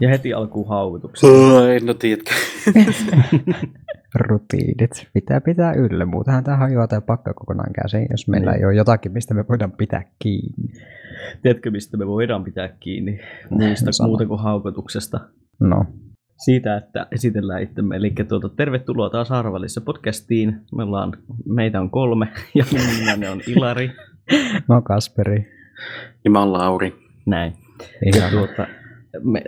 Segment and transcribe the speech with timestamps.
[0.00, 1.30] Ja heti alkuu haukutuksia.
[1.30, 2.30] Oi, no tiedätkö.
[4.14, 8.58] Rutiinit pitää pitää yllä, muutenhan tämä hajoaa tai pakka kokonaan käsiin, jos meillä Niin.
[8.60, 10.72] ei ole jotakin, mistä me voidaan pitää kiinni.
[11.42, 13.20] Tiedätkö, mistä me voidaan pitää kiinni
[13.50, 14.06] muista Sama.
[14.08, 15.20] muuta kuin haukotuksesta?
[15.60, 15.84] No,
[16.36, 17.96] Siitä, että esitellään itsemme.
[17.96, 20.60] Eli tuota, tervetuloa taas Harvallissa podcastiin.
[20.76, 21.12] Me ollaan,
[21.44, 23.90] meitä on kolme ja minun nimeni on Ilari.
[24.68, 25.52] no Kasperi.
[26.24, 26.94] Ja mä oon Lauri.
[27.26, 27.52] Näin.
[28.14, 28.66] Ja tuota,
[29.22, 29.42] me,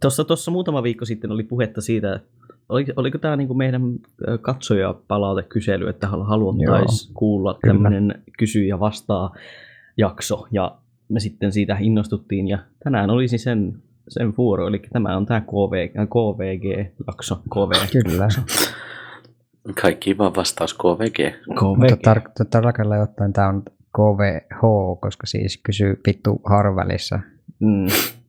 [0.00, 2.20] tuossa, tuossa muutama viikko sitten oli puhetta siitä,
[2.68, 3.82] oliko, oliko tämä niinku meidän
[4.28, 9.34] ö, katsojapalautekysely, että haluttaisiin kuulla tämmöinen kysy ja vastaa
[9.96, 10.76] jakso, ja
[11.08, 15.88] me sitten siitä innostuttiin, ja tänään olisi sen, sen vuoro, eli tämä on tämä KV,
[15.88, 17.36] KVG-jakso.
[17.36, 17.72] KV.
[18.02, 18.28] Kyllä,
[19.82, 21.34] Kaikki vaan vastaus KVG.
[21.46, 22.00] mutta KVG.
[22.08, 23.62] tar- tarkalleen ottaen tämä on
[23.96, 24.60] KVH,
[25.00, 27.20] koska siis kysyy vittu harvälissä.
[27.60, 27.86] mm,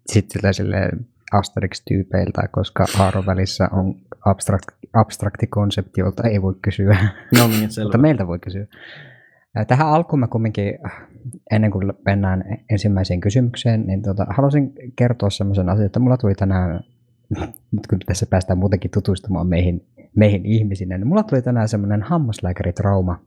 [0.07, 6.97] Sitten sillä silleen Asterix-tyypeiltä, koska haarovälissä on abstrakt, abstrakti konsepti, jolta ei voi kysyä.
[7.37, 7.97] no niin, Mutta selvä.
[7.97, 8.65] meiltä voi kysyä.
[9.67, 11.07] Tähän alkuun mä kumminkin, äh,
[11.51, 16.83] ennen kuin mennään ensimmäiseen kysymykseen, niin tota, haluaisin kertoa semmoisen asian, että mulla tuli tänään,
[17.71, 23.19] nyt kun tässä päästään muutenkin tutustumaan meihin, meihin ihmisinä, niin mulla tuli tänään semmoinen hammaslääkäritrauma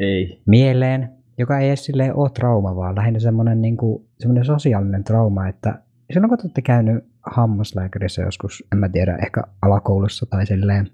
[0.00, 0.42] Ei.
[0.46, 5.48] mieleen, joka ei edes silleen ole trauma, vaan lähinnä semmoinen, niin kuin, semmoinen sosiaalinen trauma,
[5.48, 5.82] että
[6.12, 10.90] silloin kun te olette käynyt hammaslääkärissä joskus, en mä tiedä, ehkä alakoulussa tai silleen,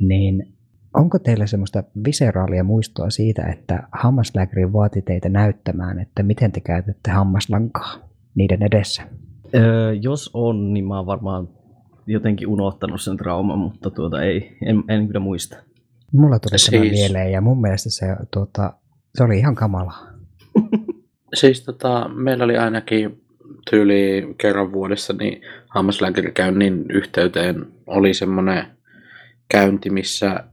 [0.00, 0.52] niin
[0.94, 7.10] onko teillä semmoista viseraalia muistoa siitä, että hammaslääkäri vaati teitä näyttämään, että miten te käytätte
[7.10, 9.02] hammaslankaa niiden edessä?
[9.54, 11.48] Öö, jos on, niin mä oon varmaan
[12.06, 15.56] jotenkin unohtanut sen trauman, mutta tuota ei, en, en kyllä muista.
[16.12, 18.72] Mulla tuli tämä Siis- mieleen ja mun mielestä se, tuota,
[19.14, 20.06] se oli ihan kamalaa.
[21.34, 23.24] Siis tota, meillä oli ainakin
[23.70, 28.66] tyyli kerran vuodessa niin hammaslääkärikäynnin yhteyteen oli semmoinen
[29.48, 30.44] käynti, missä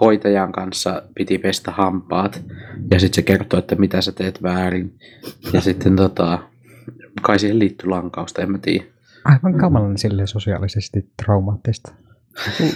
[0.00, 2.44] hoitajan kanssa piti pestä hampaat
[2.90, 4.98] ja sitten se kertoi, että mitä sä teet väärin.
[5.52, 6.38] Ja sitten tota,
[7.22, 8.84] kai siihen liittyy lankausta, en mä tiedä.
[9.24, 11.92] Aivan kamalan silleen sosiaalisesti traumaattista.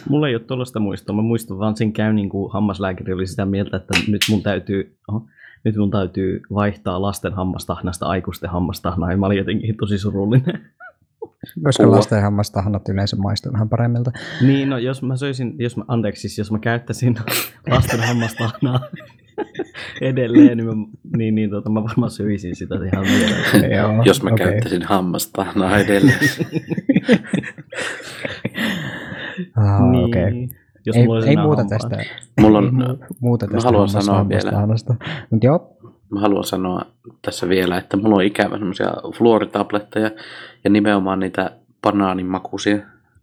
[0.08, 1.16] Mulla- ei ole tuollaista muistoa.
[1.16, 5.26] Mä muistan vaan sen käynnin, kun hammaslääkäri oli sitä mieltä, että nyt mun täytyy, oho,
[5.64, 9.10] nyt mun täytyy vaihtaa lasten hammastahnasta aikuisten hammastahnaa.
[9.10, 10.60] Ja mä olin jotenkin tosi surullinen.
[11.64, 11.96] Koska Kuva.
[11.96, 14.10] lasten hammastahnat yleensä maistuu vähän paremmilta.
[14.40, 17.16] niin, no jos mä söisin, jos mä, anteeksi, siis jos mä käyttäisin
[17.70, 18.80] lasten hammastahnaa
[20.00, 20.72] edelleen, niin, mä,
[21.16, 23.76] niin, niin tota, mä varmaan söisin sitä ihan mielellä.
[23.76, 24.46] Joo, Jos mä okei.
[24.46, 26.18] käyttäisin hammastahnaa edelleen.
[29.56, 30.48] Ah, niin, okei.
[30.86, 31.68] Jos Ei, ei muuta hampaat.
[31.68, 31.96] tästä.
[32.40, 34.52] Mulla on- ei muuta mä tästä haluan hammas- sanoa vielä.
[35.30, 35.76] Mut joo,
[36.10, 36.82] Mä haluan sanoa
[37.22, 40.10] tässä vielä, että mulla on ikävä semmoisia fluoritabletteja
[40.64, 41.50] ja nimenomaan niitä
[41.82, 42.78] banaanimakuisia.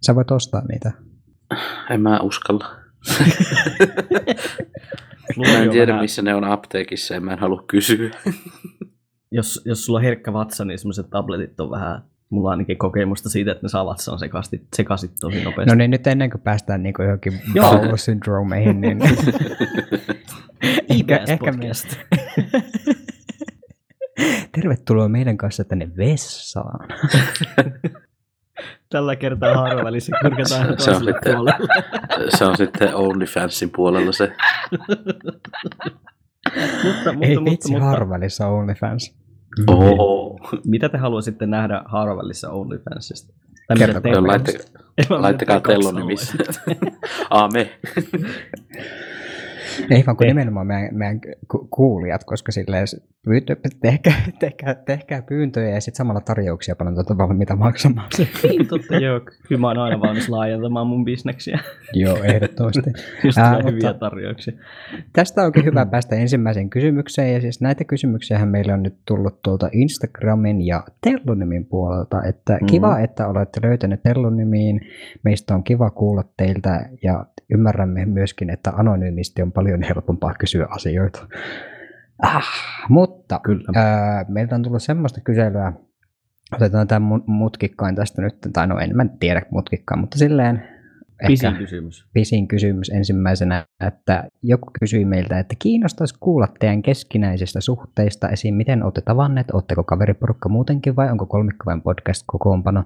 [0.05, 0.91] sä voit ostaa niitä.
[1.89, 2.65] En mä uskalla.
[5.37, 8.09] Mä en tiedä, vähän- missä ne on apteekissa ja mä en halua kysyä.
[9.31, 13.29] jos, jos sulla on herkkä vatsa, niin semmoiset tabletit on vähän, mulla on ainakin kokemusta
[13.29, 15.69] siitä, että ne saa vatsan sekaisin, sekaisin tosi nopeasti.
[15.69, 17.71] No niin, nyt ennen kuin päästään niin johonkin Joo.
[17.71, 18.99] Paulus-syndromeihin, niin
[20.89, 21.95] ehkä, ehkä podcast.
[24.55, 26.87] tervetuloa meidän kanssa tänne vessaan.
[28.89, 31.33] Tällä kertaa haarovälissä kurkataan Se- se on sitten-.
[32.37, 34.31] Se on sitten OnlyFansin puolella se.
[34.77, 35.03] mutta,
[37.13, 39.15] mutta, Ei mutta, vitsi, mutta, OnlyFans.
[39.67, 40.39] Oo.
[40.65, 43.33] mitä te haluaisitte nähdä haarovälissä OnlyFansista?
[43.77, 44.11] Kertokaa.
[44.11, 44.27] haluaisitte?
[44.27, 45.87] laittakaa, laittakaa te kaksi
[49.91, 50.29] Ei vaan kun Ei.
[50.33, 51.21] nimenomaan meidän, meidän
[51.51, 52.87] ku- kuulijat, koska silleen
[53.23, 58.09] pyyntö, tehkää, tehkää, tehkää pyyntöjä ja sitten samalla tarjouksia paljon tuota valmiita maksamaan.
[58.43, 59.19] Niin, totta joo.
[59.47, 61.59] Kyllä mä oon aina valmis laajentamaan mun bisneksiä,
[61.93, 62.91] Joo, ehdottomasti.
[63.23, 64.53] jos Ää, tulee mutta- hyviä tarjouksia.
[65.13, 69.69] Tästä onkin hyvä päästä ensimmäiseen kysymykseen, ja siis näitä kysymyksiähän meille on nyt tullut tuolta
[69.71, 72.65] Instagramin ja Tellunimin puolelta, että Mhm.
[72.65, 74.81] kiva, että olette löytäneet Tellunimiin,
[75.23, 81.27] meistä on kiva kuulla teiltä, ja ymmärrämme myöskin, että anonyymisti on paljon helpompaa kysyä asioita.
[82.23, 82.47] Ah,
[82.89, 83.71] mutta Kyllä.
[83.75, 85.73] ää, meiltä on tullut semmoista kyselyä,
[86.55, 90.76] otetaan tämä mutkikkain tästä nyt, tai no en mä tiedä mutkikkaan, mutta silleen
[91.27, 92.05] Pisin kysymys.
[92.13, 98.55] pisin kysymys ensimmäisenä, että joku kysyi meiltä, että kiinnostaisi kuulla teidän keskinäisistä suhteista, esim.
[98.55, 102.83] miten olette tavanneet, oletteko kaveriporukka muutenkin vai onko kolmikko vain podcast kokoonpano?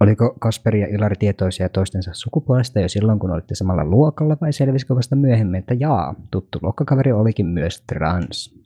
[0.00, 4.96] Oliko Kasperi ja Ilari tietoisia toistensa sukupuolesta jo silloin, kun olitte samalla luokalla vai selvisikö
[4.96, 8.59] vasta myöhemmin, että jaa, tuttu luokkakaveri olikin myös trans?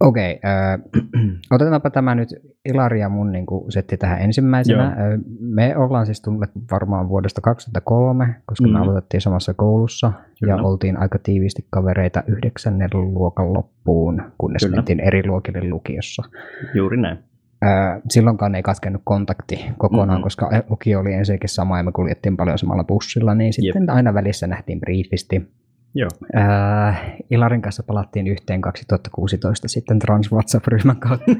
[0.00, 0.80] Okei, äh,
[1.54, 2.28] otetaanpa tämä nyt
[2.64, 4.82] Ilari ja mun niin kuin, setti tähän ensimmäisenä.
[4.98, 5.08] Joo.
[5.14, 8.82] Ö, Me ollaan siis tunnet varmaan vuodesta 2003, koska me Mhm.
[8.82, 10.62] aloitettiin samassa koulussa ja Kyllä.
[10.68, 14.76] oltiin aika tiiviisti kavereita yhdeksännen luokan loppuun, kunnes Kyllä.
[14.76, 16.22] mentiin eri luokille lukiossa.
[16.74, 17.18] Juuri näin.
[17.64, 17.66] Ö,
[18.08, 20.22] Silloinkaan ei katkennut kontakti kokonaan, Mhm.
[20.22, 24.46] koska lukio oli ensinnäkin sama ja me kuljettiin paljon samalla bussilla, niin sitten aina välissä
[24.46, 25.48] nähtiin briefisti.
[25.94, 26.08] Joo.
[26.36, 31.32] Äh, Ilarin kanssa palattiin yhteen 2016 sitten Trans WhatsApp-ryhmän kautta.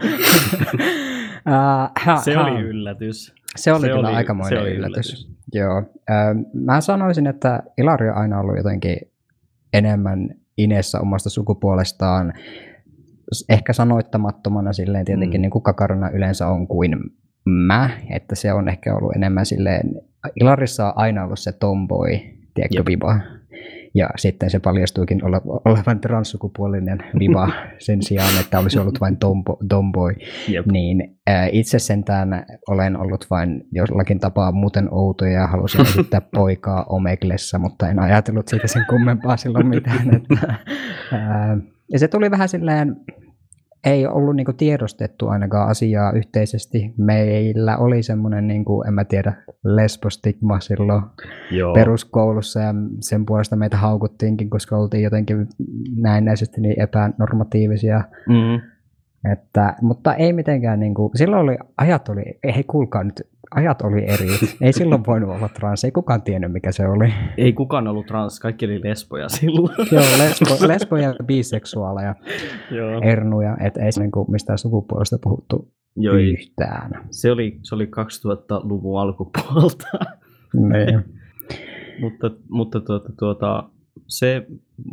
[2.09, 3.35] äh, Se oli yllätys.
[3.57, 4.95] Se oli se kyllä oli- aikamoinen se oli yllätys.
[5.13, 5.31] yllätys.
[5.53, 5.79] Joo.
[6.11, 8.97] Äh, mä sanoisin, että Ilari on aina ollut jotenkin
[9.73, 10.29] enemmän
[10.59, 12.33] inessä omasta sukupuolestaan,
[13.49, 15.43] ehkä sanoittamattomana silleen tietenkin Mm.
[15.43, 16.97] niin kuin kakarana yleensä on kuin
[17.45, 19.95] mä, että se on ehkä ollut enemmän silleen,
[20.41, 22.09] Ilarissa on aina ollut se tomboy,
[22.55, 23.21] tiedätkö, viba.
[23.95, 27.49] Ja sitten se paljastuikin ole, olevan transsukupuolinen viba
[27.87, 30.15] sen sijaan, että olisi ollut vain tombo, tomboy.
[30.49, 30.67] Jep.
[30.67, 31.19] Niin
[31.53, 37.89] itse sentään olen ollut vain jollakin tapaa muuten outo ja halusin esittää poikaa Omeglessa, mutta
[37.89, 40.15] en ajatellut siitä sen kummempaa silloin mitään.
[40.15, 40.55] Että,
[41.13, 41.57] ää,
[41.93, 42.97] ja se tuli vähän silleen,
[43.85, 46.95] ei ollut niinku tiedostettu ainakaan asiaa yhteisesti.
[46.99, 49.33] Meillä oli semmoinen, niinku, en mä tiedä,
[49.65, 51.03] lesbostigma silloin
[51.51, 51.75] Joo.
[51.75, 55.49] peruskoulussa ja sen puolesta meitä haukuttiinkin, koska oltiin jotenkin
[55.97, 58.05] näennäisesti niin epänormatiivisia.
[58.29, 58.61] Mm.
[59.33, 63.23] Että, mutta ei mitenkään, niin kuin, silloin oli, ajat oli, ei kuulkaa nyt,
[63.55, 64.29] ajat oli eri.
[64.61, 67.15] Ei silloin voinut olla trans, ei kukaan tiennyt mikä se oli.
[67.37, 69.75] Ei kukaan ollut trans, kaikki oli lesboja silloin.
[69.93, 72.15] Joo, lesbo, lesbo ja biseksuaaleja,
[72.71, 73.01] Joo.
[73.03, 76.91] ernuja, että ei niin kuin, mistään sukupuolesta puhuttu Joo, yhtään.
[77.11, 79.87] se oli, se oli 2000-luvun alkupuolta.
[80.55, 81.05] Niin.
[82.03, 83.69] mutta mutta tuota, tuota,
[84.07, 84.47] se,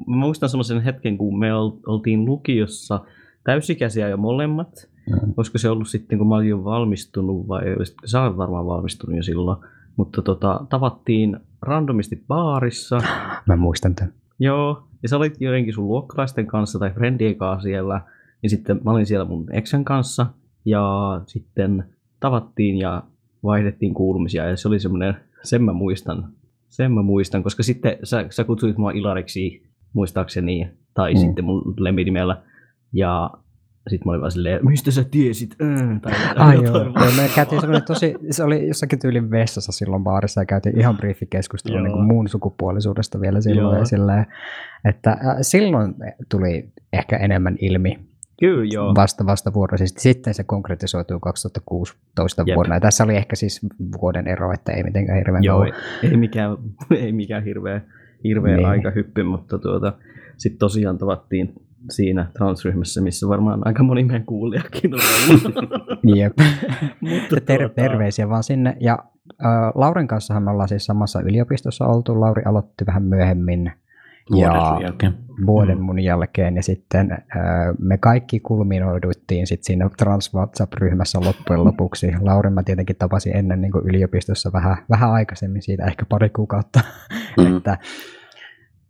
[0.07, 2.99] mä muistan semmoisen hetken, kun me ol- oltiin lukiossa
[3.43, 4.90] täysikäisiä jo molemmat.
[5.09, 5.33] Mm.
[5.37, 7.61] Olisiko se ollut sitten, kun mä olin jo valmistunut vai
[8.05, 9.57] sä olet varmaan valmistunut jo silloin.
[9.95, 13.01] Mutta tota, tavattiin randomisti baarissa.
[13.47, 14.13] Mä muistan tämän.
[14.39, 18.01] Joo, ja sä olit jotenkin sun luokkalaisten kanssa tai friendien kanssa siellä.
[18.43, 20.25] Ja sitten mä olin siellä mun eksän kanssa.
[20.65, 21.83] Ja sitten
[22.19, 23.03] tavattiin ja
[23.43, 24.49] vaihdettiin kuulumisia.
[24.49, 26.27] Ja se oli semmoinen, sen mä muistan.
[26.69, 29.63] Sen mä muistan, koska sitten sä, sä kutsuit mua Ilariksi,
[29.93, 31.19] muistaakseni, tai mm.
[31.19, 32.41] sitten mun lempinimellä.
[32.93, 33.31] Ja
[33.89, 35.55] sitten mä olin vaan silleen, mistä sä tiesit?
[36.01, 40.41] Tai Ai joo, joo, me käytiin semmoinen tosi, se oli jossakin tyylin vessassa silloin baarissa
[40.41, 41.83] ja käytiin ihan briefi keskustelu Joo.
[41.83, 43.73] niin kuin muun sukupuolisuudesta vielä silloin.
[43.73, 43.79] Joo.
[43.79, 44.25] Ja silleen,
[44.85, 45.95] että äh, silloin
[46.29, 47.99] tuli ehkä enemmän ilmi
[48.39, 48.95] Kyllä joo.
[48.95, 50.01] vasta vastavuoroisesti.
[50.01, 52.55] Sitten se konkretisoituu 2016 Jep.
[52.55, 52.75] vuonna.
[52.75, 53.61] Ja tässä oli ehkä siis
[54.01, 55.73] vuoden ero, että ei mitenkään hirveän Joo, kauan.
[56.03, 56.57] ei mikään,
[56.91, 57.81] ei mikään hirveä,
[58.23, 58.57] hirveä Niin.
[58.57, 58.69] niin.
[58.69, 59.93] aikahyppy, mutta tuota,
[60.37, 61.53] sitten tosiaan tavattiin
[61.89, 64.99] siinä transryhmässä, missä varmaan aika moni meidän kuulijakin on
[65.29, 65.55] ollut.
[66.17, 66.33] Jep.
[67.01, 68.77] mutta Ter- tuota, terveisiä vaan sinne.
[68.79, 68.97] Ja
[69.45, 72.19] äh, Laurin kanssahan me ollaan siis samassa yliopistossa oltu.
[72.21, 73.71] Lauri aloitti vähän myöhemmin
[74.31, 75.13] Vuoden Ja- jälkeen.
[75.45, 75.83] vuoden Mm.
[75.83, 76.55] mun jälkeen.
[76.55, 77.19] Ja sitten äh,
[77.79, 82.11] me kaikki kulminoiduttiin sit siinä trans WhatsApp-ryhmässä loppujen lopuksi.
[82.21, 86.79] Laurin mä tietenkin tapasin ennen niin kuin yliopistossa vähän, vähän aikaisemmin siitä, ehkä pari kuukautta.
[87.37, 87.57] Mm.
[87.57, 87.77] että,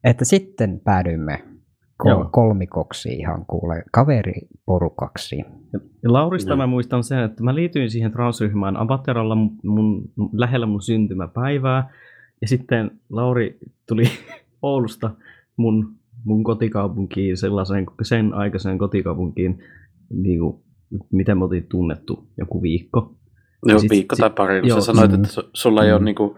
[0.03, 1.43] että sitten päädyimme
[2.09, 2.29] Joo.
[2.31, 5.37] kolmikoksi ihan kuule kaveriporukaksi.
[6.03, 6.57] Ja Laurista Joo.
[6.57, 10.03] mä muistan sen, että mä liityin siihen transryhmään Abateralla mun, mun,
[10.33, 11.89] lähellä mun syntymäpäivää.
[12.41, 14.03] Ja sitten Lauri tuli
[14.61, 15.11] Oulusta
[15.57, 19.63] mun, mun kotikaupunkiin, sellaiseen sen aikaiseen kotikaupunkiin,
[20.13, 20.63] niin kuin,
[21.11, 23.15] miten me oltiin tunnettu joku viikko.
[23.65, 24.67] Joo, sit- viikko tai pari.
[24.67, 25.15] joo, Sä sanoit, mm.
[25.23, 26.05] että su- sulla ei ole Mm.
[26.05, 26.37] niinku,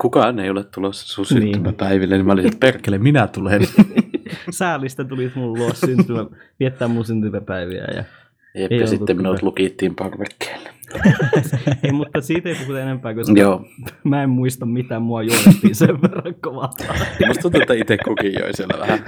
[0.00, 1.42] kukaan ei ole tulossa sun Niin.
[1.42, 3.60] syntymäpäiville, niin mä olin, että perkele, minä tulen.
[4.50, 6.26] Säälistä tulit mun luo syntymä,
[6.60, 7.84] viettää mun syntymäpäiviä.
[7.96, 8.04] Ja,
[8.54, 10.70] Jep, Ei ja sitten minut lukittiin parvekkeelle.
[11.82, 13.64] ei, mutta siitä ei puhuta enempää, koska Joo,
[14.04, 16.70] mä en muista mitä mua juonettiin sen verran kovaa.
[17.26, 18.98] musta tuntuu, että itse kukin joi siellä vähän.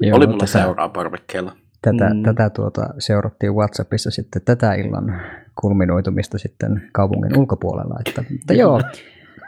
[0.00, 1.52] Joo, Oli mulla tätä- seuraa parvekkeella.
[1.82, 2.14] Tätä.
[2.14, 2.22] Mm.
[2.22, 5.20] tätä tuota, seurattiin WhatsAppissa sitten tätä illan
[5.60, 7.96] kulminoitumista sitten kaupungin ulkopuolella.
[8.06, 8.80] Että, mutta joo,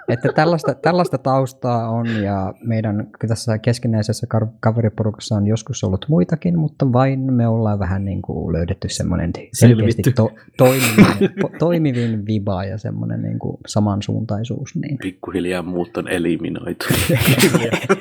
[0.08, 4.26] että tällaista, tällaista taustaa on ja meidän tässä keskinäisessä
[4.60, 10.02] kaveriporukassa on joskus ollut muitakin, mutta vain me ollaan vähän niin kuin löydetty semmoinen selkeästi
[10.02, 11.16] to, toimivin,
[11.58, 14.76] toimivin viba ja semmoinen niin kuin samansuuntaisuus.
[14.76, 14.98] Niin.
[14.98, 16.84] Pikkuhiljaa muut on eliminoitu.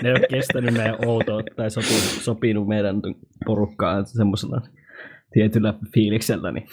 [0.04, 3.02] ne on kestänyt meidän outoa tai sopinut, sopinut meidän
[3.46, 4.62] porukkaan semmoisella
[5.34, 6.68] tietyllä fiiliksellä, niin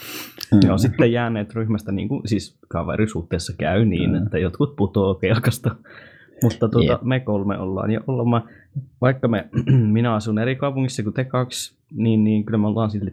[0.65, 4.17] ne on sitten jääneet ryhmästä, niin kuin, siis kaverisuhteessa käy niin, Mm.
[4.17, 5.77] että jotkut putoaa kelkasta.
[6.43, 7.03] Mutta tuota, Jep.
[7.03, 8.43] me kolme ollaan ja ollaan,
[9.01, 9.49] vaikka me,
[9.93, 13.13] minä asun eri kaupungissa kuin te kaksi, niin, niin kyllä me ollaan sille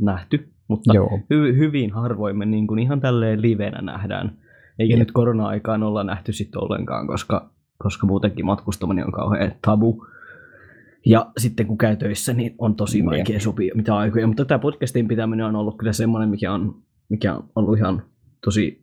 [0.00, 1.18] nähty, mutta Joo.
[1.30, 4.36] hy, hyvin harvoin me niin kuin ihan tälleen livenä nähdään.
[4.78, 4.98] Eikä Jep.
[4.98, 10.06] nyt korona-aikaan olla nähty sitten ollenkaan, koska, koska muutenkin matkustaminen on kauhean tabu.
[11.06, 13.06] Ja sitten kun käy töissä, niin on tosi Jep.
[13.06, 14.26] vaikea sopia mitä aikoja.
[14.26, 18.02] Mutta tämä podcastin pitäminen on ollut kyllä semmoinen, mikä on, mikä on ollut ihan
[18.44, 18.82] tosi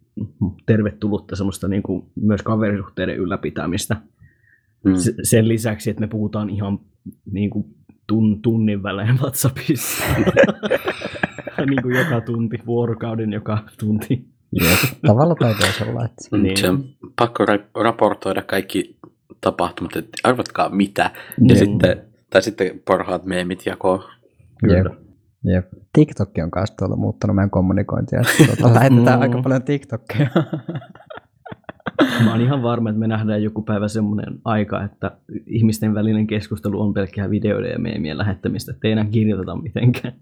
[0.65, 3.95] tervetullutta semmoista niin kuin myös kaverisuhteiden ylläpitämistä.
[4.85, 4.95] Mm.
[4.95, 6.79] Se- Sen lisäksi, että me puhutaan ihan
[7.31, 7.65] niin kuin
[8.07, 10.03] tun, tunnin välein WhatsAppissa.
[11.69, 14.25] niin kuin joka tunti, vuorokauden joka tunti.
[14.61, 15.01] Jep.
[15.07, 16.05] Tavalla tai toisella.
[16.05, 16.37] Että.
[16.37, 16.57] Niin.
[16.57, 16.83] Se on
[17.15, 18.97] pakko ra- raportoida kaikki
[19.41, 21.11] tapahtumat, että arvatkaa mitä.
[21.47, 21.57] Ja Jep.
[21.57, 24.03] sitten, tai sitten parhaat meemit jakoon.
[24.69, 24.85] Jep.
[25.43, 25.67] Jep.
[25.93, 28.21] TikTok on kanssa tuolla muuttanut meidän kommunikointia.
[28.59, 29.21] Tuota, lähetetään Mm.
[29.21, 30.29] aika paljon TikTokkeja.
[32.23, 35.11] Mä oon ihan varma, että me nähdään joku päivä semmoinen aika, että
[35.45, 40.13] ihmisten välinen keskustelu on pelkkää videoiden ja meemien lähettämistä, että ei enää kirjoiteta mitenkään.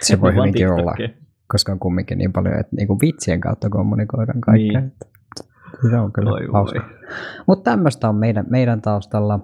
[0.00, 1.26] Se voi hyvinkin olla, TikTokia.
[1.46, 4.80] koska on kumminkin niin paljon, että niinku vitsien kautta kommunikoidaan kaikkea.
[4.80, 4.92] Niin.
[5.90, 6.80] Se on kyllä hauska.
[7.46, 9.40] Mutta tämmöistä on meidän, meidän taustalla.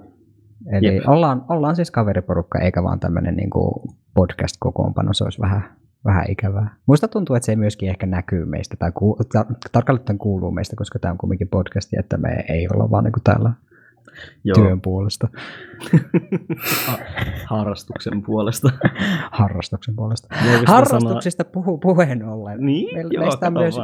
[0.73, 1.09] Eli Jep.
[1.09, 3.83] ollaan, ollaan siis kaveriporukka, eikä vaan tämmöinen niinku
[4.15, 5.65] podcast-kokoonpano, se olisi vähän,
[6.05, 6.75] vähän ikävää.
[6.87, 10.77] Muista tuntuu, että se ei myöskin ehkä näkyy meistä, tai ku, ta, tarkalleen kuuluu meistä,
[10.77, 13.53] koska tämä on kumminkin podcasti, että me ei olla vaan niinku täällä
[14.45, 15.29] Joo, työn puolesta,
[16.87, 16.99] ha-
[17.47, 18.71] harrastuksen puolesta.
[19.41, 20.29] harrastuksen puolesta.
[20.45, 22.61] Me Harrastuksista puhu, puheen ollen.
[22.67, 23.77] Niin, Meillä- joo, meistä on myös-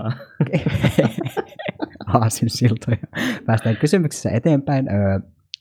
[2.15, 2.97] aasinsiltoja.
[3.47, 4.89] Päästään kysymyksessä eteenpäin.
[4.89, 5.19] Öö,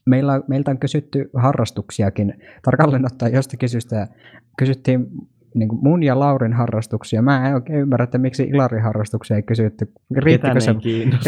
[0.09, 2.33] Meillä, on- meiltä on kysytty harrastuksiakin.
[2.63, 4.07] Tarkalleen ottaen jostakin syystä
[4.57, 5.07] kysyttiin
[5.55, 7.21] niin mun ja Laurin harrastuksia.
[7.21, 9.91] Mä en oikein ymmärrä, että miksi Ilarin harrastuksia ei kysytty.
[10.17, 10.75] Riittikö se,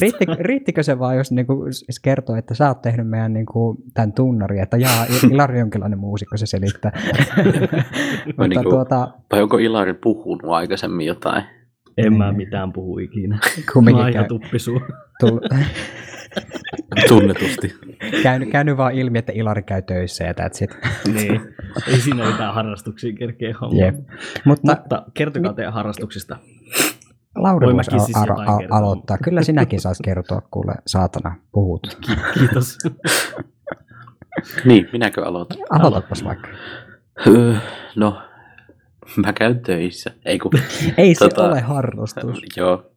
[0.02, 4.14] riitti, riittikö se vaan, jos niinku s- kertoo, että sä oot tehnyt meidän niinku, tämän
[4.14, 6.92] tunnari, että jaa, Il- Ilari on jonkinlainen muusikko, se selittää.
[8.26, 11.44] Mutta niinku- tuota, Vai onko Ilari puhunut aikaisemmin jotain?
[11.98, 13.36] En mä mitään puhu ikinä.
[13.36, 14.82] Mä oon kumminkin ihan käy, tuppisuu.
[17.08, 17.76] Tunnetusti.
[18.24, 20.78] käynyt, käynyt vaan ilmi, että Ilari käy töissä ja that's it.
[21.14, 21.42] niin.
[21.88, 23.86] Ei siinä mitään harrastuksia kerkeä hommaa.
[23.86, 23.96] Jep.
[24.46, 26.38] Mutta Mutta kertokaa teidän harrastuksista.
[27.36, 28.78] Lauri siis a- jotain a- kertoa.
[28.78, 29.18] aloittaa.
[29.24, 31.98] Kyllä sinäkin saisi kertoa, kuule, saatana, puhut.
[32.34, 32.78] Kiitos.
[34.66, 35.58] Niin, minäkö aloitan?
[35.70, 36.48] Aloitapas vaikka.
[37.28, 37.56] Öö,
[37.96, 38.22] No,
[39.26, 40.12] mä käyn töissä.
[40.26, 40.52] Ei kun,
[40.98, 42.42] Ei se Tota- ole harrastus.
[42.58, 42.92] joo.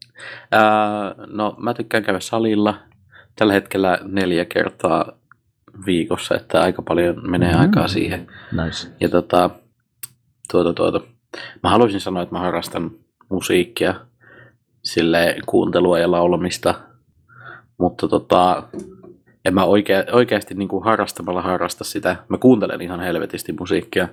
[0.52, 2.74] Ää, no, mä tykkään käydä salilla.
[3.36, 5.12] Tällä hetkellä neljä kertaa
[5.86, 7.60] viikossa, että aika paljon menee Mm.
[7.60, 8.26] aikaa siihen.
[8.64, 8.88] Nice.
[9.00, 9.50] Ja tota,
[10.50, 11.00] tuota, tuota.
[11.62, 12.90] Mä haluaisin sanoa, että mä harrastan
[13.28, 13.94] musiikkia,
[14.84, 16.74] sille kuuntelua ja laulamista,
[17.78, 18.62] mutta tota,
[19.44, 22.16] en mä oikea, oikeasti niin kuin harrastamalla harrasta sitä.
[22.28, 24.08] Mä kuuntelen ihan helvetisti musiikkia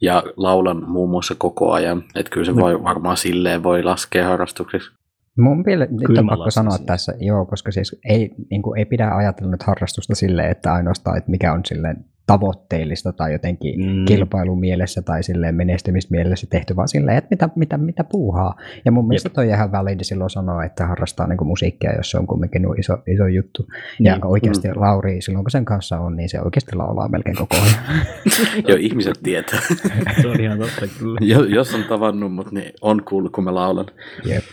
[0.00, 4.90] ja laulan muun muassa koko ajan, että kyllä se voi, varmaan silleen voi laskea harrastukseksi.
[5.38, 6.86] Mun mielestä on pakko sanoa siihen.
[6.86, 11.18] tässä, joo, koska siis ei, niin kuin, ei pidä ajatella nyt harrastusta silleen, että ainoastaan,
[11.18, 13.86] että mikä on silleen tavoitteellista tai jotenkin Mm.
[13.96, 14.04] mm.
[14.04, 18.54] kilpailumielessä tai silleen menestymismielessä tehty, vaan silleen, että mitä, mitä, mitä puuhaa.
[18.84, 22.18] Ja mun mielestä toi ihan validi silloin sanoa, että harrastaa niin kuin musiikkia, jos se
[22.18, 23.66] on kumminkin iso, iso juttu.
[24.00, 24.26] Ja Niin.
[24.26, 28.06] oikeasti Lauri, silloin kun sen kanssa on, niin se oikeasti laulaa melkein koko ajan.
[28.68, 29.60] Jo ihmiset tietää.
[30.22, 31.18] Se on ihan totta kyllä.
[31.22, 33.86] Jo- Jos on tavannut mut, niin on kuullut, kun mä laulan.
[34.24, 34.44] Jep.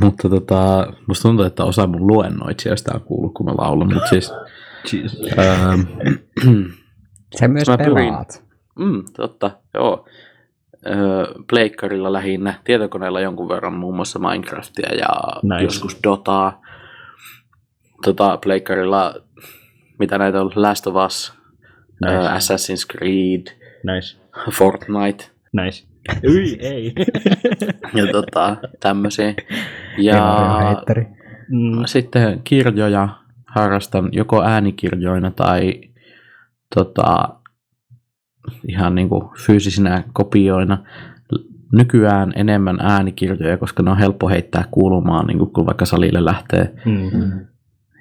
[0.00, 3.94] Mutta tota, musta tuntuu, että osa mun luennoitsijoista on kuullut, kun mä laulan.
[3.94, 4.32] Mutta siis,
[4.92, 5.20] Jesus.
[5.38, 5.80] ähm,
[7.36, 7.94] Se myös Mä pyrin.
[7.94, 8.44] pelaat.
[8.78, 10.06] mm, totta, joo.
[10.86, 15.08] Öö, Pleikkarilla lähinnä, tietokoneella jonkun verran muun muassa Minecraftia ja
[15.42, 15.64] Nice.
[15.64, 16.60] joskus Dotaa.
[18.04, 19.14] Tota, Pleikkarilla,
[19.98, 21.34] mitä näitä on, Last of Us,
[22.04, 22.14] Nice.
[22.14, 23.46] öö, Assassin's Creed,
[23.94, 24.16] Nice.
[24.50, 25.84] Fortnite Nice.
[26.22, 26.92] Yi, ei.
[27.98, 29.34] ja tota, tämmöisiä.
[29.98, 30.82] Ja...
[31.48, 33.08] Mm, sitten kirjoja
[33.46, 35.80] harrastan joko äänikirjoina tai
[36.74, 37.28] tota,
[38.68, 40.78] ihan niin kuin fyysisinä kopioina.
[41.72, 46.74] Nykyään enemmän äänikirjoja, koska ne on helppo heittää kuulumaan, niin kuin kun vaikka salille lähtee.
[46.84, 47.46] mm.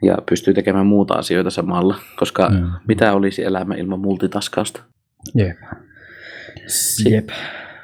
[0.02, 2.56] ja pystyy tekemään muuta asioita samalla, koska Mm.
[2.56, 2.70] mm.
[2.88, 4.82] mitä olisi elämä ilman multitaskausta?
[5.36, 5.58] Jep.
[7.10, 7.30] Jep.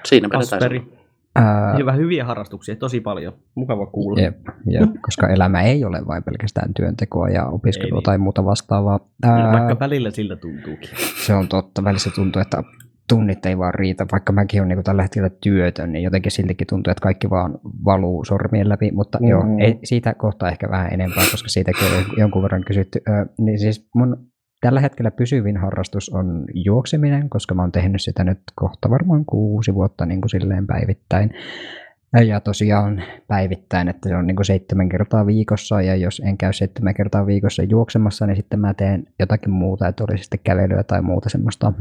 [0.05, 0.79] Siinä vedetään Asperi.
[0.79, 0.98] se.
[1.35, 3.33] Ää, Hyvä, hyviä harrastuksia, tosi paljon.
[3.55, 4.21] Mukava kuulla.
[4.21, 4.37] Jep,
[4.69, 8.03] jep, koska elämä ei ole vain pelkästään työntekoa ja opiskelua Ei niin.
[8.03, 8.99] tai muuta vastaavaa.
[9.23, 10.89] Ää, Vaikka välillä siltä tuntuukin.
[11.25, 11.83] Se on totta.
[11.83, 12.63] Välissä tuntuu, että
[13.09, 14.05] tunnit ei vaan riitä.
[14.11, 18.25] Vaikka mäkin olen niin tällä hetkellä työtön, niin jotenkin siltikin tuntuu, että kaikki vaan valuu
[18.25, 18.91] sormien läpi.
[18.91, 19.29] Mutta mm-hmm.
[19.29, 19.59] joo, Mhm.
[19.59, 22.99] ei, siitä kohtaa ehkä vähän enempää, koska siitäkin on jonkun verran kysytty.
[23.09, 24.17] Ö, niin siis mun
[24.61, 29.73] tällä hetkellä pysyvin harrastus on juokseminen, koska mä oon tehnyt sitä nyt kohta varmaan kuusi
[29.73, 31.33] vuotta niin kuin silleen päivittäin.
[32.27, 36.53] Ja tosiaan päivittäin, että se on niin kuin seitsemän kertaa viikossa, ja jos en käy
[36.53, 41.01] seitsemän kertaa viikossa juoksemassa, niin sitten mä teen jotakin muuta, että olisi sitten kävelyä tai
[41.01, 41.73] muuta semmoista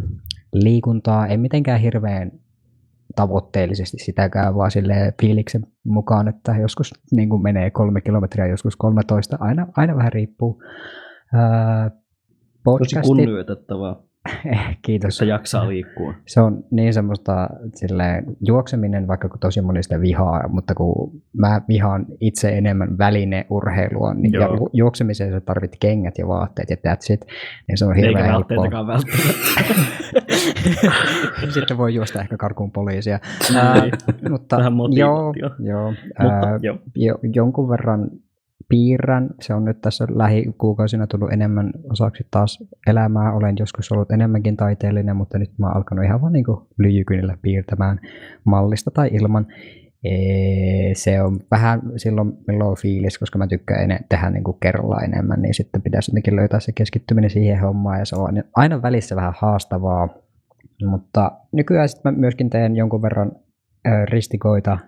[0.52, 1.26] liikuntaa.
[1.26, 2.32] En mitenkään hirveän
[3.16, 9.36] tavoitteellisesti sitäkään, vaan silleen fiiliksen mukaan, että joskus niin kuin menee kolme kilometriä, joskus 13,
[9.40, 10.62] aina, aina vähän riippuu.
[12.72, 14.02] Ää, Tosi podcastit, kunnioitettavaa,
[14.86, 15.20] kiitos.
[15.20, 16.14] jos jaksaa liikkua.
[16.26, 21.60] Se on niin semmoista silleen, juokseminen, vaikka kun tosi moni sitä vihaa, mutta kun mä
[21.68, 24.54] vihaan itse enemmän välineurheilua, niin ja Joo.
[24.56, 27.20] ju- juoksemiseen sä tarvit kengät ja vaatteet ja that's it,
[27.68, 28.68] niin se on hirveän helppoa.
[31.54, 33.18] Sitten voi juosta ehkä karkuun poliisia.
[33.56, 33.74] Ää,
[34.30, 35.90] mutta Vähän joo, joo,
[36.22, 36.78] Mutta ää, joo.
[36.96, 38.10] jo, jonkun verran
[38.68, 39.30] piirrän.
[39.40, 43.32] Se on nyt tässä lähikuukausina tullut enemmän osaksi taas elämää.
[43.32, 46.44] Olen joskus ollut enemmänkin taiteellinen, mutta nyt mä oon alkanut ihan vaan niin
[46.78, 48.00] lyijykynillä piirtämään
[48.44, 49.46] mallista tai ilman.
[50.04, 55.00] Ee, se on vähän silloin on fiilis, koska mä tykkään ene- tehdä niin kuin kerralla
[55.00, 59.16] enemmän, niin sitten pitäisi jotenkin löytää se keskittyminen siihen hommaan ja se on aina välissä
[59.16, 60.08] vähän haastavaa,
[60.84, 63.32] mutta nykyään sitten mä myöskin teen jonkun verran
[64.04, 64.78] ristikoita,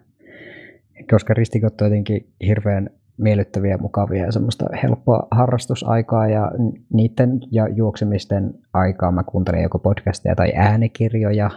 [1.11, 6.53] koska ristikot on jotenkin hirveän miellyttäviä, mukavia ja semmoista helppoa harrastusaikaa ja
[6.93, 11.51] niiden ja juoksemisten aikaa mä kuuntelen joko podcasteja tai äänikirjoja.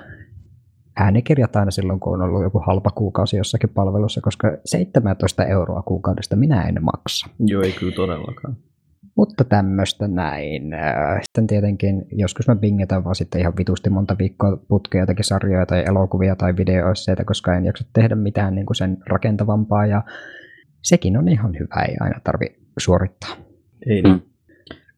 [0.95, 6.35] Äänikirjat aina silloin, kun on ollut joku halpa kuukausi jossakin palvelussa, koska 17 euroa kuukaudesta
[6.35, 7.29] minä en maksa.
[7.39, 8.57] Joo, ei kyllä todellakaan.
[9.17, 10.63] Mutta tämmöistä näin.
[11.21, 15.83] Sitten tietenkin joskus mä bingetän vaan sitten ihan vitusti monta viikkoa putkea jotakin sarjoja tai
[15.87, 20.01] elokuvia tai videoisseita, koska en jaksa tehdä mitään niin kuin sen rakentavampaa ja
[20.83, 22.45] sekin on ihan hyvä, ei aina tarvi
[22.79, 23.35] suorittaa.
[23.87, 24.09] Ei Mm.
[24.09, 24.23] niin.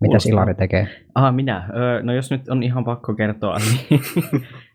[0.02, 0.18] Mitä.
[0.30, 0.88] Ilari tekee?
[1.16, 1.70] Ah, minä.
[1.76, 3.58] Öö, no jos nyt on ihan pakko kertoa,
[3.90, 4.02] niin,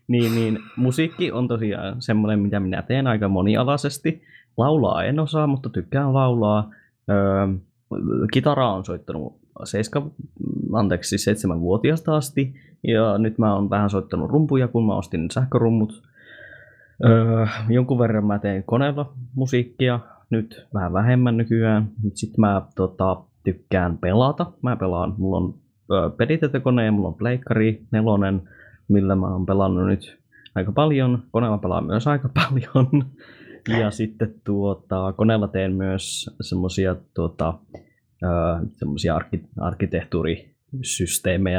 [0.07, 4.23] niin, niin musiikki on tosiaan semmoinen, mitä minä teen aika monialaisesti.
[4.57, 6.69] Laulaa en osaa, mutta tykkään laulaa.
[7.09, 7.47] Öö,
[8.33, 10.07] kitaraa on soittanut seiska,
[10.73, 12.53] anteeksi, siis seitsemänvuotiaasta asti.
[12.83, 16.03] Ja nyt mä oon vähän soittanut rumpuja, kun mä ostin sähkörummut.
[17.05, 19.99] Öö, jonkun verran mä teen koneella musiikkia,
[20.31, 21.89] nyt vähän vähemmän nykyään.
[22.13, 24.51] Sitten mä tota, tykkään pelata.
[24.61, 25.53] Mä pelaan, mulla on
[25.91, 26.11] ö,
[26.85, 28.41] ja mulla on pleikkari nelonen,
[28.87, 30.21] millä mä oon pelannut nyt
[30.55, 31.23] aika paljon.
[31.31, 33.05] Koneella pelaan myös aika paljon.
[33.79, 37.53] Ja sitten tuota, koneella teen myös semmosia tuota,
[39.15, 40.50] arki, arkkitehtuurisysteemejä,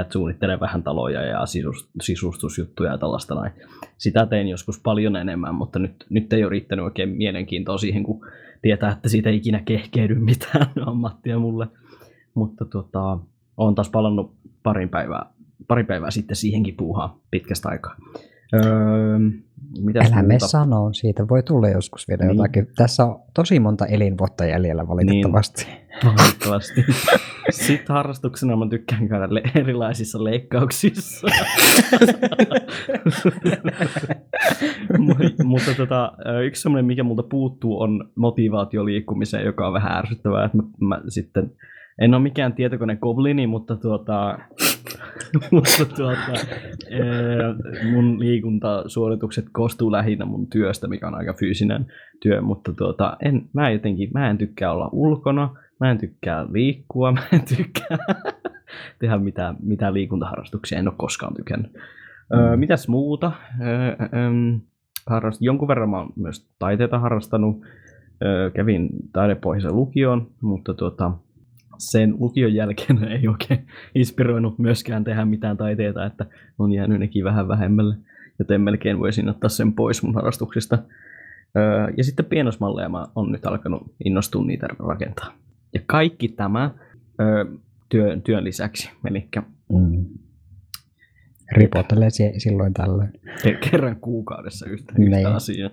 [0.01, 3.53] että suunnittelen vähän taloja ja sisus, sisustusjuttuja ja tällaista näin.
[3.98, 8.27] Sitä tein joskus paljon enemmän, mutta nyt, nyt ei ole riittänyt oikein mielenkiintoa siihen, kun
[8.62, 11.66] tietää, että siitä ei ikinä kehkeydy mitään ammattia mulle.
[12.35, 13.18] Mutta tota,
[13.57, 15.27] olen taas palannut parin päivää,
[15.68, 17.96] pari päivää sitten siihenkin puuhaan pitkästä aikaa.
[18.55, 19.18] Öö,
[19.81, 22.37] mitäs Älä me sanoon, siitä voi tulla joskus vielä Niin.
[22.37, 22.66] jotakin.
[22.77, 25.66] Tässä on tosi monta elinvuotta jäljellä valitettavasti.
[26.05, 26.85] Valitettavasti.
[27.50, 31.26] Sitten harrastuksena mä tykkään käydä le- erilaisissa leikkauksissa.
[34.98, 36.12] Mu- Mutta tota,
[36.44, 40.50] yksi semmoinen, mikä multa puuttuu, on motivaatio liikkumiseen, joka on vähän ärsyttävää.
[40.52, 41.52] Mä, mä sitten,
[42.00, 44.38] en ole mikään tietokone goblini, mutta tuota,
[45.52, 46.46] mutta tuota,
[47.92, 51.87] mun liikuntasuoritukset koostuu lähinnä mun työstä, mikä on aika fyysinen
[52.22, 57.12] työ, mutta tuota, en, mä jotenkin, mä en tykkää olla ulkona, mä en tykkää liikkua,
[57.12, 57.99] mä en tykkää
[58.99, 61.73] tehdä mitään, mitään liikuntaharrastuksia, en ole koskaan tykännyt.
[62.35, 63.33] Öö, mitäs muuta?
[63.61, 64.31] Öö, öö,
[65.07, 67.62] harrast, jonkun verran mä oon myös taiteita harrastanut.
[68.25, 71.12] Öö, kävin taidepohjaisen lukion, mutta tuota,
[71.79, 76.27] sen lukion jälkeen ei oikein inspiroinut myöskään tehdä mitään taiteita, että
[76.59, 77.95] on jäänyt nekin vähän vähemmälle,
[78.38, 80.79] joten melkein voisin ottaa sen pois mun harrastuksista.
[81.57, 85.42] Öö, ja sitten pienosmalleja mä oon nyt alkanut innostua niitä rakentaa.
[85.74, 86.70] Ja kaikki tämä
[87.20, 87.44] öö,
[87.88, 89.28] työn, työn lisäksi, eli
[89.72, 90.04] Mm.
[91.52, 93.12] Ripottelee sie- silloin tällöin.
[93.26, 95.12] ke- kerran kuukaudessa yhtä, Niin.
[95.16, 95.70] yhtä asiaa.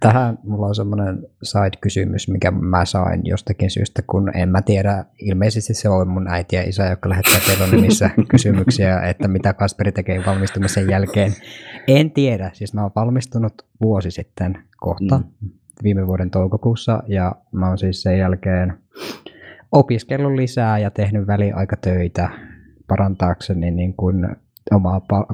[0.00, 5.74] Tähän mulla on semmoinen side-kysymys, mikä mä sain jostakin syystä, kun en mä tiedä, ilmeisesti
[5.74, 10.22] se on mun äiti ja isä, jotka lähettää teille nimissä kysymyksiä, että mitä Kasperi tekee
[10.26, 11.32] valmistumisen jälkeen.
[11.88, 15.48] En tiedä, siis mä oon valmistunut vuosi sitten kohta, mm.
[15.82, 18.78] viime vuoden toukokuussa, ja mä oon siis sen jälkeen
[19.78, 22.28] opiskellut lisää ja tehnyt väliaikatöitä
[22.88, 24.28] parantaakseni niin kuin
[24.72, 25.24] omaa pal-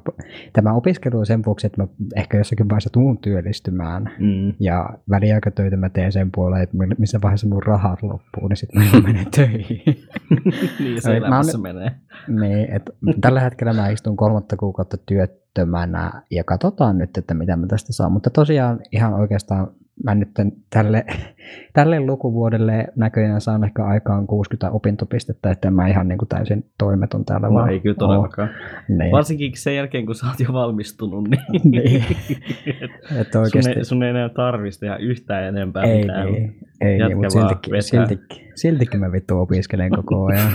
[0.53, 4.55] tämä opiskelu on sen vuoksi, että mä ehkä jossakin vaiheessa tuun työllistymään Mm.
[4.61, 9.01] ja väliaikatöitä mä teen sen puoleen, että missä vaiheessa mun rahat loppuu, niin sitten mä
[9.01, 9.83] menen töihin.
[10.81, 11.91] niin se Mä oon- menee.
[12.29, 17.67] niin, että tällä hetkellä mä istun kolmatta kuukautta työttömänä ja katsotaan nyt, että mitä mä
[17.67, 18.13] tästä saan.
[18.13, 19.67] Mutta tosiaan ihan oikeastaan
[20.05, 20.29] mä nyt
[20.71, 21.05] tälle,
[21.73, 27.25] tälle lukuvuodelle näköjään saan ehkä aikaan 60 opintopistettä, että mä ihan niin kuin täysin toimeton
[27.25, 28.49] täällä No vaan ei kyllä todellakaan.
[28.89, 29.13] Niin.
[29.13, 31.43] Varsinkin sen jälkeen, kun sä oot jo valmistunut, niin,
[31.83, 32.05] Niin.
[33.21, 36.33] Että sun, oikeasti ei, sun ei enää tarvitsisi tehdä yhtään enempää ei, mitään.
[36.33, 37.81] niin, ei Jätkä niin, mutta siltikin, vetää.
[37.83, 40.53] siltikin, siltikin mä vittu opiskelen koko ajan.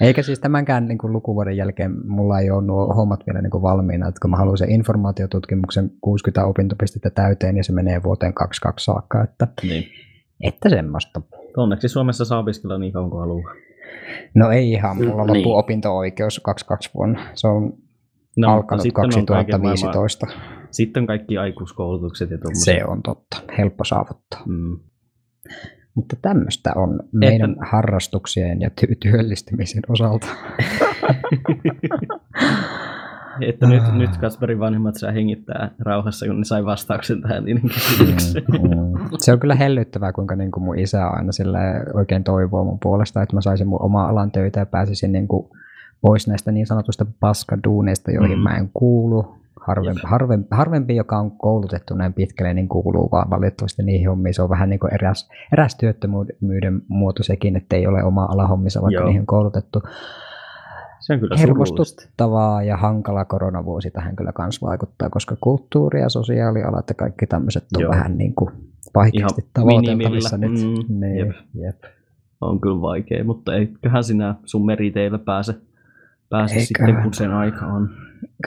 [0.00, 3.62] Eikä siis tämänkään niin kuin lukuvuoden jälkeen mulla ei ole nuo hommat vielä niin kuin
[3.62, 8.84] valmiina, että kun mä haluan sen informaatiotutkimuksen 60 opintopistettä täyteen ja se menee vuoteen 22
[8.84, 9.84] saakka, että, Niin.
[10.40, 11.20] että semmoista.
[11.56, 13.54] Onneksi Suomessa saa opiskella niin kauan kuin haluaa.
[14.34, 15.46] No ei ihan, mulla loppuu niin.
[15.48, 17.20] opinto-oikeus 22 vuonna.
[17.34, 17.72] Se on
[18.36, 20.26] No, no, alkanut on maailman- 2015.
[20.70, 22.64] Sitten kaikki aikuiskoulutukset ja tuommoiset.
[22.64, 24.42] Se on totta, helppo saavuttaa.
[24.46, 24.78] Mm.
[25.94, 30.26] Mutta tämmöistä on meidän harrastuksien ja ty- työllistymisen osalta.
[33.40, 33.96] Että nyt, Ah.
[33.96, 38.44] nyt Kasperin vanhemmat saa hengittää rauhassa, kun ne sai vastauksen tähän niiden kysymykseen.
[38.48, 39.08] Mm, mm.
[39.18, 41.58] Se on kyllä hellyttävää, kuinka niin kuin mun isä aina sille
[41.94, 45.46] oikein toivoo mun puolesta, että mä saisin mun oma alan töitä ja pääsisin niin kuin
[46.00, 48.42] pois näistä niin sanotusta paskaduuneista, joihin Mm.
[48.42, 49.34] mä en kuulu.
[49.66, 54.34] Harvempi, harvempi, harvempi, joka on koulutettu näin pitkälle, niin kuuluu vaan valitettavasti niihin hommiin.
[54.34, 58.82] Se on vähän niin kuin eräs, eräs työttömyyden muoto sekin, että ei ole oma alahommissa,
[58.82, 59.04] vaikka Joo.
[59.06, 59.82] niihin on koulutettu.
[61.00, 61.36] Se on kyllä.
[61.38, 67.64] Hermostuttavaa ja hankala koronavuosi tähän kyllä kans vaikuttaa, koska kulttuuri ja sosiaalialat ja kaikki tämmöiset
[67.76, 67.90] on Joo.
[67.90, 68.50] vähän niin kuin
[68.94, 70.50] vaikeasti tavoiteltavissa nyt.
[70.52, 71.30] Mm, Niin, jep.
[71.54, 71.82] jep.
[72.40, 75.54] On kyllä vaikea, mutta eiköhän sinä sun meriteillä pääse,
[76.30, 76.66] pääse Eiköhän.
[76.88, 77.90] sitten, kun sen aika on.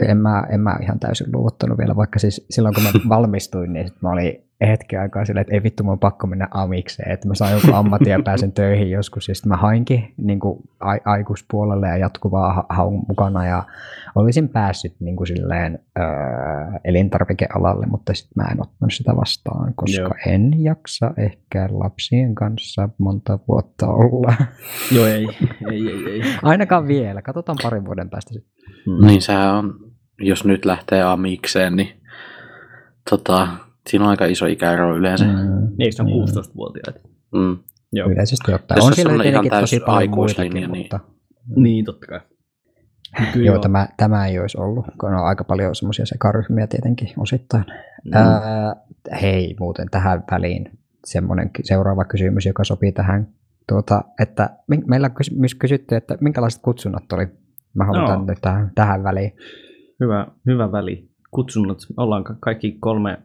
[0.02, 3.88] En mä, en mä ihan täysin luovuttanut vielä, vaikka siis silloin kun mä valmistuin, niin
[3.88, 7.28] sit mä olin hetken aikaa silleen, että ei vittu, mun on pakko mennä amikseen, että
[7.28, 9.28] mä saan joku ammatin ja pääsen töihin joskus.
[9.28, 13.64] Ja sitten mä hainkin niin kuin a- aikuispuolelle ja jatkuvaa ha- haun mukana ja
[14.16, 16.06] olisin päässyt niin kuin silleen öö,
[16.84, 20.14] elintarvikealalle, mutta sitten mä en ottanut sitä vastaan, koska Joo.
[20.28, 24.34] en jaksa ehkä lapsien kanssa monta vuotta olla.
[24.92, 25.28] Joo, ei,
[25.72, 26.22] ei, ei, ei.
[26.44, 28.52] Ainakaan vielä, katsotaan parin vuoden päästä sitten.
[28.88, 29.08] Mm.
[29.08, 29.74] Niin sehän on,
[30.20, 31.90] jos nyt lähtee amikseen, niin
[33.10, 33.48] tota,
[33.90, 35.26] siinä on aika iso ikäero yleensä.
[35.26, 35.32] Mm.
[35.32, 36.24] Niin, eikö se on Niin.
[36.24, 36.96] 16-vuotiaat?
[37.34, 37.58] Mm.
[37.94, 38.10] Joo.
[38.10, 38.84] Yleisesti ottaen.
[38.84, 41.00] On se siellä on ihan tosi paljon muitakin, niin- mutta
[41.56, 42.20] Niin, totta kai.
[43.34, 47.64] Kyllä joo, tämä, tämä ei olisi ollut, kun on aika paljon semmoisia sekaryhmiä tietenkin osittain.
[48.06, 48.12] Mm.
[48.14, 48.76] Ää,
[49.22, 50.72] hei, muuten tähän väliin
[51.06, 53.28] semmoinen seuraava kysymys, joka sopii tähän,
[53.70, 54.50] tuota, että
[54.88, 57.28] meillä on kys- myös kysytty, että minkälaiset kutsunnat oli.
[57.74, 59.32] Mä haluan nyt tähän, tähän väliin.
[60.00, 61.10] Hyvä, hyvä väli.
[61.32, 61.78] Kutsunnat.
[61.98, 63.18] Ollaan ka- kaikki kolme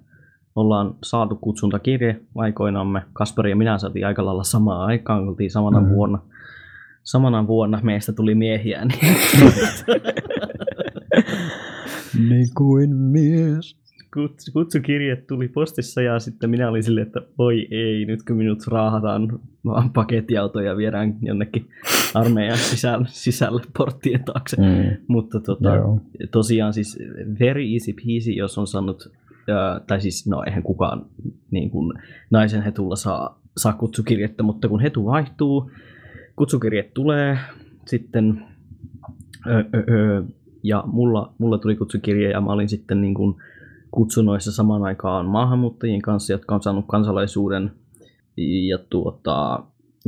[0.57, 3.03] ollaan saatu kutsuntakirje aikoinamme.
[3.13, 5.89] Kasperi ja minä saatiin aika lailla samaan aikaan, oltiin samana Mhm.
[5.91, 5.95] mm.
[5.95, 6.19] vuonna.
[7.03, 8.85] Samana vuonna meistä tuli miehiä.
[8.85, 9.01] Niin
[12.31, 13.77] Niin kuin mies.
[14.17, 18.67] Kuts- kutsukirje tuli postissa ja sitten minä olin silleen, että voi ei, nyt kun minut
[18.67, 21.69] raahataan vaan pakettiautoja ja viedään jonnekin
[22.15, 24.57] armeijan sisälle, sisälle porttien taakse.
[24.57, 26.01] Mm, Mutta tota, joo.
[26.31, 26.99] tosiaan siis
[27.41, 29.13] very easy peasy, jos on saanut,
[29.49, 31.07] ää, tai siis no eihän kukaan
[31.51, 31.99] niin kuin,
[32.31, 35.71] naisen hetulla saa, saa kutsukirjettä, mutta kun hetu vaihtuu,
[36.37, 37.39] kutsukirje tulee
[37.87, 38.47] sitten,
[39.47, 40.25] ö, ö, ö,
[40.63, 43.37] ja mulla, mulla tuli kutsukirje ja mä olin sitten niin kuin
[43.91, 47.73] kutsunoissa samaan aikaan maahanmuuttajien kanssa, jotka on saanut kansalaisuuden,
[48.69, 49.63] ja, tuota,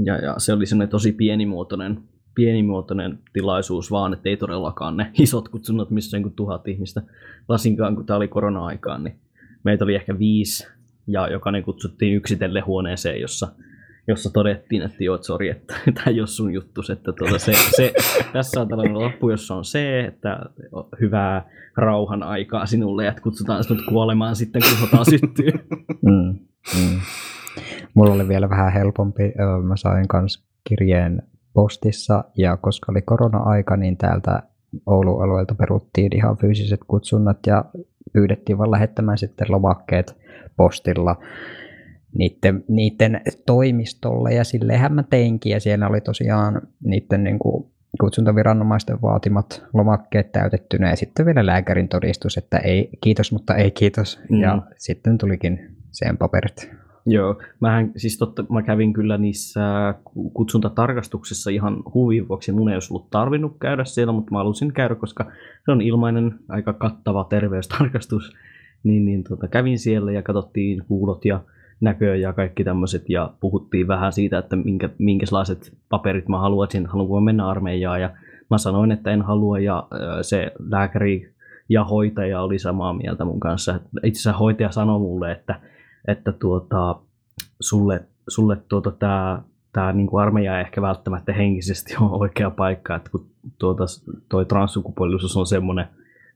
[0.04, 2.00] ja, ja se oli semmoinen tosi pienimuotoinen
[2.34, 7.02] pienimuotoinen tilaisuus vaan, että ei todellakaan ne isot kutsunnat, missä on tuhat ihmistä.
[7.48, 9.16] Varsinkaan kun tämä oli korona-aikaan, niin
[9.64, 10.66] meitä oli ehkä viisi
[11.06, 13.48] ja jokainen kutsuttiin yksitellen huoneeseen, jossa,
[14.08, 17.92] jossa todettiin, että joo, sori, että tämä ei ole sun juttus, että tuota, se, se,
[18.32, 20.38] tässä on tällainen loppu, jossa on se, että
[21.00, 25.52] hyvää rauhan aikaa sinulle, että kutsutaan sinut kuolemaan sitten, kun sota syttyy.
[26.02, 26.38] Mm,
[26.78, 27.00] mm.
[27.94, 29.22] Mulla oli vielä vähän helpompi.
[29.62, 31.22] Mä sain kans kirjeen
[31.54, 34.42] postissa ja koska oli korona-aika, niin täältä
[34.86, 37.64] Oulun alueelta peruttiin ihan fyysiset kutsunnat ja
[38.12, 40.16] pyydettiin vaan lähettämään sitten lomakkeet
[40.56, 41.16] postilla
[42.18, 49.02] niiden, niiden toimistolle ja silleenhän mä teinkin ja siellä oli tosiaan niiden niin kuin kutsuntaviranomaisten
[49.02, 54.20] vaatimat lomakkeet täytettynä ja sitten vielä lääkärin todistus, että ei kiitos, mutta ei kiitos.
[54.30, 54.40] Mm.
[54.40, 56.70] Ja sitten tulikin sen paperit.
[57.06, 59.94] Joo, mähän, siis totta, mä kävin kyllä niissä
[60.34, 62.52] kutsuntatarkastuksissa ihan huvin vuoksi.
[62.52, 65.30] Mun ei olisi ollut tarvinnut käydä siellä, mutta mä halusin käydä, koska
[65.64, 68.32] se on ilmainen, aika kattava terveystarkastus.
[68.82, 71.40] Niin, niin tota, kävin siellä ja katsottiin kuulot ja
[71.80, 77.20] näköä ja kaikki tämmöiset ja puhuttiin vähän siitä, että minkä, minkälaiset paperit mä haluaisin, haluanko
[77.20, 78.10] mennä armeijaan ja
[78.50, 79.88] mä sanoin, että en halua ja
[80.22, 81.32] se lääkäri
[81.68, 83.80] ja hoitaja oli samaa mieltä mun kanssa.
[84.04, 85.60] Itse asiassa hoitaja sanoi mulle, että,
[86.08, 87.00] että tuota,
[87.60, 92.96] sulle, sulle tuota, tämä tämä niin kuin armeija ei ehkä välttämättä henkisesti ole oikea paikka,
[92.96, 93.26] että kun
[93.58, 93.84] tuota,
[94.28, 95.86] toi transsukupuolisuus on semmoinen,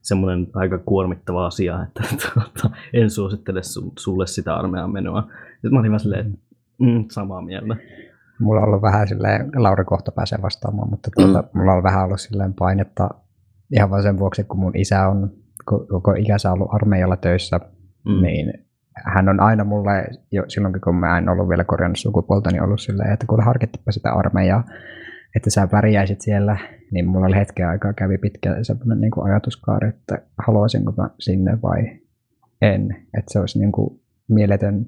[0.01, 2.03] semmoinen aika kuormittava asia, että
[2.33, 5.21] tuota, en suosittele su, sulle sitä armeijan menoa.
[5.51, 6.37] Sitten mä olin vähän silleen,
[6.79, 7.75] mm, samaa mieltä.
[8.39, 11.59] Mulla on ollut vähän silleen, Lauri kohta pääsee vastaamaan, mutta tuota, mm.
[11.59, 13.09] mulla on vähän ollut silleen painetta
[13.71, 15.31] ihan vain sen vuoksi, kun mun isä on
[15.65, 17.59] koko ikänsä ollut armeijalla töissä,
[18.05, 18.21] mm.
[18.21, 18.66] niin
[19.05, 22.81] hän on aina mulle, jo silloin kun mä en ollut vielä korjannut sukupuolta, niin ollut
[22.81, 24.63] silleen, että kun harkittipa sitä armeijaa,
[25.35, 26.57] että sä pärjäisit siellä,
[26.91, 31.99] niin mulla oli hetken aikaa kävi pitkä semmoinen niin ajatuskaari, että haluaisinko mä sinne vai
[32.61, 33.05] en.
[33.17, 34.85] Että se olisi niin kuin mieletön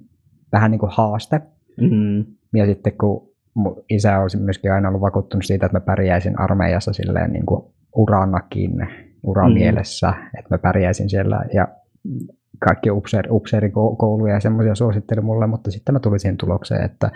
[0.52, 1.42] vähän niin kuin haaste.
[1.82, 2.26] Mm.
[2.54, 6.94] Ja sitten kun mun isä olisi myöskin aina ollut vakuuttunut siitä, että mä pärjäisin armeijassa
[6.94, 8.88] silleen niin kuin uranakin,
[9.24, 10.40] uramielessä, mm.
[10.40, 11.68] että mä pärjäisin siellä ja
[12.60, 17.12] kaikki upseer, upseerikouluja ja semmoisia suositteli mulle, mutta sitten mä tulin siihen tulokseen, että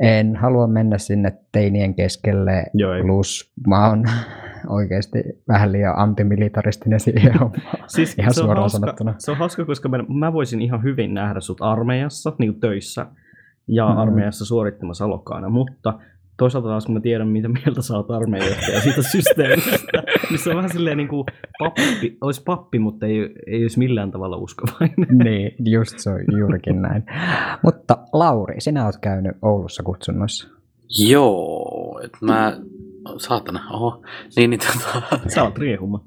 [0.00, 4.04] en halua mennä sinne teinien keskelle, Joo, plus mä oon
[4.68, 7.32] oikeasti vähän liian antimilitaristinen siihen
[7.86, 9.14] siis ihan se on hauska, sanottuna.
[9.18, 13.06] Se on hauska, koska mä, mä voisin ihan hyvin nähdä sut armeijassa, niin töissä,
[13.68, 13.96] ja mm.
[13.96, 15.98] armeijassa suorittamassa alokkaana, mutta
[16.36, 20.50] toisaalta taas kun mä tiedän, mitä mieltä sä oot armeijasta ja siitä systeemistä, niin se
[20.50, 21.24] on vähän silleen niin kuin
[21.58, 25.18] pappi, olisi pappi, mutta ei, ei olisi millään tavalla uskovainen.
[25.24, 27.04] niin, just se on juurikin näin.
[27.62, 30.48] Mutta Lauri, sinä oot käynyt Oulussa kutsunnoissa.
[31.08, 32.56] Joo, että mä,
[33.16, 34.02] saatana, oho,
[34.36, 35.18] niin, niin tota...
[35.28, 36.04] Sä oot riehuma.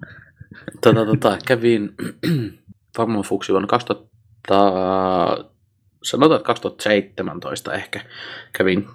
[0.81, 1.93] Tota, tota, kävin
[2.97, 4.09] varmaan fuksi vuonna 2000,
[6.03, 8.01] sanotaan, että 2017 ehkä
[8.57, 8.87] kävin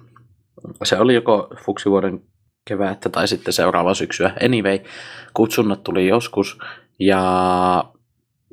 [0.83, 2.21] se oli joko fuksivuoden
[2.65, 4.33] kevättä tai sitten seuraava syksyä.
[4.45, 4.79] Anyway,
[5.33, 6.57] kutsunnat tuli joskus
[6.99, 7.83] ja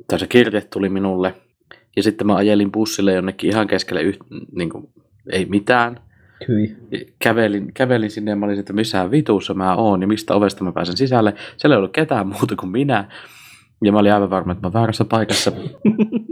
[0.07, 1.35] tässä kirje tuli minulle.
[1.95, 4.19] Ja sitten mä ajelin bussille jonnekin ihan keskelle, yht,
[4.51, 4.89] niin kuin,
[5.31, 5.99] ei mitään.
[6.47, 6.77] Hyi.
[7.19, 10.71] Kävelin, kävelin sinne ja mä olin, että missä vituussa mä oon ja mistä ovesta mä
[10.71, 11.33] pääsen sisälle.
[11.57, 13.11] Siellä ei ollut ketään muuta kuin minä.
[13.83, 15.51] Ja mä olin aivan varma, että mä väärässä paikassa.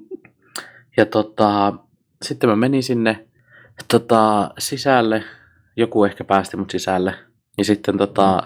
[0.98, 1.74] ja tota,
[2.22, 3.26] sitten mä menin sinne
[3.88, 5.24] tota, sisälle
[5.78, 7.14] joku ehkä päästi mut sisälle.
[7.58, 8.44] Ja sitten tota,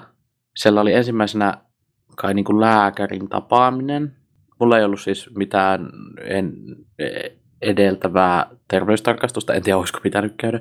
[0.56, 1.58] siellä oli ensimmäisenä
[2.16, 4.16] kai niin kuin lääkärin tapaaminen.
[4.60, 5.90] Mulla ei ollut siis mitään
[6.24, 6.54] en,
[7.62, 10.60] edeltävää terveystarkastusta, en tiedä olisiko pitänyt käydä.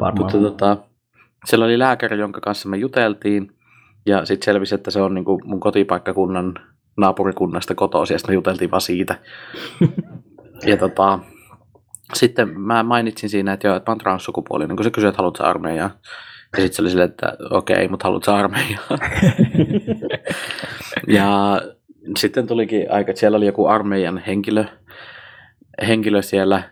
[0.00, 0.24] Varmaan.
[0.24, 0.76] Mutta tota,
[1.44, 3.52] siellä oli lääkäri, jonka kanssa me juteltiin.
[4.06, 6.54] Ja sitten selvisi, että se on niin kuin mun kotipaikkakunnan
[6.96, 9.18] naapurikunnasta kotoisin, ja sitten me juteltiin vaan siitä.
[10.70, 11.18] ja tota,
[12.14, 15.44] sitten mä mainitsin siinä, että joo, että mä oon transsukupuolinen, kun se kysyi, että haluatko
[15.44, 15.90] armeijaa.
[16.56, 18.84] Ja sitten se oli silleen, että okei, okay, mutta haluatko armeijaa?
[21.18, 21.60] ja
[22.16, 24.64] sitten tulikin aika, että siellä oli joku armeijan henkilö,
[25.86, 26.62] henkilö siellä,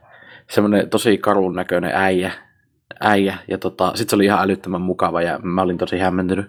[0.51, 2.33] semmoinen tosi karun näköinen äijä,
[3.01, 3.39] äijä.
[3.49, 6.47] Ja tota, sitten se oli ihan älyttömän mukava ja mä olin tosi hämmentynyt,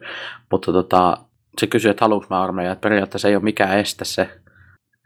[0.52, 1.17] mutta tota,
[1.60, 4.30] se kysyi, että haluanko mä armeijaa, että periaatteessa ei ole mikään estä se,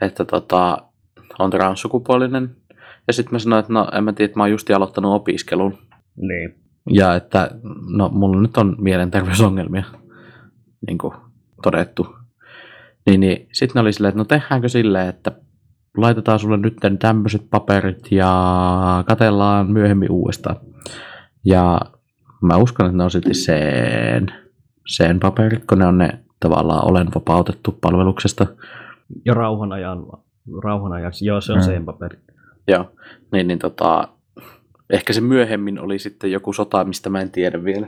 [0.02, 0.78] että tota,
[1.40, 2.56] on transsukupuolinen,
[3.08, 5.78] ja sitten mä sanoin, että no en mä tiedä, että mä oon just aloittanut opiskelun.
[6.16, 6.56] Niin.
[6.90, 7.52] Ja että
[7.98, 9.84] no mulla nyt on mielenterveysongelmia,
[10.88, 11.14] niin kuin
[11.64, 12.16] todettu.
[13.06, 15.32] Niin, niin sitten ne oli silleen, että no tehdäänkö silleen, että
[15.98, 20.56] laitetaan sulle nyt tämmöiset paperit ja katellaan myöhemmin uudestaan.
[21.46, 21.80] Ja
[22.42, 24.28] mä uskon, että ne on sitten sen,
[24.88, 28.48] sen paperit, kun ne on ne tavallaan olen vapautettu palveluksesta.
[29.26, 30.06] Ja rauhanajan,
[30.64, 31.66] rauhanajaksi, joo se on hmm.
[31.66, 32.18] sen paperi.
[32.68, 32.92] Joo,
[33.32, 34.08] niin, niin tota,
[34.90, 37.88] ehkä se myöhemmin oli sitten joku sota, mistä mä en tiedä vielä.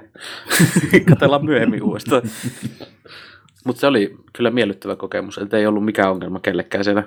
[1.10, 2.22] Katellaan myöhemmin uudestaan.
[3.66, 7.04] Mutta se oli kyllä miellyttävä kokemus, että ei ollut mikään ongelma kellekään siellä.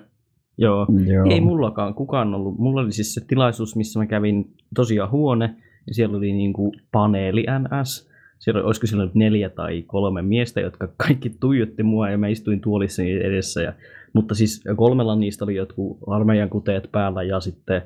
[0.59, 0.87] Joo.
[1.07, 1.27] Joo.
[1.31, 2.59] Ei mullakaan kukaan ollut.
[2.59, 5.55] Mulla oli siis se tilaisuus, missä mä kävin tosiaan huone,
[5.87, 10.61] ja siellä oli niinku paneeli NS, siellä oli- olisiko siellä nyt neljä tai kolme miestä,
[10.61, 13.63] jotka kaikki tuijotti mua ja mä istuin tuolissani edessä.
[13.63, 13.73] Ja,
[14.17, 17.83] mutta siis kolmella niistä oli jotkut armeijan kuteet päällä ja sitten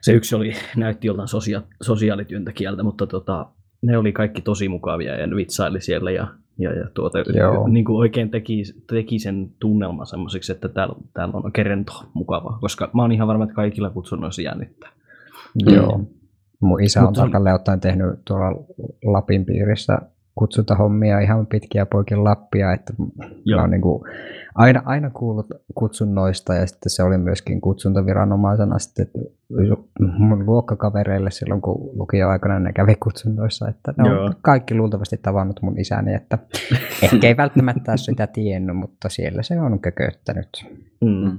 [0.00, 3.46] se yksi oli, näytti joltain sosia, sosiaalityöntekijältä, mutta tota,
[3.82, 6.26] ne oli kaikki tosi mukavia ja ne vitsaili siellä ja,
[6.58, 7.68] ja, ja tuota, Joo.
[7.68, 12.58] niin kuin oikein teki, teki sen tunnelman semmoiseksi, että täällä, täällä on oikein rento mukava,
[12.60, 14.90] koska mä oon ihan varma, että kaikilla kutsunnoissa jännittää.
[15.74, 16.00] Joo.
[16.60, 18.64] Mun isä on Mut on- tarkalleen ottaen tehnyt tuolla
[19.04, 19.98] Lapin piirissä
[20.34, 22.92] kutsuntahommia ihan pitkiä poikin Lappia, että
[23.44, 23.56] Joo.
[23.56, 24.02] mä oon niin kuin
[24.54, 29.06] aina, aina kuullut kutsunnoista ja sitten se oli myöskin kutsuntaviranomaisena sitten
[30.18, 34.24] mun luokkakavereille silloin, kun lukioaikana ne kävi kutsunnoissa, että ne Joo.
[34.24, 36.38] on kaikki luultavasti tavannut mun isäni, että
[37.02, 40.48] ehkä ei välttämättä sitä tiennyt, mutta siellä se on kököttänyt.
[41.00, 41.38] Mm.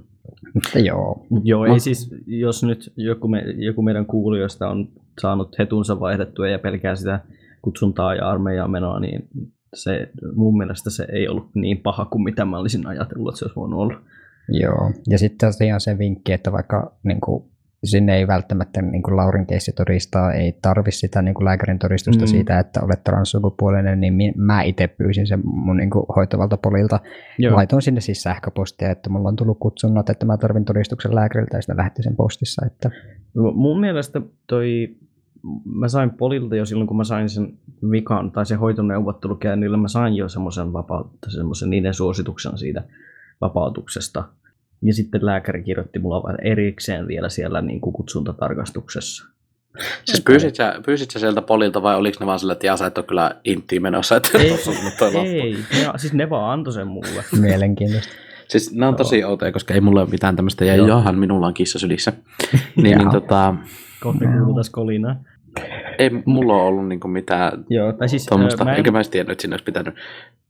[0.54, 4.88] Mutta joo, joo, ei siis, jos nyt joku, me, joku meidän kuulijoista on
[5.21, 7.19] saanut hetunsa vaihdettua ja pelkää sitä
[7.62, 9.28] kutsuntaa ja armeijaa menoa, niin
[9.73, 13.45] se, mun mielestä se ei ollut niin paha kuin mitä mä olisin ajatellut, että se
[13.45, 14.01] olisi voinut olla.
[14.49, 17.43] Joo, ja sitten tosiaan se vinkki, että vaikka niin kuin,
[17.83, 22.23] sinne ei välttämättä, niin kuin Laurin keissi todistaa, ei tarvi sitä niin kuin lääkärin todistusta
[22.23, 22.27] Mm.
[22.27, 26.99] siitä, että olet transsukupuolinen, niin mä itse pyysin sen mun niin kuin, hoitavalta polilta.
[27.38, 31.57] Joo, Laitoin sinne siis sähköpostia, että mulla on tullut kutsunnat, että mä tarvin todistuksen lääkäriltä,
[31.57, 32.65] ja sitten lähetti sen postissa.
[32.65, 32.91] Että,
[33.53, 34.95] mun mielestä toi,
[35.65, 37.53] mä sain Polilta jo silloin, kun mä sain sen
[37.91, 42.84] vikan tai se hoitoneuvottelukäynnillä, mä sain jo semmoisen vapautta, semmoisen niiden suosituksen siitä
[43.41, 44.23] vapautuksesta.
[44.82, 49.34] Ja sitten lääkäri kirjoitti mulla erikseen vielä siellä niin kuin kutsuntatarkastuksessa.
[50.06, 52.86] Siis pyysit sä, pyysit sä sieltä polilta vai oliko ne vaan sillä, että jaa, sä
[52.86, 55.29] et ole kyllä inttiin menossa, että Ei, tossa on nyt toi loppu.
[55.29, 57.23] Ei, ne, siis ne vaan antoi sen mulle.
[57.41, 58.13] mielenkiintoista.
[58.47, 61.53] Siis nämä on tosi outoja, koska ei mulla ole mitään tämmöistä, ja johan minulla on
[61.53, 62.13] kissa sylissä.
[62.75, 63.56] niin, niin tota,
[64.03, 65.15] Kohta kuuluu taas kolinaa.
[65.98, 69.10] Ei mulla ole ollut niinku mitään Joo, tai siis tuommoista, mä en, enkä mä edes
[69.10, 69.96] tiennyt, että siinä olisi pitänyt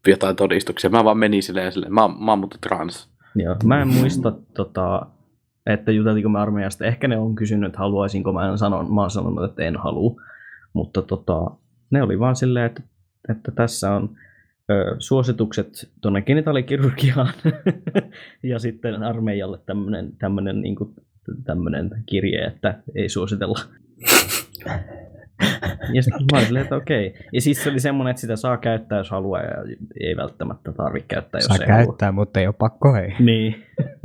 [0.08, 0.90] jotain todistuksia.
[0.90, 3.10] Mä vaan menin silleen, silleen mä, mä oon mutta trans.
[3.36, 5.06] joo, mä en muista, tota,
[5.66, 6.86] että juteltiinko me armeijasta.
[6.86, 8.34] Ehkä ne on kysynyt, että haluaisinko.
[8.34, 10.22] Mä, en sanon, mä oon sanonut, että en halua.
[10.74, 11.52] Mutta tota,
[11.90, 12.82] ne oli vaan silleen, että,
[13.30, 14.10] että tässä on
[14.72, 17.34] ö, suositukset tuonne genitaalikirurgiaan
[18.44, 20.76] ja sitten armeijalle tämmöinen tämmönen, niin
[21.44, 23.60] tämmönen kirje, että ei suositella.
[25.94, 27.14] Ja sitten mä olin että okei.
[27.34, 31.08] Ja siis se oli semmoinen, että sitä saa käyttää, jos haluaa, ja ei välttämättä tarvitse
[31.08, 31.86] käyttää, jos Saa ei halua.
[31.86, 33.14] käyttää, mutta ei ole pakko hei.
[33.20, 33.56] Niin.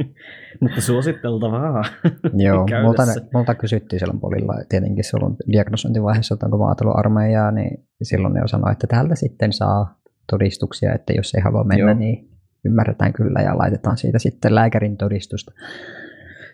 [0.61, 1.85] Mutta suositeltavaa.
[2.47, 3.03] Joo, multa,
[3.35, 8.41] multa kysyttiin silloin polilla, tietenkin silloin diagnosointivaiheessa, että onko mä ajatellut armeijaa, niin silloin ne
[8.47, 11.91] sanoi, että täältä sitten saa todistuksia, että jos ei halua mennä.
[11.91, 11.99] Joo.
[11.99, 12.29] niin
[12.65, 15.53] ymmärretään kyllä ja laitetaan siitä sitten lääkärin todistusta.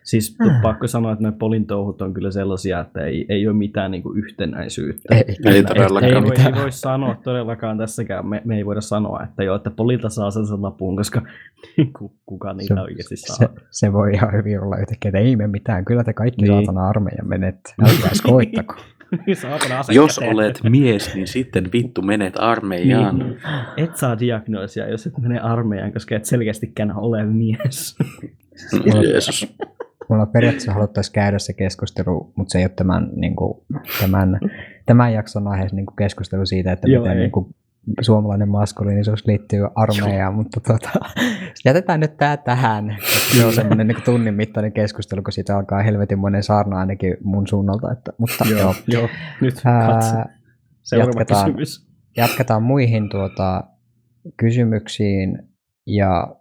[0.05, 3.91] Siis pakko sanoa, että ne polin touhut on kyllä sellaisia, että ei, ei ole mitään
[3.91, 5.15] niin kuin yhtenäisyyttä.
[5.15, 6.55] Ei, Ei todellakaan ei, voi, ei mitään.
[6.55, 10.47] voi sanoa todellakaan tässäkään, me, me ei voida sanoa, että joo, että polilta saa sen
[10.47, 11.23] sen lapun, koska
[11.99, 13.37] ku- kuka niitä oikeasti saa.
[13.37, 16.53] se, se, voi ihan hyvin olla yhtäkkiä, että ei me mitään, kyllä te kaikki Niin.
[16.57, 16.67] niin.
[16.67, 17.75] saatana armeijan menette.
[17.83, 18.75] Älkääs koittako.
[19.35, 23.19] Saatana ase Jos olet mies, niin sitten vittu menet armeijaan.
[23.19, 23.37] Niin.
[23.77, 27.97] Et saa diagnoosia, jos et mene armeijaan, koska et selkeästikään ole mies.
[29.03, 29.47] Jeesus.
[30.09, 33.59] Mulla periaatteessa haluttaisiin käydä se keskustelu, mutta se ei ole tämän, niin kuin,
[34.01, 34.41] tämän,
[34.87, 37.21] tämän jakson aiheessa niin kuin keskustelu siitä, että Joo, miten ei.
[37.23, 37.55] niin kuin,
[38.01, 40.91] suomalainen maskuliinisuus liittyy armeijaan, mutta tota,
[41.65, 42.97] jätetään nyt tämä tähän.
[43.37, 47.93] Se on semmoinen niin tunnin mittainen keskustelu, kun siitä alkaa helvetinmoinen saarna ainakin mun suunnalta.
[47.93, 48.75] Että, mutta joo, joo.
[48.87, 49.09] Joo,
[49.41, 50.17] nyt Ää, katse.
[50.83, 51.45] Seuraava jatketaan.
[51.45, 51.89] kysymys.
[52.17, 53.65] jatketaan muihin tuota,
[54.37, 55.39] kysymyksiin
[55.87, 56.37] ja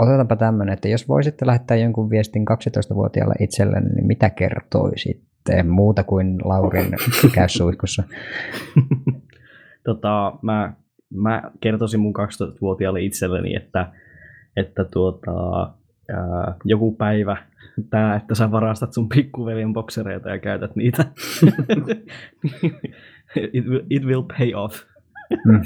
[0.00, 6.38] otetaanpa tämmöinen, että jos voisitte lähettää jonkun viestin 12-vuotiaalle itsellenne, niin mitä kertoisitte muuta kuin
[6.44, 6.90] Laurin
[7.34, 8.02] käy suihkussa?
[9.84, 10.72] tota, mä,
[11.14, 13.92] mä kertoisin mun 12-vuotiaalle itselleni, että,
[14.56, 15.62] että tuota,
[16.08, 17.36] ää, joku päivä
[17.90, 21.04] tämä, että sä varastat sun pikkuveljen boksereita ja käytät niitä.
[23.52, 24.82] it, will, it will pay off.
[25.44, 25.60] Mm.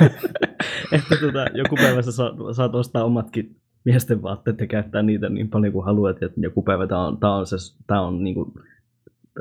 [0.96, 2.12] että tota, joku päivä sä
[2.52, 6.86] saat ostaa omatkin miesten vaatteet ja käyttää niitä niin paljon kuin haluat, että joku päivä
[6.86, 8.52] tämä on, tää on, se, tää on niinku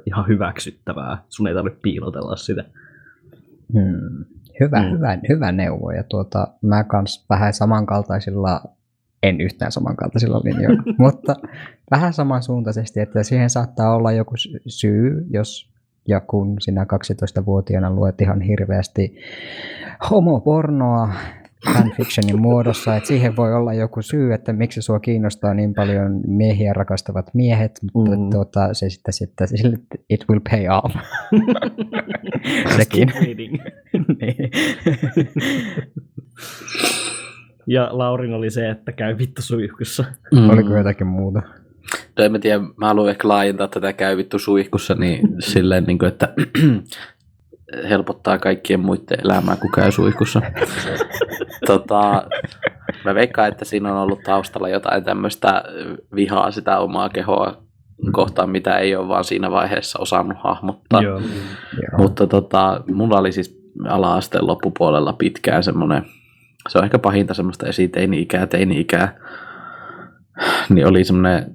[0.06, 1.24] ihan hyväksyttävää.
[1.30, 2.64] Sun ei tarvitse piilotella sitä.
[3.74, 4.26] Hmm.
[4.60, 4.86] Hyvä, Mm.
[4.86, 4.92] mm.
[4.92, 5.92] hyvä, hyvä neuvo.
[5.92, 8.62] Ja tuota, mä kans vähän samankaltaisilla,
[9.24, 11.36] en yhtään samankaltaisilla linjoilla, mutta
[11.92, 15.70] vähän samansuuntaisesti, että siihen saattaa olla joku sy- syy, jos
[16.08, 19.16] ja kun sinä 12-vuotiaana luet ihan hirveästi
[20.10, 21.14] homopornoa
[21.74, 26.74] fanfictionin muodossa, että siihen voi olla joku syy, että miksi sua kiinnostaa niin paljon miehiä
[26.74, 28.30] rakastavat miehet, mutta Mm.
[28.30, 29.78] tuota, se sitten, sitten sille,
[30.10, 30.96] it will pay off.
[32.78, 33.12] Sekin.
[34.22, 34.52] Niin.
[37.68, 40.06] Ja Laurin oli se, että käy vittu suihkussa.
[40.36, 40.50] Mm.
[40.50, 41.42] Oliko jotakin muuta?
[42.18, 46.00] No en mä tiedä, mä haluan ehkä laajentaa tätä käy vittu suihkussa niin silleen, niin
[46.00, 46.34] kuin, että
[47.90, 50.42] helpottaa kaikkien muiden elämää, kun käy suihkussa.
[51.66, 52.24] Tota,
[53.06, 55.64] mä veikkaan, että siinä on ollut taustalla jotain tämmöistä
[56.16, 57.58] vihaa sitä omaa kehoa
[58.12, 61.02] kohtaan, mitä ei ole vaan siinä vaiheessa osannut hahmottaa.
[61.02, 61.20] Joo.
[61.20, 61.98] Joo.
[61.98, 66.06] Mutta tota, mulla oli siis ala-asteen loppupuolella pitkään semmoinen,
[66.70, 69.18] se on ehkä pahinta semmoista esiteini-ikää, teini-ikää,
[70.70, 71.52] niin oli semmoinen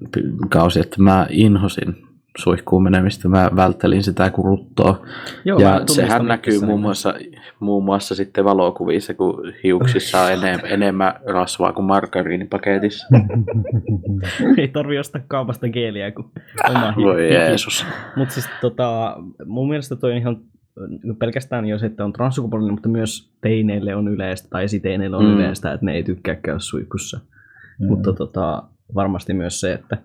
[0.49, 2.04] kausi, että mä inhosin
[2.35, 5.05] suihkuun menemistä, mä välttelin sitä kuruttoa.
[5.45, 7.13] Joo, ja sehän näkyy muun muassa,
[7.59, 13.07] muun muassa sitten valokuvissa, kun hiuksissa on enem, enemmän rasvaa kuin margariinipaketissa.
[14.57, 16.27] Ei tarvi ostaa kaupasta geeliä kuin
[16.69, 17.85] oma Voi Jeesus.
[18.15, 20.37] Mutta siis tota, mun mielestä toi on ihan
[21.19, 25.29] pelkästään jo se, että on transsukupuolinen, mutta myös teineille on yleistä, tai esiteineille on Mm.
[25.29, 25.37] mm.
[25.37, 27.19] yleistä, että ne ei tykkää käydä suihkussa.
[27.79, 27.87] Mm.
[27.87, 28.63] Mutta tota,
[28.95, 29.97] varmasti myös se, että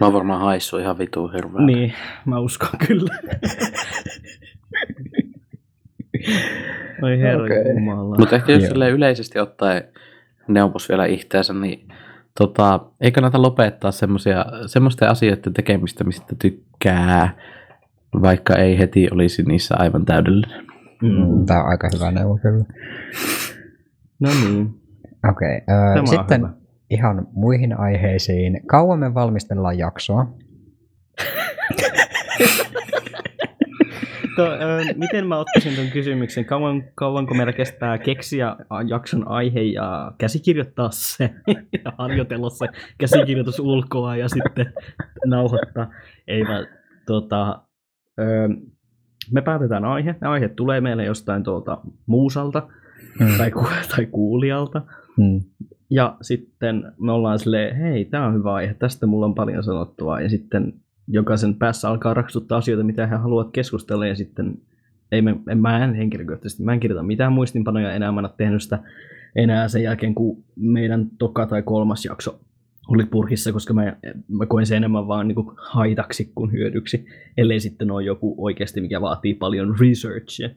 [0.00, 1.66] Mä oon varmaan haissut ihan vitu hirveä.
[1.66, 1.92] niin,
[2.24, 3.18] mä uskon kyllä.
[7.02, 7.74] Oi herra Okei.
[7.74, 8.16] jumala.
[8.18, 9.82] Mutta ehkä jos silleen yleisesti ottaen
[10.48, 11.88] neuvos vielä itseänsä, niin
[12.38, 17.36] tota, ei kannata lopettaa semmosia, semmoisten asioiden tekemistä, mistä tykkää,
[18.22, 20.66] vaikka ei heti olisi niissä aivan täydellinen.
[21.02, 21.46] Mm.
[21.46, 22.64] Tämä on aika hyvä neuvo kyllä.
[24.20, 24.74] No niin.
[25.30, 26.50] Okei, okay, on sitten hyvä.
[26.90, 28.60] Ihan muihin aiheisiin.
[28.66, 30.26] Kauan me valmistellaan jaksoa?
[34.36, 36.44] To, ö, miten mä ottaisin tuon kysymyksen?
[36.44, 38.56] Kauan, kauanko meillä kestää keksiä
[38.88, 41.30] jakson aihe ja käsikirjoittaa se
[41.84, 42.66] ja harjoitella se
[42.98, 44.72] käsikirjoitus ulkoa ja sitten
[45.26, 45.90] nauhoittaa?
[46.28, 46.66] Ei vaan,
[47.06, 47.62] tota,
[48.20, 48.48] ö,
[49.32, 50.14] me päätetään aihe.
[50.20, 52.68] Ne aiheet tulee meille jostain tuolta muusalta
[53.20, 53.38] Mm.
[53.38, 53.66] tai, ku,
[53.96, 54.82] tai kuulijalta.
[55.16, 55.40] Mm.
[55.90, 60.20] Ja sitten me ollaan silleen, hei, tämä on hyvä aihe, tästä mulla on paljon sanottavaa.
[60.20, 60.74] Ja sitten
[61.08, 64.06] jokaisen päässä alkaa raksuttaa asioita, mitä he haluavat keskustella.
[64.06, 64.58] Ja sitten
[65.12, 68.34] ei me, en, mä en henkilökohtaisesti, mä en kirjoita mitään muistinpanoja enää, mä en ole
[68.36, 68.78] tehnyt sitä
[69.36, 72.40] enää sen jälkeen, kun meidän toka tai kolmas jakso
[72.88, 73.96] oli purkissa, koska mä,
[74.28, 78.80] mä koin sen enemmän vaan niin kuin haitaksi kuin hyödyksi, ellei sitten ole joku oikeasti,
[78.80, 80.50] mikä vaatii paljon researchia.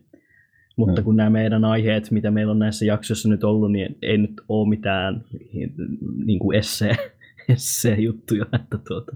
[0.77, 1.05] Mutta Mm.
[1.05, 4.69] kun nämä meidän aiheet, mitä meillä on näissä jaksoissa nyt ollut, niin ei nyt ole
[4.69, 5.23] mitään
[6.25, 6.95] niin kuin essee,
[7.49, 8.45] essee-juttuja.
[8.53, 9.11] Että tuota.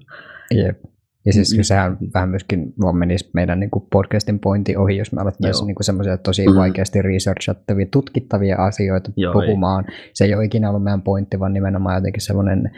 [0.55, 0.83] Jep.
[1.25, 1.63] Ja siis Mm.
[1.63, 5.67] sehän vähän myöskin vaan menisi meidän niin kuin podcastin pointti ohi, jos me alettaisiin Joo.
[5.67, 6.55] niin semmoisia tosi Mm.
[6.55, 9.85] vaikeasti researchattavia, tutkittavia asioita Joo, puhumaan.
[10.13, 12.71] Se ei ole ikinä ollut meidän pointti, vaan nimenomaan jotenkin semmoinen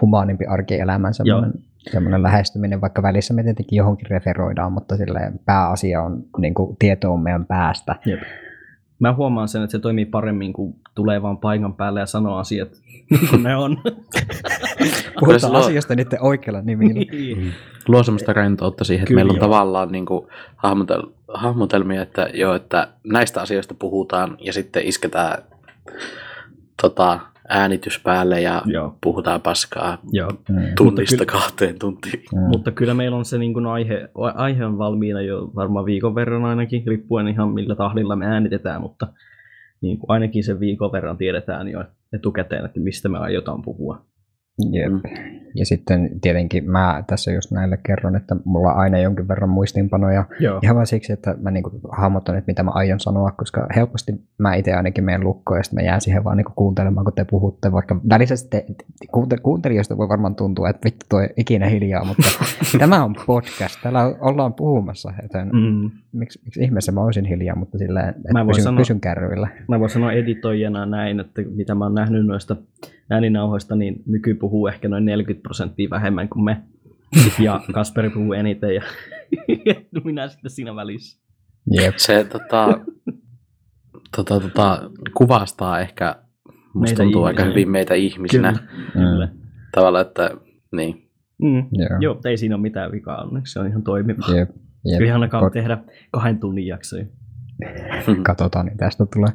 [0.00, 1.52] humaanimpi arkielämän semmoinen,
[1.92, 7.12] semmoinen lähestyminen, vaikka välissä me tietenkin johonkin referoidaan, mutta silleen pääasia on niin kuin, tieto
[7.12, 7.96] on meidän päästä.
[8.06, 8.20] Jep.
[8.98, 12.68] Mä huomaan sen, että se toimii paremmin, kun tulee vaan paikan päälle ja sanoo asiat,
[13.10, 13.78] niin kuin ne on.
[15.20, 16.94] Puhutaan luo- asioista niiden oikealla nimillä.
[17.10, 17.52] Niin.
[17.88, 19.44] Luo semmoista rentoutta siihen, että Kyllä meillä on joo.
[19.44, 20.26] tavallaan niin kuin
[20.56, 25.42] hahmotel, hahmotelmia, että joo, että näistä asioista puhutaan ja sitten isketään
[26.82, 30.30] tota, äänitys päälle ja Joo, puhutaan paskaa joo.
[30.48, 30.56] Mm.
[30.76, 32.22] tunnista kyllä- kahteen tuntiin.
[32.34, 32.40] Mm.
[32.40, 36.44] Mutta kyllä meillä on se niin kuin aihe, aihe on valmiina jo varmaan viikon verran
[36.44, 39.06] ainakin, riippuen ihan millä tahdilla me äänitetään, mutta
[39.80, 44.04] niin kuin ainakin sen viikon verran tiedetään jo etukäteen, että mistä me aiotaan puhua.
[44.72, 44.92] Jep.
[44.92, 45.00] Mm.
[45.54, 50.24] Ja sitten tietenkin mä tässä just näille kerron, että mulla on aina jonkin verran muistiinpanoja.
[50.40, 50.60] Joo.
[50.62, 54.54] Ihan vain siksi, että mä niinku hahmotan, että mitä mä aion sanoa, koska helposti mä
[54.54, 57.72] itse ainakin menen lukkoon ja sitten mä jään siihen vaan niinku kuuntelemaan, kun te puhutte.
[57.72, 58.00] Vaikka
[58.50, 58.66] te,
[59.12, 62.22] kuunte, kuuntelijoista voi varmaan tuntua, että vittu toi ikinä hiljaa, mutta
[62.78, 63.80] tämä on podcast.
[63.82, 65.90] Täällä ollaan puhumassa, joten Mm.
[66.12, 69.48] miksi, miksi ihmeessä mä olisin hiljaa, mutta silleen, että Mä voin pysyn, sanoa- pysyn kärryillä.
[69.68, 72.56] Mä voin sanoa editoijana näin, että mitä mä oon nähnyt noista
[73.10, 76.62] ääninauhoista, niin Myky puhuu ehkä noin 40 prosenttia vähemmän kuin me.
[77.44, 78.82] Ja Kasperi puhuu eniten ja
[80.04, 81.22] minä sitten siinä välissä.
[81.70, 81.94] Jep.
[81.96, 82.80] Se tota,
[84.16, 86.16] tota, tota, kuvastaa ehkä,
[86.74, 87.54] musta Meitä tuntuu aika ihmisiä.
[87.60, 88.52] hyvin meitä ihmisinä.
[88.92, 89.28] Kyllä.
[89.74, 90.30] Tavallaan, että
[90.72, 91.10] niin.
[91.42, 91.56] Mm.
[91.72, 91.98] Joo.
[92.00, 94.34] Joo, ei siinä ole mitään vikaa onneksi, se on ihan toimiva.
[94.36, 94.50] Jep.
[94.84, 95.00] Jep.
[95.02, 95.78] Ihan alkaa Ko- tehdä
[96.10, 97.06] kahden tunnin jaksoja.
[98.22, 99.30] Katsotaan, niin tästä tulee.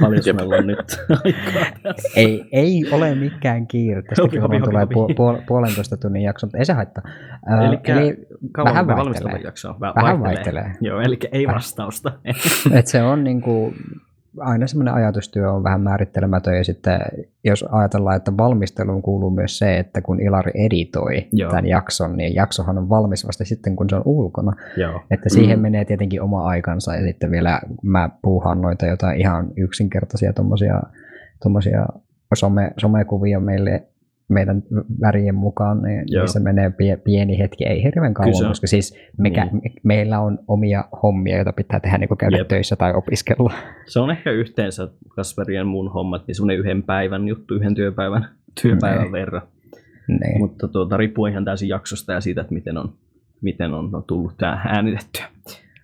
[0.00, 0.96] Paljon meillä on nyt.
[2.16, 4.02] Ei, ei ole mikään kiire.
[4.02, 7.04] Tästä Opi, kyllä opi, tulee opi, puol- puol- puolentoista tunnin jakso, mutta ei se haittaa.
[7.66, 8.16] Elikkä eli
[8.52, 9.40] Kauan Vähän vaihtelee.
[9.44, 9.76] jaksoa?
[9.80, 10.72] Vähän vaihtelee.
[10.80, 12.12] Joo, eli ei vastausta.
[12.78, 13.74] Et se on niinku,
[14.38, 17.00] aina semmoinen ajatustyö on vähän määrittelemätön ja sitten
[17.44, 21.50] jos ajatellaan, että valmisteluun kuuluu myös se, että kun Ilari editoi Joo.
[21.50, 24.52] tämän jakson, niin jaksohan on valmis vasta sitten, kun se on ulkona.
[24.76, 25.00] Joo.
[25.10, 25.62] Että siihen Mm.
[25.62, 30.32] menee tietenkin oma aikansa ja sitten vielä mä puuhaan noita jotain ihan yksinkertaisia
[31.42, 31.86] tommosia
[32.34, 33.82] some, somekuvia meille
[34.28, 34.62] meidän
[35.00, 36.22] värien mukaan, niin Joo.
[36.22, 39.54] niissä menee pie, pieni hetki, ei hirveän kauan, Kyllä se koska siis mekä, Niin.
[39.62, 42.48] me, meillä on omia hommia, joita pitää tehdä niin kuin käydä Jep.
[42.48, 43.52] töissä tai opiskella.
[43.86, 48.28] Se on ehkä yhteensä Kasperien mun hommat, niin semmoinen yhden päivän juttu, yhden työpäivän,
[48.62, 49.12] työpäivän Niin.
[49.12, 49.42] verran.
[50.08, 50.38] Niin.
[50.38, 52.92] Mutta tuota, riippuu ihan täysin jaksosta ja siitä, että miten on,
[53.40, 55.24] miten on tullut tämä äänitettyä.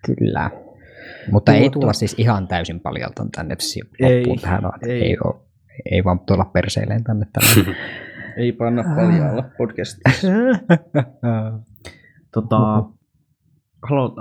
[0.06, 0.50] Kyllä.
[1.32, 4.60] Mutta ei Mutta- tulla siis ihan täysin paljolta tänne si- Ei, loppuun tähän.
[4.86, 5.16] Ei, ei.
[5.24, 5.34] ole,
[5.90, 7.26] ei vaan tulla perseileen tänne.
[7.32, 7.76] tänne.
[8.36, 10.28] Ei panna paljaalla podcastissa.
[12.32, 12.84] Tota,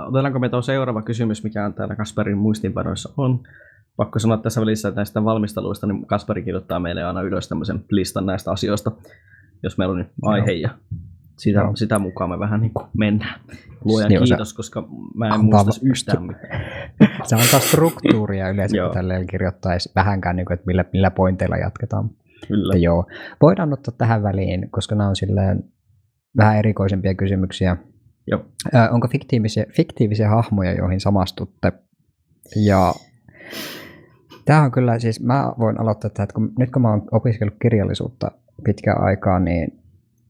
[0.06, 3.40] otetaanko me tuo seuraava kysymys, mikä on täällä Kasperin muistinpanoissa on?
[3.96, 8.26] Pakko sanoa tässä välissä että näistä valmisteluista, niin Kasperi kirjoittaa meille aina ylös tämmöisen listan
[8.26, 8.92] näistä asioista,
[9.62, 10.70] jos meillä on aihe ja
[11.40, 11.76] sitä, Joo.
[11.76, 13.40] sitä mukaan me vähän niin kuin mennään.
[13.84, 16.64] Luojan Joo, se kiitos, koska mä en antaa muista yhtään mitään.
[17.22, 21.56] Se antaa struktuuria yleensä, kun tälleen kirjoittaa edes vähänkään, niin kuin, että millä, millä pointeilla
[21.56, 22.10] jatketaan.
[22.48, 22.74] Kyllä.
[22.74, 23.06] Mutta joo,
[23.42, 25.64] voidaan ottaa tähän väliin, koska nämä on silleen
[26.36, 27.76] vähän erikoisempia kysymyksiä.
[28.26, 28.44] Joo.
[28.74, 31.72] Ö, onko fiktiivisiä, fiktiivisiä hahmoja, joihin samastutte?
[32.66, 32.94] Ja
[34.44, 37.56] tämä on kyllä, siis mä voin aloittaa tätä, että kun, nyt kun mä oon opiskellut
[37.62, 38.30] kirjallisuutta
[38.64, 39.80] pitkään aikaa, niin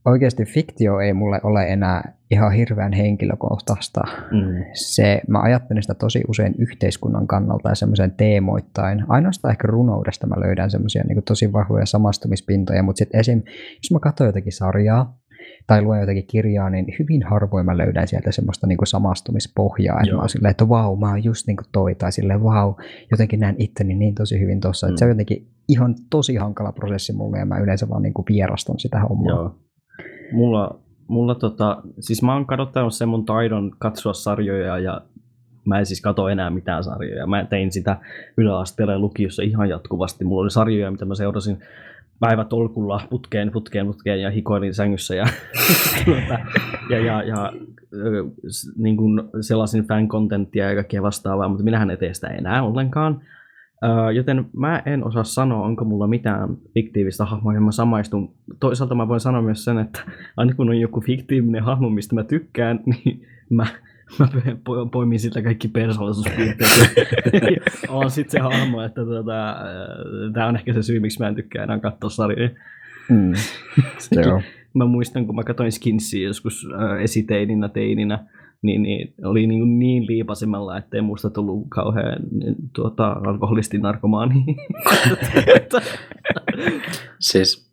[0.05, 4.01] oikeasti fiktio ei mulle ole enää ihan hirveän henkilökohtaista.
[4.30, 4.64] Mm.
[4.72, 9.05] Se, mä ajattelen sitä tosi usein yhteiskunnan kannalta ja semmoisen teemoittain.
[9.09, 13.42] Ainoastaan ehkä runoudesta mä löydän semmoisia niin tosi vahvoja samastumispintoja, mutta sitten esim.
[13.76, 15.20] jos mä katson jotakin sarjaa
[15.66, 20.01] tai luen jotakin kirjaa, niin hyvin harvoin mä löydän sieltä semmoista niin samastumispohjaa.
[20.01, 20.16] Että Joo.
[20.16, 22.74] mä oon silleen, että vau, mä oon just niin kuin toi, tai silleen vau,
[23.11, 24.86] jotenkin näen itteni niin tosi hyvin tossa.
[24.86, 24.90] Mm.
[24.92, 24.96] Mm.
[24.96, 28.78] Se on jotenkin ihan tosi hankala prosessi mulle ja mä yleensä vaan niin kuin vierastan
[28.78, 29.36] sitä hommaa.
[29.36, 29.55] Joo.
[30.33, 30.78] Mulla,
[31.09, 35.01] mulla tota, siis mä oon kadottanut sen mun taidon katsoa sarjoja ja
[35.64, 37.26] mä en siis katso enää mitään sarjoja.
[37.26, 37.97] Mä tein sitä
[38.37, 40.24] yläasteella ja lukiossa ihan jatkuvasti.
[40.24, 41.59] Mulla oli sarjoja, mitä mä seurasin
[42.20, 45.24] päivätolkulla putkeen, putkeen, putkeen ja hikoilin sängyssä ja,
[46.05, 46.39] tuota,
[46.91, 47.53] ja, ja, ja
[48.51, 53.20] s- niin kuin sellaisin fan-contenttia ja kaikkea vastaavaa, mutta minähän en tee sitä enää ollenkaan.
[54.14, 58.35] Joten mä en osaa sanoa, onko mulla mitään fiktiivistä hahmoa, johon mä samaistun.
[58.61, 60.01] Toisaalta mä voin sanoa myös sen, että
[60.37, 63.66] aina kun on joku fiktiivinen hahmo, mistä mä tykkään, niin mä,
[64.18, 66.70] mä po- poimin siltä kaikki persoonallisuuspiirteet.
[67.89, 69.57] on sitten se hahmo, että tota,
[70.33, 72.51] tämä on ehkä se syy, miksi mä en tykkää enää katsoa sarjoja.
[73.11, 73.33] Mm.
[74.24, 74.43] Joo.
[74.74, 78.18] Mä muistan, kun mä katsoin Skinsia joskus äh, esiteininä, teininä,
[78.62, 84.44] niin, niin oli niin, kuin niin liipasimella, ettei musta tullut kauhean niin, tuota, alkoholisti narkomaani.
[87.20, 87.70] Siis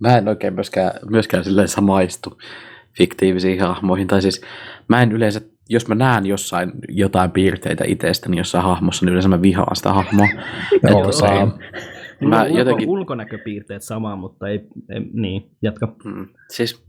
[0.00, 2.38] mä en oikein myöskään, myöskään silleen samaistu
[2.98, 4.06] fiktiivisiin hahmoihin.
[4.06, 4.42] Tai siis
[4.88, 9.42] mä en yleensä, jos mä näen jossain jotain piirteitä itsestäni jossain hahmossa, niin yleensä mä
[9.42, 10.26] vihaan sitä hahmoa.
[10.90, 11.40] Joo, Että same.
[11.40, 11.58] tota,
[12.20, 15.94] Mulla Mä ulko, jotenkin- ulkonäköpiirteet sama, mutta ei, ei niin, jatka.
[16.04, 16.26] Mm.
[16.50, 16.84] Siis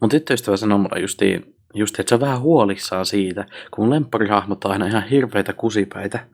[0.00, 4.64] mun tyttöystävä sanoi mulle justiin, just, että se on vähän huolissaan siitä, kun mun lempparihahmot
[4.64, 6.26] on aina ihan hirveitä kusipäitä.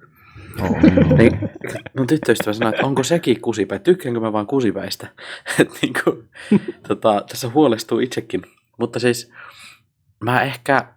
[0.63, 0.77] Oh.
[1.19, 1.51] Niin,
[1.99, 5.09] mun tyttöystävä sanoi, että onko sekin kusipäitä, tykkäänkö mä vaan kusipäistä.
[5.61, 6.29] Et niin kuin,
[6.89, 8.43] tota, tässä huolestuu itsekin.
[8.79, 9.33] Mutta siis
[10.21, 10.89] mä ehkä,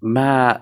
[0.00, 0.60] mä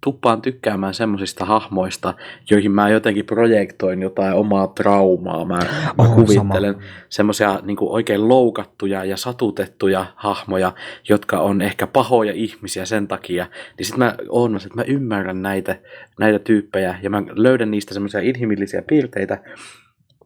[0.00, 2.14] tuppaan tykkäämään semmosista hahmoista,
[2.50, 5.44] joihin mä jotenkin projektoin jotain omaa traumaa.
[5.44, 5.64] Mä, mä
[5.98, 6.74] Oh, kuvittelen
[7.08, 10.72] semmoisia niin oikein loukattuja ja satutettuja hahmoja,
[11.08, 13.46] jotka on ehkä pahoja ihmisiä sen takia,
[13.78, 15.76] niin sitten mä oon, että mä ymmärrän näitä,
[16.18, 19.38] näitä tyyppejä ja mä löydän niistä semmoisia inhimillisiä piirteitä.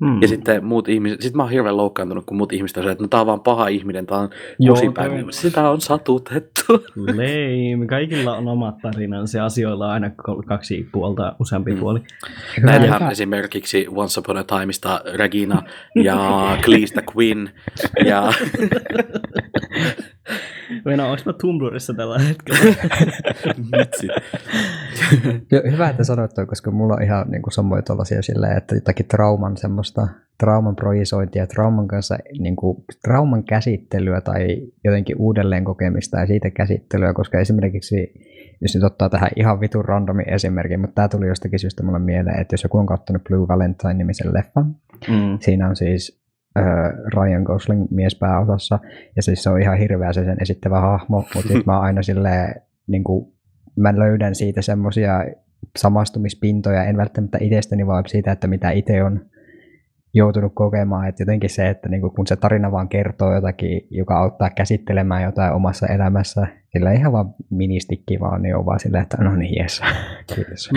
[0.01, 0.23] Hmm.
[0.23, 3.05] Ja sitten muut ihmiset, sit mä oon hirveän loukkaantunut, kun muut ihmiset on se, että
[3.05, 4.31] no tää on vaan paha ihminen, tää on
[4.67, 6.63] toi- Sitä on satutettu.
[7.07, 7.87] Lame.
[7.87, 10.11] Kaikilla on omat tarinansa ja asioilla on aina
[10.47, 11.79] kaksi puolta, useampi Mm.
[11.81, 12.01] puoli.
[12.63, 13.09] Hyvä.
[13.11, 15.63] esimerkiksi Once Upon a Timeista Regina
[16.03, 16.19] ja
[16.65, 17.49] Cleesta Quinn
[18.05, 18.33] ja
[20.85, 22.61] Meina, onko mä Tumblrissa tällä hetkellä?
[23.79, 24.09] Vitsi.
[25.73, 29.07] Hyvä, että sanoit toi, koska mulla on ihan niin kuin samoja tuollaisia silleen, että jotakin
[29.07, 30.09] trauman semmoista,
[30.39, 37.15] trauman projisointia, trauman kanssa, niin kuin, trauman käsittelyä tai jotenkin uudelleen kokemista ja siitä käsittelyä,
[37.15, 38.13] koska esimerkiksi,
[38.61, 42.41] jos nyt ottaa tähän ihan vitun randomin esimerkin, mutta tämä tuli jostakin syystä mulle mieleen,
[42.41, 44.77] että jos joku on katsonut Blue Valentine-nimisen leffan,
[45.09, 45.39] mm.
[45.41, 46.24] Siinä on siis
[47.17, 48.79] Ryan Gosling mies pääosassa,
[49.17, 52.55] ja siis se on ihan hirveä se sen esittävä hahmo, mutta sitten mä aina silleen,
[52.87, 53.33] niin kuin,
[53.77, 55.25] mä löydän siitä semmosia
[55.79, 59.21] samastumispintoja, en välttämättä itsestäni, vaan siitä, että mitä itse on
[60.15, 64.51] joutunut kokemaan, että jotenkin se, että niin kun se tarina vaan kertoo jotakin, joka auttaa
[64.51, 69.37] käsittelemään jotain omassa elämässä, sillä ihan vaan ministikki vaan, niin on vaan silleen, että no
[69.37, 69.81] niin, jes,
[70.35, 70.71] kiitos.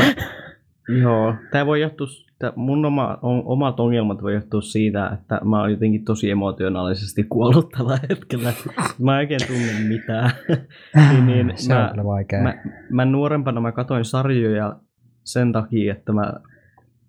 [1.01, 2.07] Joo, tämä voi johtua,
[2.39, 7.23] tää mun oma, on, omat ongelmat voi johtua siitä, että mä oon jotenkin tosi emotionaalisesti
[7.23, 8.53] kuollut tällä hetkellä.
[8.99, 10.31] Mä en oikein tunne mitään.
[11.11, 12.41] niin, niin, se mä, on kyllä vaikea.
[12.41, 12.55] mä,
[12.89, 14.75] mä nuorempana mä katoin sarjoja
[15.23, 16.33] sen takia, että mä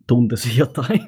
[0.08, 1.00] tuntisin jotain.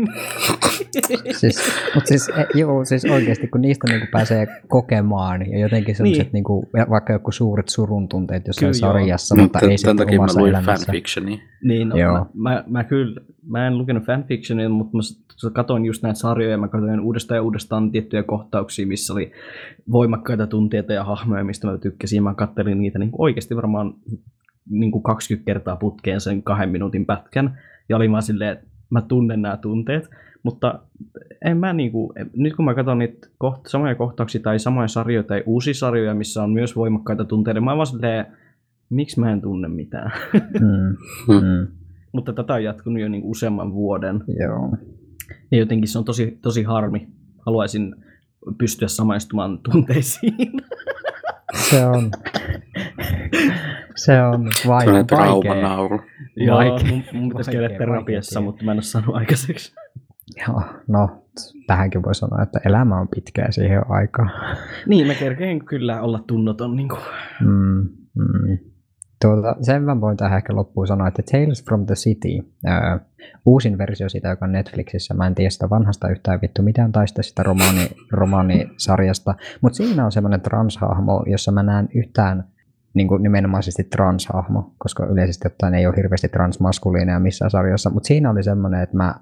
[1.33, 1.57] siis,
[1.95, 6.33] mutta siis, e, joo, siis oikeasti, kun niistä niinku pääsee kokemaan ja jotenkin sellaiset Niin.
[6.33, 8.93] niinku, vaikka joku suuret surun tunteet jossain Kyllä joo.
[8.93, 10.87] sarjassa, mutta ei tämän sitten takia mä luin elämässä.
[10.87, 11.39] fanfictionia.
[11.65, 12.13] Niin, no, Joo.
[12.15, 16.69] mä, mä, mä, kyllä, mä en lukenut fanfictionia, mutta mä katoin just näitä sarjoja, mä
[16.69, 19.33] katsoin uudestaan ja uudestaan tiettyjä kohtauksia, missä oli
[19.93, 22.23] voimakkaita tunteita ja hahmoja, mistä mä tykkäsin.
[22.23, 23.95] Mä kattelin niitä niin oikeasti varmaan
[24.71, 29.03] niin kuin 20 kertaa putkeen sen kahden minuutin pätkän, ja olin vaan silleen, että mä
[29.03, 30.11] tunnen nämä tunteet,
[30.43, 30.81] mutta
[31.45, 35.43] en mä niinku, nyt kun mä katson niitä koht, samoja kohtauksia tai samoja sarjoja tai
[35.47, 38.27] uusia sarjoja, missä on myös voimakkaita tunteita, mä vaan silleen,
[38.91, 40.13] miksi mä en tunne mitään.
[40.61, 40.97] Mm,
[41.35, 41.67] mm,
[42.13, 44.25] Mutta tätä on jatkunut jo niin useamman vuoden.
[44.41, 44.77] joo.
[45.51, 47.09] Ja jotenkin se on tosi, tosi harmi.
[47.47, 47.95] Haluaisin
[48.59, 50.53] pystyä samaistumaan tunteisiin.
[51.55, 52.11] Se on,
[53.97, 55.07] se on vai, Sellainen vaikea.
[55.07, 56.01] traumanauru.
[56.37, 59.75] Joo, Vaikea- mun, mun pitäisi käydä terapiassa, vaikea mutta mä en ole saanut aikaiseksi.
[60.49, 61.23] Joo, no,
[61.67, 64.29] tähänkin voi sanoa, että elämä on pitkä ja siihen on aikaa.
[64.87, 66.77] Niin, mä kerkeen kyllä olla tunnoton.
[66.77, 67.01] Niin kuin.
[67.41, 68.59] Mm, mm.
[69.25, 73.01] Tuota, sen mä voin tähän ehkä loppuun sanoa, että Tales from the City, ää,
[73.47, 77.23] uusin versio siitä, joka on Netflixissä, mä en tiedä sitä vanhasta yhtään vittu mitään taista
[77.23, 82.45] sitä romaani, romaanisarjasta, mutta siinä on semmoinen transhahmo, jossa mä näen yhtään
[82.95, 88.31] niin kuin nimenomaisesti transhahmo, koska yleisesti ottaen ei ole hirveästi transmaskuliineja missään sarjassa, mutta siinä
[88.31, 89.15] oli semmoinen, että mä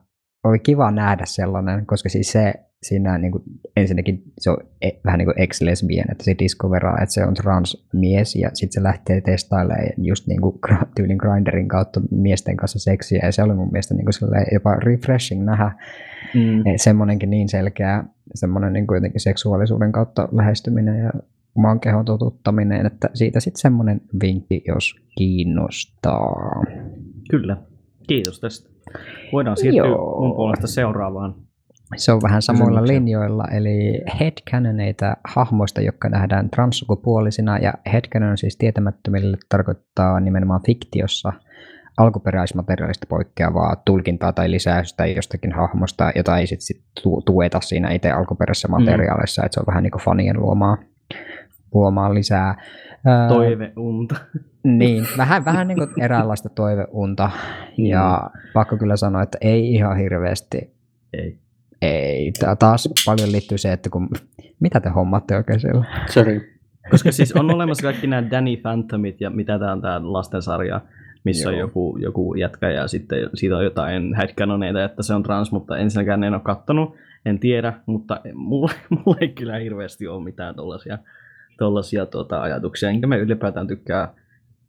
[0.45, 3.43] oli kiva nähdä sellainen, koska siis se siinä niin kuin,
[3.77, 8.37] ensinnäkin se on e, vähän niin kuin ex-lesbian, että se discoveraa, että se on transmies
[8.37, 10.59] ja sitten se lähtee testailemaan just niin kuin
[10.97, 15.45] tyylin grinderin kautta miesten kanssa seksiä ja se oli mun mielestä niin kuin jopa refreshing
[15.45, 15.73] nähdä
[16.35, 16.63] Mm.
[16.77, 18.05] semmoinenkin niin selkeä
[18.35, 21.11] semmoinen niin kuin jotenkin seksuaalisuuden kautta lähestyminen ja
[21.55, 26.63] oman kehon totuttaminen, että siitä sitten semmoinen vinkki, jos kiinnostaa.
[27.31, 27.57] Kyllä.
[28.09, 28.71] Kiitos tästä.
[29.33, 30.21] Voidaan siirtyä Joo.
[30.21, 31.35] mun puolesta seuraavaan.
[31.97, 39.37] Se on vähän samoilla linjoilla, eli headcanoneita hahmoista, jotka nähdään transsukupuolisina, ja headcanon siis tietämättömille
[39.49, 41.33] tarkoittaa nimenomaan fiktiossa
[41.97, 48.11] alkuperäismateriaalista poikkeavaa tulkintaa tai lisäystä jostakin hahmosta, jota ei sitten sit tu- tueta siinä itse
[48.11, 50.79] alkuperäisessä materiaalissa, että se on vähän niin kuin fanien luomaa,
[51.75, 52.55] luomaa lisää.
[53.07, 54.15] Ää, Toiveunta.
[54.65, 57.31] niin, vähän, vähän niin kuin eräänlaista toiveunta,
[57.77, 60.75] ja pakko kyllä sanoa, että ei ihan hirveästi
[61.13, 61.39] Ei.
[61.83, 64.09] Ei, tää taas paljon liittyy se, että kun,
[64.61, 65.85] mitä te hommaatte oikein siellä?
[66.11, 66.59] Sorry.
[66.91, 70.81] Koska siis on olemassa kaikki nämä Danny Phantomit ja mitä tämä on tämä lastensarja,
[71.25, 71.61] missä on Joo.
[71.61, 76.25] joku, joku jätkä ja sitten siitä on jotain headcanoneita, että se on trans, mutta ensinnäkään
[76.25, 76.95] en ole kattonut,
[77.27, 78.71] en tiedä, mutta mulla,
[79.05, 80.99] mulla ei kyllä hirveästi ole mitään tollaisia,
[81.59, 84.15] tollaisia tuota, ajatuksia, enkä mä ylipäätään tykkää,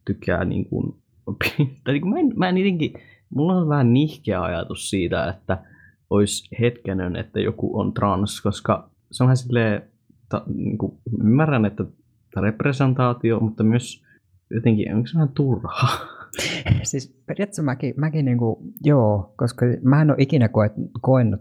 [0.04, 0.94] tykkää niin kuin,
[1.84, 2.92] tai niin kuin mä, en, mä en jotenkin,
[3.30, 5.58] mulla on vähän nihkeä ajatus siitä, että
[6.10, 9.82] olisi hetkenen, että joku on trans, koska se on vähän silleen,
[10.28, 10.92] ta, niin kuin,
[11.24, 11.84] ymmärrän, että
[12.40, 14.02] representaatio, mutta myös
[14.50, 15.88] jotenkin, onko se vähän turhaa?
[16.82, 21.40] Siis periaatteessa mäkin, mäkin niinku, joo, koska mä en ole ikinä koet, koenut,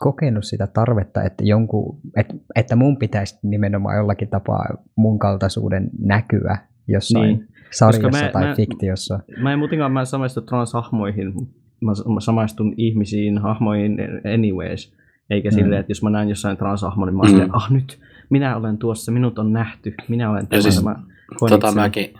[0.00, 4.64] kokenut sitä tarvetta, että, jonkun, että, että mun pitäisi nimenomaan jollakin tapaa
[4.96, 6.58] mun kaltaisuuden näkyä
[6.88, 7.38] jossain Niin.
[7.38, 7.48] niin.
[7.72, 9.20] sarjassa mä- tai mä- fiktiossa.
[9.42, 11.32] Mä en muutenkaan mä en samaistu transhahmoihin,
[11.84, 13.96] mä, samaistun ihmisiin, hahmoihin
[14.34, 14.92] anyways.
[15.30, 15.54] Eikä Mm.
[15.54, 17.50] silleen, että jos mä näen jossain transhahmon, niin mä Mm.
[17.52, 20.96] ah nyt, minä olen tuossa, minut on nähty, minä olen tämä, siis tämä
[21.48, 22.14] Tota mäkin,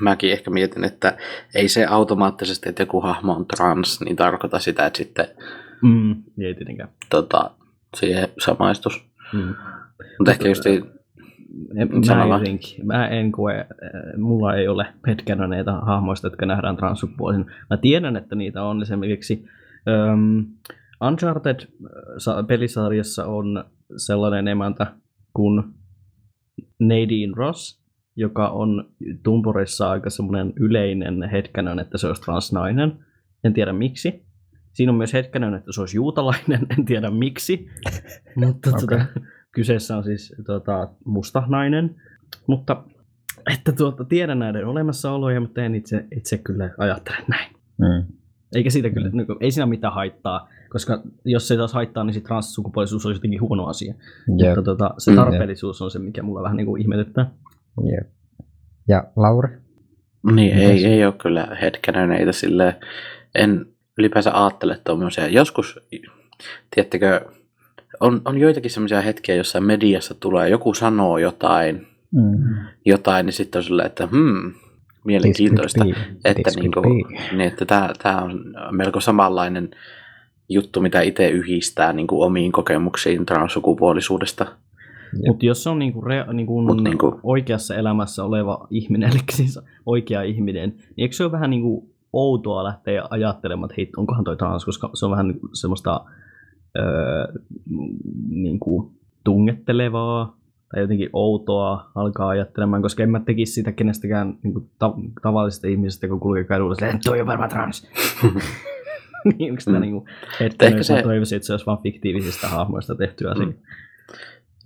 [0.00, 1.16] mäkin ehkä mietin, että
[1.54, 5.26] ei se automaattisesti, että joku hahmo on trans, niin tarkoita sitä, että sitten
[5.82, 6.88] Mm, ei tietenkään.
[7.10, 7.50] tota,
[7.96, 9.04] siihen samaistus.
[9.32, 9.54] Mm.
[10.18, 10.62] Mutta ehkä just
[12.06, 12.40] Sano
[12.84, 13.66] mä, en koe, äh,
[14.16, 17.46] mulla ei ole headcanoneita hahmoista, jotka nähdään transsukupuolisen.
[17.70, 19.44] Mä tiedän, että niitä on esimerkiksi
[20.12, 20.46] um,
[21.00, 23.64] Uncharted-pelisarjassa on
[23.96, 24.86] sellainen emäntä
[25.34, 25.64] kuin
[26.80, 27.82] Nadine Ross,
[28.16, 28.90] joka on
[29.22, 32.98] Tumporissa aika semmoinen yleinen headcanon, että se olisi transnainen.
[33.44, 34.26] En tiedä miksi.
[34.72, 37.68] Siinä on myös headcanon, että se olisi juutalainen, en tiedä miksi.
[38.36, 38.80] Mutta okay.
[38.80, 39.06] tota,
[39.56, 41.96] kyseessä on siis tota, musta nainen.
[42.46, 42.84] Mutta
[43.52, 47.52] että tuota, tiedän näiden olemassaoloja, mutta en itse, itse kyllä ajattele näin.
[47.78, 48.06] Mm.
[48.54, 52.04] Eikä siitä kyllä, niin kuin, ei siinä mitään haittaa, koska jos se ei taas haittaa,
[52.04, 53.94] niin sitten transsukupuolisuus olisi jotenkin huono asia.
[54.38, 54.48] Jep.
[54.48, 55.16] Mutta tota, se Mm.
[55.16, 57.30] tarpeellisuus on se, mikä mulla vähän niin kuin ihmetyttää.
[57.92, 58.10] Jep.
[58.88, 59.48] Ja Lauri?
[60.32, 60.70] Niin, Mites?
[60.70, 62.72] ei, ei ole kyllä hetkenöneitä silleen.
[63.34, 63.66] En
[63.98, 65.28] ylipäänsä ajattele tuommoisia.
[65.28, 65.80] Joskus,
[66.74, 67.20] tiedättekö,
[68.00, 72.54] on, on joitakin semmoisia hetkiä, jossa mediassa tulee, joku sanoo jotain, Mm.
[72.84, 74.52] jotain, niin sitten on silleen, että hmm,
[75.04, 75.84] mielenkiintoista.
[76.24, 77.18] Että, could be.
[77.36, 79.70] niin, että tämä, tämä on melko samanlainen
[80.48, 84.46] juttu, mitä itse yhdistää niin kuin omiin kokemuksiin transsukupuolisuudesta.
[85.26, 89.58] Mutta jos se on niinku rea, niinku Mut niinku- oikeassa elämässä oleva ihminen, eli siis
[89.86, 94.36] oikea ihminen, niin eikö se ole vähän niinku outoa lähteä ajattelemaan, että hei, onkohan toi
[94.36, 96.04] trans, koska se on vähän niinku semmoista
[96.78, 97.26] öö,
[98.28, 98.92] niinku
[99.24, 100.36] tungettelevaa
[100.74, 106.08] tai jotenkin outoa alkaa ajattelemaan, koska en mä tekisi sitä kenestäkään niinku ta- tavallisesta ihmisestä,
[106.08, 107.88] kun kulkee kadulla, silleen, toi on varmaan trans.
[109.38, 109.80] niin onko sitä Mm.
[109.80, 110.06] niinku
[110.40, 111.02] Ehkä hetken, se- se...
[111.02, 113.46] toivoisin, että se olisi vain fiktiivisistä hahmoista tehty asia.
[113.46, 113.54] Mm.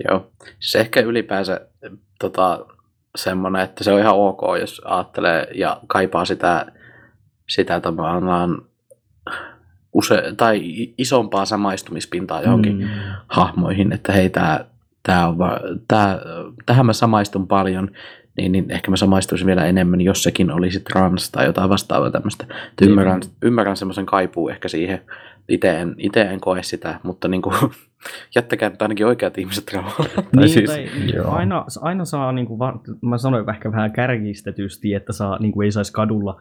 [0.09, 0.31] Joo,
[0.61, 1.61] siis ehkä ylipäänsä
[2.21, 2.67] tota,
[3.17, 6.67] semmoinen, että se on ihan ok, jos ajattelee ja kaipaa sitä,
[7.49, 8.63] sitä tavallaan
[9.93, 10.61] use, tai
[10.99, 12.89] isompaa samaistumispintaa johonkin mm.
[13.29, 14.65] Hahmoihin, että hei, tää,
[15.03, 16.19] tää on va, tää,
[16.67, 17.91] tähän mä samaistun paljon,
[18.37, 22.45] niin, niin ehkä mä samaistuisin vielä enemmän, jos sekin olisi trans tai jotain vastaavaa tämmöistä.
[22.45, 25.01] Että Ymmärrän, ymmärrän semmoisen kaipuu ehkä siihen.
[25.49, 27.57] Itse en, ite en koe sitä, mutta niin kuin,
[28.37, 30.11] jättäkää nyt ainakin oikeat ihmiset rauhaan.
[30.15, 31.31] Tai Niin, siis, tai joo.
[31.31, 32.59] aina, aina saa, niin kuin,
[33.03, 36.41] mä sanoin ehkä vähän kärjistetysti, että saa, niin kuin ei saisi kadulla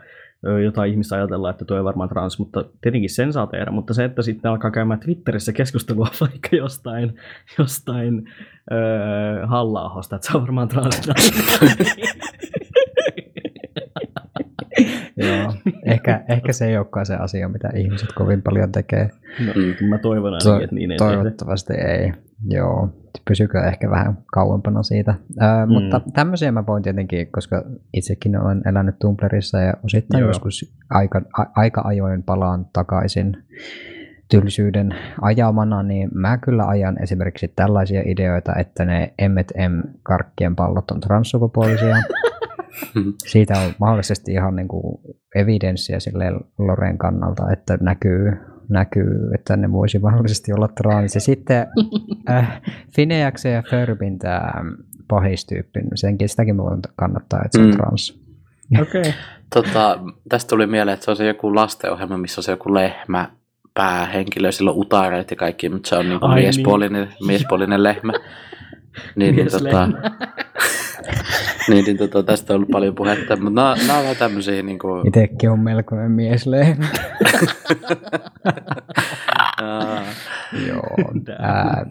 [0.64, 4.04] jotain ihmistä ajatella, että tuo on varmaan trans, mutta tietenkin sen saa tehdä, mutta se,
[4.04, 7.16] että sitten alkaa käymään Twitterissä keskustelua vaikka jostain,
[7.58, 8.30] jostain
[8.72, 11.02] öö, halla että se on varmaan trans.
[15.18, 15.54] Joo.
[15.86, 19.10] Ehkä, ehkä se ei olekaan se asia, mitä ihmiset kovin paljon tekee.
[19.46, 19.54] no,
[19.88, 21.14] mä toivon To- ainakin, että niin ei tehdä.
[21.14, 22.14] Toivottavasti ei.
[22.48, 22.90] Joo,
[23.28, 25.16] pysykö ehkä vähän kauempana siitä.
[25.42, 25.74] Öö, Mm.
[25.74, 27.64] Mutta tämmöisiä mä voin tietenkin, koska
[27.94, 30.30] itsekin olen elänyt Tumblrissa ja osittain Joo.
[30.30, 33.38] joskus aika, a, aika ajoin palaan takaisin
[34.30, 41.96] tylsyyden ajamana, niin mä kyllä ajan esimerkiksi tällaisia ideoita, että ne M&M-karkkien pallot on transsukupuolisia.
[43.32, 45.02] Siitä on mahdollisesti ihan niin kuin
[45.36, 48.32] evidenssiä silleen Loren kannalta, että näkyy,
[48.70, 51.16] näkyy, että ne voisi mahdollisesti olla trans.
[51.16, 51.68] Ja sitten
[52.30, 52.62] äh,
[52.96, 54.52] Fineaksen ja Förbin tämä
[55.08, 57.78] pahistyyppi, senkin sitäkin voin kannattaa, että se on Mm.
[57.78, 58.20] trans.
[58.82, 59.02] Okei.
[59.02, 59.14] Okay.
[59.56, 60.00] tota,
[60.30, 63.30] tästä tuli mieleen, että se on se joku lastenohjelma, missä on se joku lehmä
[63.74, 68.14] päähenkilö, sillä on utareet ja kaikki, mutta se on niinku Ai miespuolinen, miespuolinen lehmä.
[69.16, 69.90] Niin, niin, tota.
[71.70, 74.80] niin, niin tota, tästä on ollut paljon puhetta, mutta nämä, nämä on vähän tämmöisiä niin
[74.80, 76.86] kuin, Itekin on melkoinen mieslehmä.
[79.62, 80.06] ää,
[80.68, 80.96] Joo.
[81.26, 81.86] Tää.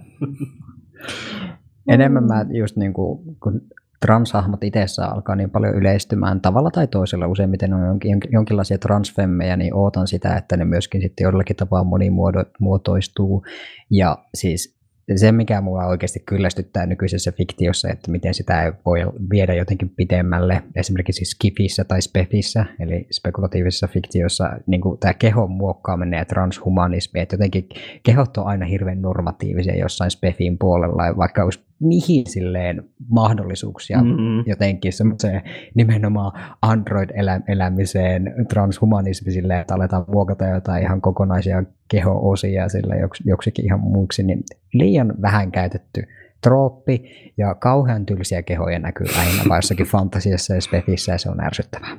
[1.88, 3.60] Enemmän mä just niin kuin, kun
[4.00, 9.56] transhahmot itsessään alkaa niin paljon yleistymään tavalla tai toisella, useimmiten on jonkin, jonkin- jonkinlaisia transfemmejä,
[9.56, 13.44] niin ootan sitä, että ne myöskin sitten jollakin tapaa monimuotoistuu.
[13.90, 14.77] Ja siis
[15.16, 19.00] se, mikä mua oikeasti kyllästyttää nykyisessä fiktiossa, että miten sitä ei voi
[19.30, 26.18] viedä jotenkin pidemmälle, esimerkiksi Skifissä tai Spefissä, eli spekulatiivisessa fiktiossa, niin kuin tämä kehon muokkaaminen
[26.18, 27.68] ja transhumanismi, että jotenkin
[28.02, 34.42] kehot on aina hirveän normatiivisia jossain Spefin puolella, vaikka olisi mihin silleen mahdollisuuksia Mm-hmm.
[34.46, 35.42] jotenkin semmoiseen
[35.74, 43.80] nimenomaan android-elämiseen, transhumanismi silleen, että aletaan muokata jotain ihan kokonaisia keho-osia sille joks, joksikin ihan
[43.80, 46.02] muuksi, niin liian vähän käytetty
[46.42, 47.02] trooppi
[47.36, 49.06] ja kauhean tylsiä kehoja näkyy
[49.48, 51.96] vaan jossakin fantasiassa ja spefissä ja se on ärsyttävää.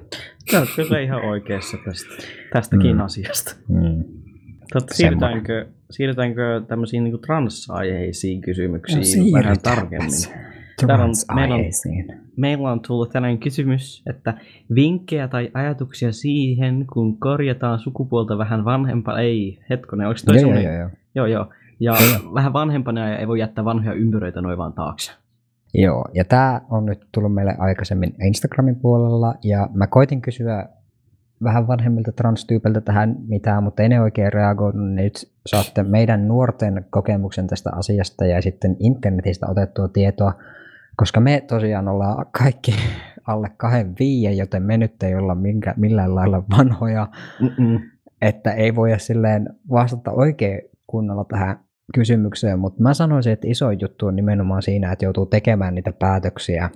[0.51, 2.09] Sä oot kyllä ihan oikeassa tästä,
[2.53, 3.01] tästäkin Mm.
[3.01, 3.55] asiasta.
[3.67, 4.03] Mm.
[4.73, 10.09] Totta, siirrytäänkö, siirrytäänkö tämmöisiin niin trans-aiheisiin kysymyksiin No, vähän tarkemmin?
[10.87, 11.61] Täällä on- meillä on-.
[12.37, 14.33] Meillä on tullut tällainen kysymys, että
[14.75, 19.19] vinkkejä tai ajatuksia siihen, kun korjataan sukupuolta vähän vanhempana.
[19.19, 21.25] Ei, hetkonen, onko toi Joo, joo, joo, joo.
[21.25, 21.49] joo.
[21.81, 25.11] Ja Joo, vähän vanhempana ja ei voi jättää vanhoja ympyröitä noin vaan taakse.
[25.73, 30.65] Joo, ja tämä on nyt tullut meille aikaisemmin Instagramin puolella, ja mä koitin kysyä
[31.43, 34.85] vähän vanhemmilta transtyypeiltä tähän mitään, mutta en oikein reagoinut.
[34.85, 40.33] niin Nyt saatte meidän nuorten kokemuksen tästä asiasta ja sitten internetistä otettua tietoa,
[40.95, 42.75] koska me tosiaan ollaan kaikki
[43.27, 47.07] alle kahden viien, joten me nyt ei olla minkä, millään lailla vanhoja,
[47.41, 47.79] Mm-mm.
[48.21, 51.59] että ei voida silleen vastata oikein kunnolla tähän
[51.93, 56.69] kysymykseen, mutta mä sanoisin, että iso juttu on nimenomaan siinä, että joutuu tekemään niitä päätöksiä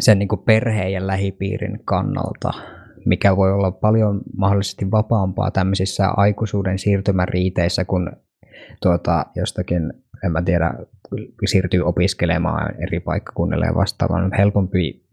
[0.00, 2.79] sen niin kuin perheen ja lähipiirin kannalta.
[3.06, 8.12] Mikä voi olla paljon mahdollisesti vapaampaa tämmöisissä aikuisuuden siirtymäriiteissä, kun
[8.82, 9.92] tuota, jostakin,
[10.24, 10.74] en mä tiedä,
[11.46, 15.04] siirtyy opiskelemaan eri paikkakunnille ja vastaavaan, on helpompi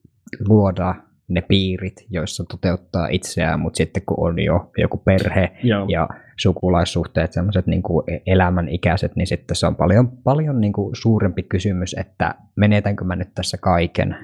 [0.47, 0.95] luoda
[1.27, 5.85] ne piirit, joissa toteuttaa itseään, mutta sitten kun on jo joku perhe Joo.
[5.89, 7.83] ja sukulaissuhteet, semmoiset niin
[8.25, 13.29] elämänikäiset, niin sitten se on paljon, paljon niin kuin suurempi kysymys, että menetänkö mä nyt
[13.35, 14.17] tässä kaiken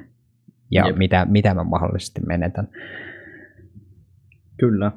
[0.71, 0.97] ja Jep.
[0.97, 2.67] mitä, mitä mä mahdollisesti menetän.
[4.63, 4.91] Kyllä.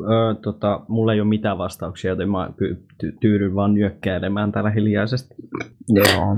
[0.00, 5.34] Öö, tota, mulla ei ole mitään vastauksia, joten mä ty- tyydyn vaan nyökkäilemään täällä hiljaisesti.
[5.88, 6.36] Joo.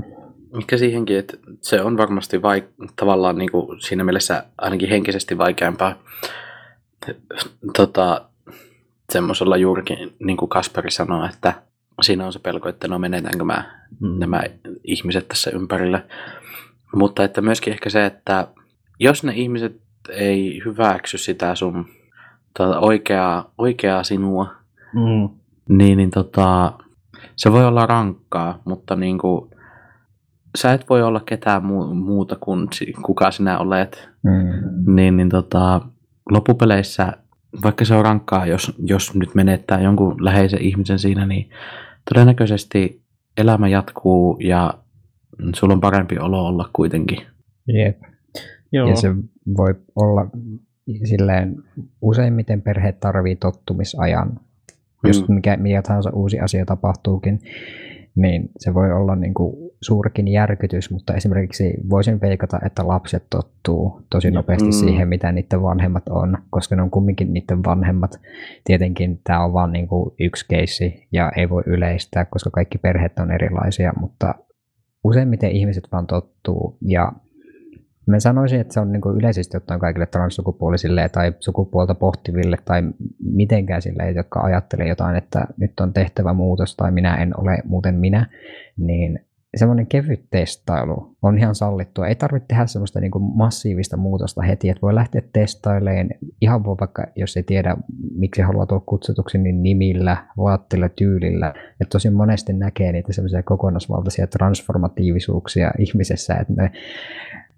[0.53, 5.95] Mikä siihenkin, että se on varmasti vaik- tavallaan niin kuin siinä mielessä ainakin henkisesti vaikeampaa
[7.77, 8.25] tota,
[9.11, 11.53] semmoisella juurikin, niin kuin Kasperi sanoi, että
[12.01, 14.19] siinä on se pelko, että no menetänkö mä Mm.
[14.19, 14.43] nämä
[14.83, 16.03] ihmiset tässä ympärillä.
[16.95, 18.47] Mutta että myöskin ehkä se, että
[18.99, 21.85] jos ne ihmiset ei hyväksy sitä sun
[22.67, 24.47] tota, oikeaa, oikeaa sinua,
[24.93, 25.29] Mm.
[25.77, 26.73] niin, niin tota,
[27.35, 29.49] se voi olla rankkaa, mutta niin kuin,
[30.57, 34.09] sä et voi olla ketään muu, muuta kuin si- kuka sinä olet.
[34.23, 34.95] Mm.
[34.95, 35.81] Niin, niin tota,
[36.31, 37.13] loppupeleissä,
[37.63, 41.49] vaikka se on rankkaa, jos, jos nyt menettää jonkun läheisen ihmisen siinä, niin
[42.13, 43.01] todennäköisesti
[43.37, 44.73] elämä jatkuu ja
[45.55, 47.19] sulla on parempi olo olla kuitenkin.
[47.67, 47.97] Jep.
[48.71, 48.89] Joo.
[48.89, 49.15] Ja se
[49.57, 50.27] voi olla
[51.03, 51.55] silleen,
[52.01, 54.39] useimmiten perheet tarvii tottumisajan.
[55.03, 55.35] Jos Mm.
[55.35, 57.39] mikä, mikä tahansa uusi asia tapahtuukin,
[58.15, 64.01] niin se voi olla niin kuin suurkin järkytys, mutta esimerkiksi voisin veikata, että lapset tottuu
[64.09, 64.71] tosi nopeasti Mm.
[64.71, 68.19] siihen, mitä niiden vanhemmat on, koska ne on kumminkin niiden vanhemmat.
[68.63, 73.19] Tietenkin tämä on vain niin kuin yksi keissi ja ei voi yleistää, koska kaikki perheet
[73.19, 74.35] on erilaisia, mutta
[75.03, 77.11] useimmiten ihmiset vaan tottuu ja
[78.09, 82.83] Mä sanoisin, että se on niin kuin yleisesti ottaen kaikille transsukupuolisille tai sukupuolta pohtiville tai
[83.23, 87.95] mitenkään sille, jotka ajattelee jotain, että nyt on tehtävä muutos tai minä en ole muuten
[87.95, 88.25] minä,
[88.77, 89.19] niin
[89.55, 92.07] semmoinen kevyt testailu on ihan sallittua.
[92.07, 96.09] Ei tarvitse tehdä semmoista niin kuin massiivista muutosta heti, että voi lähteä testailemaan
[96.41, 97.77] ihan voi vaikka, jos ei tiedä,
[98.15, 101.53] miksi haluaa tulla kutsutuksi, niin nimillä, vaatteilla, tyylillä.
[101.79, 106.71] Ja tosi monesti näkee niitä semmoisia kokonaisvaltaisia transformatiivisuuksia ihmisessä, että ne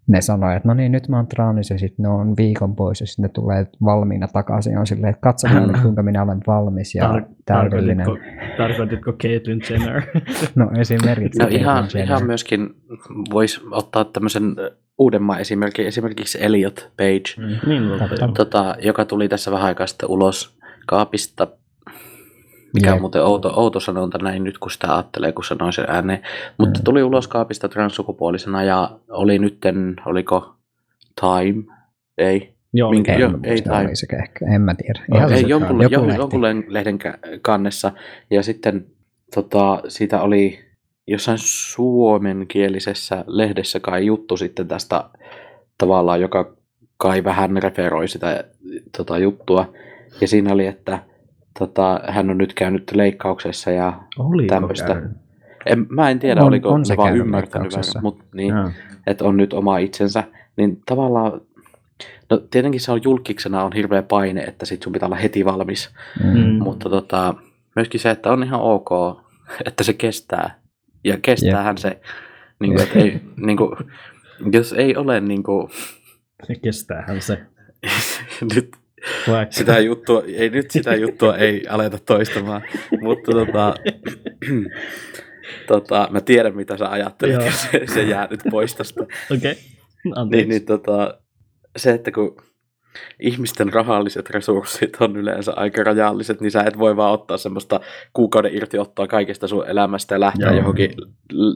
[0.07, 3.01] ne sanoi, että no niin, nyt mä oon traanis ja sitten ne on viikon pois
[3.01, 4.77] ja sitten ne tulee valmiina takaisin.
[4.77, 8.05] On silleen, että katsotaan nyt, kuinka minä olen valmis ja Tar- täydellinen.
[8.05, 10.01] tarkoititko, tarkoititko Caitlyn Jenner?
[10.55, 11.39] No esimerkiksi.
[11.39, 12.07] No Caitlyn ihan, Jenner.
[12.07, 12.69] ihan myöskin
[13.33, 14.43] voisi ottaa tämmöisen
[14.97, 18.15] uudemman esimerkin, esimerkiksi Elliot Page, niin, Totta.
[18.25, 18.31] joo.
[18.31, 21.47] tota, joka tuli tässä vähän aikaa sitten ulos kaapista,
[22.73, 23.01] mikä on Jep.
[23.01, 26.19] muuten outo, outo sanonta näin nyt, kun sitä ajattelee, kun sanoi sen ääneen.
[26.57, 26.83] Mutta Mm.
[26.83, 30.55] tuli ulos kaapista transsukupuolisena ja oli nytten, oliko
[31.21, 31.63] Time?
[32.17, 32.53] Ei.
[32.73, 34.99] Joo, Minkä- En muista, ei oli se ehkä, en mä tiedä.
[34.99, 36.21] Ei, Ihan ei jonkun, joku lehti.
[36.21, 36.99] jonkun le- lehden
[37.41, 37.91] kannessa.
[38.29, 38.85] Ja sitten
[39.35, 40.59] tota, siitä oli
[41.07, 45.03] jossain suomenkielisessä lehdessä kai juttu sitten tästä
[45.77, 46.53] tavallaan, joka
[46.97, 48.43] kai vähän referoi sitä
[48.97, 49.73] tota, juttua.
[50.21, 50.99] Ja siinä oli, että
[51.59, 54.87] tota, hän on nyt käynyt leikkauksessa ja Oliko tämmöistä.
[54.87, 55.11] käynyt?
[55.65, 57.71] en, mä en tiedä, On- oliko on se vaan ymmärtänyt,
[58.01, 58.53] mutta niin,
[59.07, 60.23] että on nyt oma itsensä,
[60.57, 61.41] niin tavallaan,
[62.29, 65.89] no tietenkin se on julkiksena on hirveä paine, että sit sun pitää olla heti valmis,
[66.23, 66.39] Mm.
[66.39, 66.63] Mm.
[66.63, 67.35] mutta tota,
[67.75, 68.89] myöskin se, että on ihan ok,
[69.65, 70.59] että se kestää,
[71.03, 72.01] ja kestäähän se,
[72.59, 73.71] niin kuin, että ei, niin kuin,
[74.51, 75.67] jos ei ole niin kuin,
[76.61, 77.39] kestäähän se.
[78.55, 78.71] nyt
[79.27, 79.55] Vaikka.
[79.55, 82.61] sitä juttua, ei nyt sitä juttua ei aleta toistamaan,
[83.01, 83.75] mutta tota,
[85.67, 87.45] tota, mä tiedän mitä sä ajattelet, Joo.
[87.45, 89.01] ja se, se jää nyt pois tästä.
[89.01, 89.51] Okei.
[89.51, 89.53] Okay.
[90.15, 90.47] Anteeksi.
[90.47, 91.17] Niin, niin tota,
[91.77, 92.35] se, että kun
[93.19, 97.79] ihmisten rahalliset resurssit on yleensä aika rajalliset, niin sä et voi vaan ottaa semmoista
[98.13, 100.57] kuukauden irtiottoa kaikesta sun elämästä ja lähteä Joo.
[100.57, 100.91] johonkin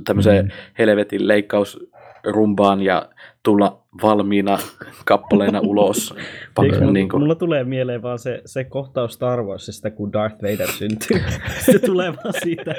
[0.06, 0.52] tämmöiseen Mm.
[0.80, 3.10] helvetin leikkausrumbaan ja
[3.44, 4.58] tulla valmiina
[5.06, 6.14] kappaleina ulos.
[6.56, 10.36] Pakko, mulla, niin kuin, mulla tulee mieleen vaan se, se kohtaus Star Warsista, kun Darth
[10.44, 11.22] Vader syntyy.
[11.72, 12.76] se tulee vaan siitä,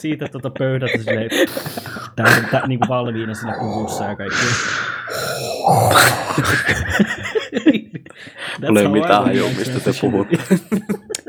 [0.00, 1.30] siitä tuota pöydältä silleen,
[2.16, 4.36] tää, tää, niin kuin valmiina siinä kuvussa ja kaikki.
[8.60, 10.36] That's Mulla ei how mitään hajua, mistä te puhutte.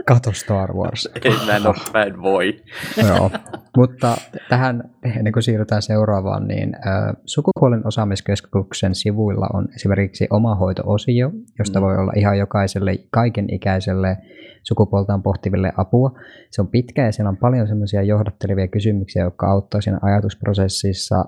[0.08, 1.10] Kato Star Wars.
[1.24, 2.62] Ei, mä en, ole, mä en voi.
[3.08, 3.32] Joo,
[3.78, 4.18] mutta
[4.50, 4.84] tähän
[5.18, 11.84] ennen kuin siirrytään seuraavaan, niin äh, sukupuolen osaamiskeskuksen sivuilla on esimerkiksi oma hoito-osio, josta Mm.
[11.86, 14.18] voi olla ihan jokaiselle kaiken ikäiselle
[14.64, 16.20] sukupuoltaan pohtiville apua.
[16.52, 21.26] Se on pitkä ja siellä on paljon semmoisia johdattelevia kysymyksiä, jotka auttaa siinä ajatusprosessissa.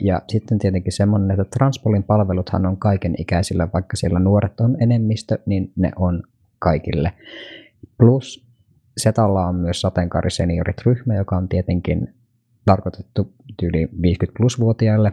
[0.00, 5.38] Ja sitten tietenkin semmoinen, että Transpolin palveluthan on kaiken ikäisillä, vaikka siellä nuoret on enemmistö,
[5.46, 6.22] niin ne on
[6.58, 7.12] kaikille.
[7.98, 8.46] Plus
[8.96, 12.14] Setalla on myös sateenkaariseniorit-ryhmä, joka on tietenkin
[12.64, 13.32] tarkoitettu
[13.62, 15.12] yli 50 plus-vuotiaille,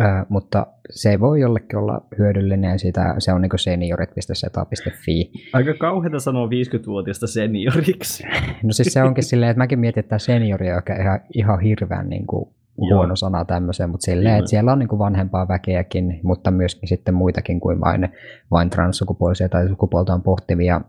[0.00, 5.32] Ää, mutta se voi jollekin olla hyödyllinen sitä, se on niin seniorit.seta.fi.
[5.52, 8.24] Aika kauheita sanoa 50-vuotiaasta senioriksi.
[8.62, 12.08] No siis se onkin silleen, että mäkin mietin, että tämä seniori on ihan, ihan hirveän
[12.08, 12.98] niin kuin Joo.
[12.98, 17.14] huono sana tämmöiseen, mutta silleen, että siellä on niin kuin vanhempaa väkeäkin, mutta myöskin sitten
[17.14, 18.08] muitakin kuin vain,
[18.50, 20.80] vain transsukupuolisia tai sukupuoltaan pohtivia.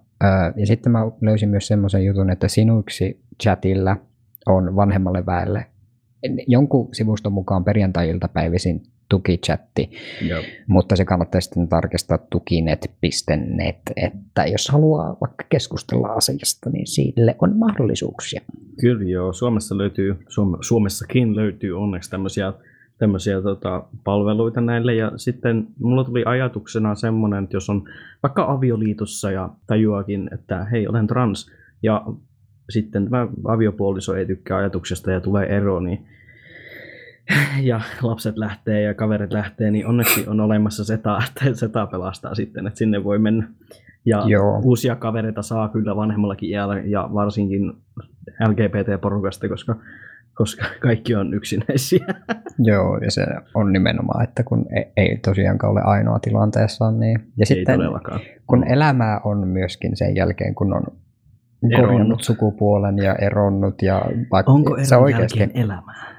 [0.55, 3.97] Ja sitten mä löysin myös semmoisen jutun, että sinuiksi chatilla
[4.47, 5.65] on vanhemmalle väelle
[6.47, 9.89] jonkun sivuston mukaan perjantai-iltapäivisin tukichatti,
[10.29, 10.43] Joo.
[10.67, 17.57] mutta se kannattaa sitten tarkistaa tukinet.net, että jos haluaa vaikka keskustella asiasta, niin sille on
[17.57, 18.41] mahdollisuuksia.
[18.81, 22.53] Kyllä joo, Suomessa löytyy, Suom- Suomessakin löytyy onneksi tämmöisiä,
[22.97, 24.95] tämmöisiä tota, palveluita näille.
[24.95, 27.83] Ja sitten mulla tuli ajatuksena semmoinen, että jos on
[28.23, 31.51] vaikka avioliitossa ja tajuakin, että hei, olen trans,
[31.83, 32.05] ja
[32.69, 36.05] sitten tämä aviopuoliso ei tykkää ajatuksesta ja tulee ero, niin
[37.69, 42.67] ja lapset lähtee ja kaverit lähtee, niin onneksi on olemassa seta, että seta pelastaa sitten,
[42.67, 43.47] että sinne voi mennä.
[44.05, 44.61] Ja Joo.
[44.63, 47.73] uusia kavereita saa kyllä vanhemmallakin iällä ja varsinkin
[48.47, 49.75] LGBT-porukasta, koska,
[50.33, 52.05] koska kaikki on yksinäisiä.
[52.69, 57.19] Joo, ja se on nimenomaan, että kun ei, ei tosiaankaan ole ainoa tilanteessa, niin...
[57.19, 58.19] Ja Ei sitten todellakaan.
[58.47, 60.83] kun elämää on myöskin sen jälkeen, kun on
[61.75, 66.18] korjannut sukupuolen ja eronnut ja vaikka Onko eron oikeasti, jälkeen elämää?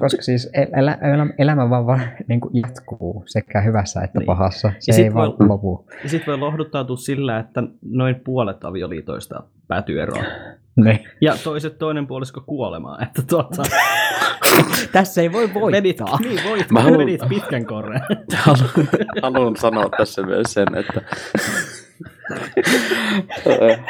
[0.00, 4.26] Koska siis el- elä, elä, elämä vaan, vaan niin kuin jatkuu sekä hyvässä että Niin.
[4.26, 4.72] pahassa.
[4.78, 5.86] Se Ja ei vaan voi- lopu.
[6.02, 10.24] Ja sitten voi lohduttautua sillä, että noin puolet avioliitoista päätyy eroon.
[10.76, 10.98] Niin.
[11.20, 13.02] Ja toiset toinen puolisko kuolemaan.
[13.02, 13.62] Että tuota,
[14.92, 16.18] Tässä ei voi voittaa.
[16.20, 18.00] niin, voit, Mä haluan- vedit pitkän korren.
[18.36, 18.70] Haluan,
[19.22, 21.00] haluan sanoa tässä myös sen, että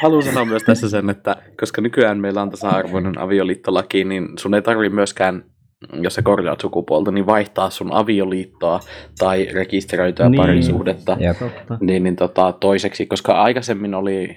[0.02, 4.62] haluan sanoa myös tässä sen, että koska nykyään meillä on tasa-arvoinen avioliittolaki, niin sun ei
[4.62, 5.44] tarvi myöskään
[5.92, 8.80] jos sä korjaat sukupuolta, niin vaihtaa sun avioliittoa
[9.18, 10.36] tai rekisteröityä Niin.
[10.42, 11.38] parisuhdetta Jep.
[11.38, 11.78] Totta.
[11.80, 14.36] niin, niin tota, toiseksi, koska aikaisemmin oli,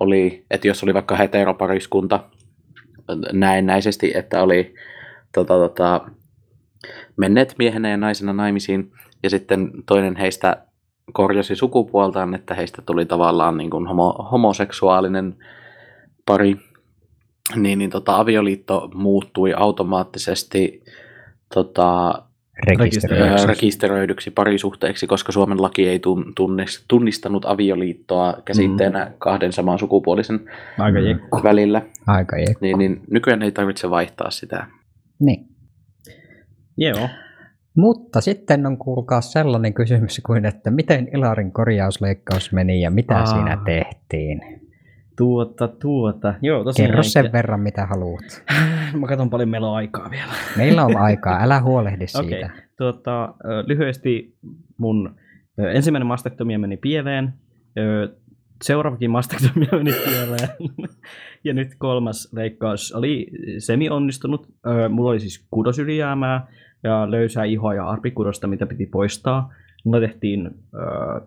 [0.00, 2.24] oli, että jos oli vaikka heteropariskunta
[3.32, 4.74] näennäisesti, että oli
[5.34, 6.00] tota, tota,
[7.16, 8.92] menneet miehenä ja naisena naimisiin,
[9.22, 10.56] ja sitten toinen heistä
[11.12, 15.36] korjasi sukupuoltaan, että heistä tuli tavallaan niin kuin homo, homoseksuaalinen
[16.26, 16.56] pari,
[17.56, 20.84] niin, niin tota, avioliitto muuttui automaattisesti
[21.54, 22.12] tota,
[22.66, 23.40] Rekisteröidyksi.
[23.42, 30.40] ää, rekisteröidyksi parisuhteeksi, koska Suomen laki ei tun- tunnis- tunnistanut avioliittoa käsitteenä kahden saman sukupuolisen
[30.78, 31.40] Aika jekku.
[31.42, 31.82] välillä.
[32.06, 32.58] Aika jekku.
[32.60, 34.66] Niin, niin nykyään ei tarvitse vaihtaa sitä.
[35.20, 35.46] Niin.
[36.76, 37.08] Joo.
[37.76, 43.26] Mutta sitten on kuulkaa sellainen kysymys kuin, että miten Ilarin korjausleikkaus meni ja mitä Aa.
[43.26, 44.59] siinä tehtiin?
[45.20, 46.34] Tuota, tuota.
[46.42, 46.90] Joo, tosiaan.
[46.90, 48.44] Kerro sen verran, mitä haluat.
[49.00, 50.32] Mä katson paljon meillä on aikaa vielä.
[50.56, 52.50] Meillä on aikaa, älä huolehdi siitä.
[52.76, 54.36] Tuota, ö, lyhyesti
[54.78, 55.14] mun
[55.74, 57.34] ensimmäinen mastektomia meni pieleen.
[58.62, 60.48] Seuraavakin mastektomia meni pieleen.
[61.44, 63.26] ja nyt kolmas leikkaus oli
[63.58, 64.48] semi-onnistunut.
[64.88, 66.46] Mulla oli siis kudosylijäämää
[66.84, 69.52] ja löysää ihoa ja arpikudosta, mitä piti poistaa.
[69.84, 70.50] Mulla tehtiin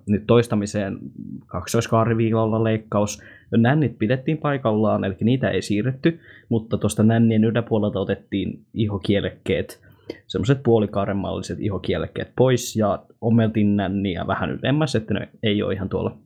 [0.07, 0.97] nyt toistamiseen
[1.45, 3.21] kaksoiskaariviilalla leikkaus.
[3.57, 9.83] Nännit pidettiin paikallaan, eli niitä ei siirretty, mutta tuosta nännien yläpuolelta otettiin ihokielekkeet
[10.27, 16.17] semmoiset puolikaarenmalliset ihokielekkeet pois ja ommeltiin nänniä vähän ylemmäs, että ne ei ole ihan tuolla.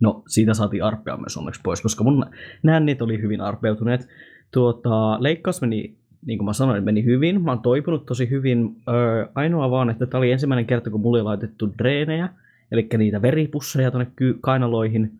[0.00, 2.26] No, siitä saatiin arpea myös onneksi pois, koska mun
[2.62, 4.08] nännit oli hyvin arpeutuneet.
[4.50, 5.94] Tuota, leikkaus meni,
[6.26, 7.42] niin kuin mä sanoin, meni hyvin.
[7.42, 8.76] Mä oon toipunut tosi hyvin.
[8.88, 12.28] Öö, ainoa vaan, että tämä oli ensimmäinen kerta, kun mulle oli laitettu dreenejä,
[12.72, 14.10] eli niitä veripusseja tuonne
[14.40, 15.12] kainaloihin.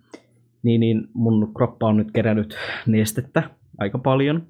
[0.63, 2.57] Niin, niin mun kroppa on nyt kerännyt
[2.87, 3.43] nestettä
[3.79, 4.47] aika paljon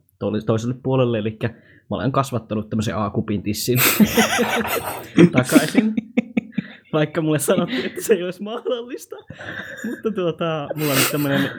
[0.46, 1.38] toiselle- puolelle, eli
[1.90, 3.78] mä olen kasvattanut tämmöisen A-kupin tissin
[5.32, 5.94] takaisin.
[6.92, 9.16] Vaikka mulle sanottiin, että se ei olisi mahdollista.
[9.86, 11.50] Mutta tuota, mulla on nyt tämmöinen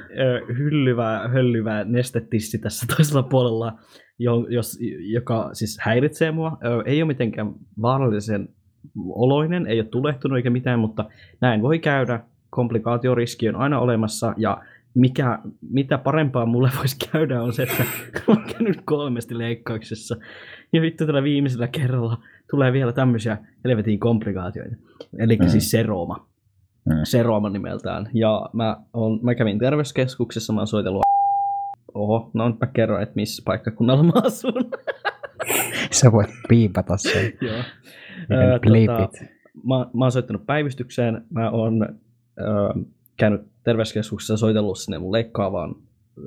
[0.58, 3.74] hyllyvä, höllyvä nestetissi tässä toisella puolella,
[4.20, 6.58] jo, jos, joka siis häiritsee mua.
[6.66, 8.50] Ö, ei ole mitenkään vaarallisen
[9.10, 11.06] oloinen, ei ole tulehtunut eikä mitään, mutta
[11.42, 12.20] näin voi käydä.
[12.54, 14.58] Komplikaatioriski on aina olemassa ja
[14.96, 15.40] mikä,
[15.70, 17.84] mitä parempaa mulle voisi käydä on se, että
[18.28, 20.16] mä oon käynyt kolmesti leikkauksessa.
[20.74, 22.18] Ja vittu tällä viimeisellä kerralla
[22.50, 24.76] tulee vielä tämmöisiä helvetin komplikaatioita.
[25.20, 25.48] Eli Mm.
[25.48, 26.28] siis serooma.
[26.86, 26.96] Mm.
[27.04, 28.10] Serooma nimeltään.
[28.14, 31.04] Ja mä, on, mä kävin terveyskeskuksessa, mä oon soitellut
[31.94, 34.54] Oho, no nyt mä kerron, että missä paikkakunnalla mä asun.
[35.92, 37.34] Sä voit piipata sen.
[37.42, 37.56] Joo.
[38.30, 38.60] Ää,
[38.98, 39.26] tota,
[39.68, 41.96] mä, mä oon soittanut päivystykseen, mä oon
[42.40, 42.44] ö,
[43.18, 45.76] käynyt terveyskeskuksessa soitellut sinne mun leikkaavaan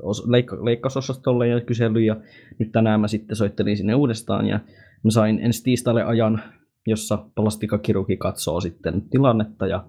[0.02, 2.16] os, leikka, leikkausosastolle ja kysely ja
[2.58, 4.60] nyt tänään mä sitten soittelin sinne uudestaan ja
[5.02, 6.42] mä sain ensi tiistaille ajan,
[6.86, 9.84] jossa plastikakirurgi katsoo sitten tilannetta ja,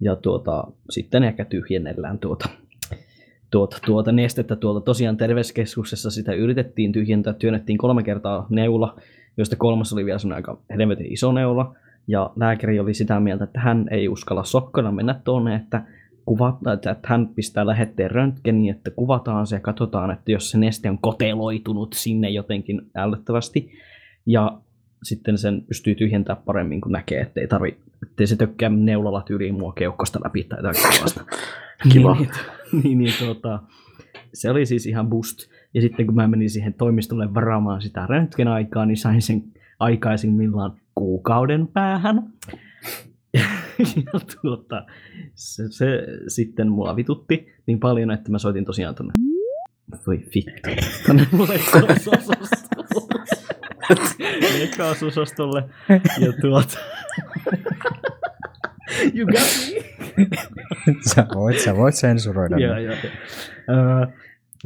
[0.00, 2.48] ja tuota, sitten ehkä tyhjennellään tuota,
[3.50, 4.80] tuota, tuota nestettä tuolta.
[4.80, 9.00] Tosiaan terveyskeskuksessa sitä yritettiin tyhjentää, työnnettiin kolme kertaa neula,
[9.36, 11.76] joista kolmas oli vielä semmoinen aika helvetin iso neula.
[12.08, 15.82] Ja lääkäri oli sitä mieltä, että hän ei uskalla sokkona mennä tuonne, että,
[16.26, 20.90] kuvat, että hän pistää lähetteen röntgeniin, että kuvataan se ja katsotaan, että jos se neste
[20.90, 23.72] on koteloitunut sinne jotenkin ällöttävästi.
[24.26, 24.58] Ja
[25.02, 29.54] sitten sen pystyy tyhjentämään paremmin, kun näkee, että ei tarvi, ettei se tökkää neulalla tyyliin
[29.54, 31.24] mua keuhkosta läpi tai jotain sellaista.
[31.92, 32.14] Kiva.
[32.14, 32.30] niin,
[32.72, 33.62] niin, niin, niin tuota,
[34.34, 35.38] se oli siis ihan boost.
[35.74, 39.44] Ja sitten kun mä menin siihen toimistolle varaamaan sitä röntgenaikaa, niin sain sen
[39.78, 42.32] aikaisimmillaan kuukauden päähän.
[44.12, 44.86] ja tuota,
[45.34, 49.12] se, se, sitten mua vitutti niin paljon, että mä soitin tosiaan tonne
[50.06, 50.70] voi vittu,
[51.06, 51.26] tonne
[54.58, 55.64] leikkausosastolle.
[56.20, 56.78] Ja tuota...
[59.14, 59.40] you got
[60.16, 60.26] me.
[61.14, 62.58] Sä voit, sä voit sensuroida.
[62.58, 62.94] Joo, joo.
[63.68, 64.06] Öö,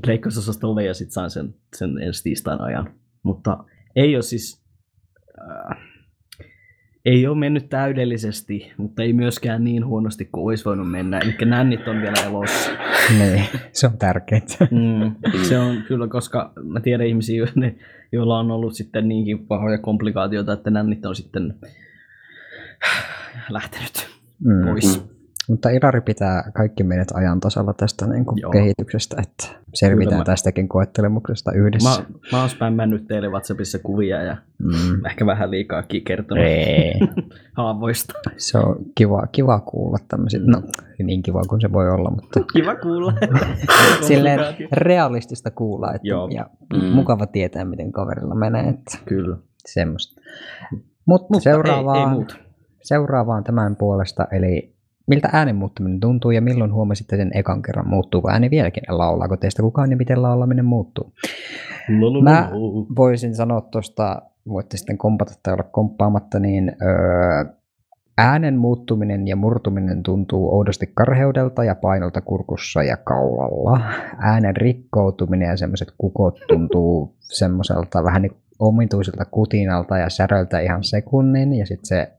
[0.06, 2.94] leikkausosastolle ja sitten sain sen, sen ensi tiistain ajan.
[3.22, 3.64] Mutta
[3.96, 4.62] ei ole siis...
[5.40, 5.89] Äh,
[7.04, 11.18] ei ole mennyt täydellisesti, mutta ei myöskään niin huonosti kuin olisi voinut mennä.
[11.18, 12.70] Eli nännit on vielä elossa.
[13.18, 14.40] Niin, se on tärkeää.
[14.70, 17.46] Mm, se on kyllä, koska mä tiedän ihmisiä,
[18.12, 21.54] joilla on ollut sitten niinkin pahoja komplikaatioita, että nännit on sitten
[23.50, 24.10] lähtenyt
[24.44, 24.64] Mm.
[24.68, 25.04] pois.
[25.50, 28.50] Mutta Ilari pitää kaikki meidät ajan tasalla tästä niin kuin Joo.
[28.50, 32.00] kehityksestä, että selvitään Kyllä mä- tästäkin koettelemuksesta yhdessä.
[32.00, 35.04] Mä, mä oon spämmännyt teille WhatsAppissa kuvia ja Mm.
[35.06, 36.92] ehkä vähän liikaakin kertonut Ei.
[37.56, 38.12] haavoista.
[38.36, 40.40] Se on kiva, kiva kuulla tämmöisiä.
[40.44, 40.62] No,
[41.02, 43.12] niin kiva kuin se voi olla, mutta Kiva kuulla.
[44.08, 44.40] silleen
[44.72, 46.28] realistista kuulla että, Joo.
[46.28, 46.84] ja Mm.
[46.88, 48.68] mukava tietää, miten kaverilla menee.
[48.68, 49.36] Että Kyllä.
[49.66, 50.20] semmoista.
[51.06, 52.34] Mutta Mutta seuraavaan, ei, ei muuta.
[52.82, 54.74] seuraavaan tämän puolesta, eli
[55.10, 57.88] miltä äänen muuttuminen tuntuu ja milloin huomasitte sen ekan kerran?
[57.88, 58.82] Muuttuuko ääni vieläkin?
[58.88, 61.12] Laulaako teistä kukaan ja miten laulaminen muuttuu?
[61.88, 62.86] Lulu, Mä lulu.
[62.96, 67.44] voisin sanoa tuosta, voitte sitten kompata tai olla komppaamatta, niin öö,
[68.18, 73.80] äänen muuttuminen ja murtuminen tuntuu oudosti karheudelta ja painolta kurkussa ja kaulalla.
[74.18, 81.52] Äänen rikkoutuminen ja semmoiset kukot tuntuu semmoiselta vähän niin omituiselta kutinalta ja säröltä ihan sekunnin
[81.52, 82.12] ja sitten se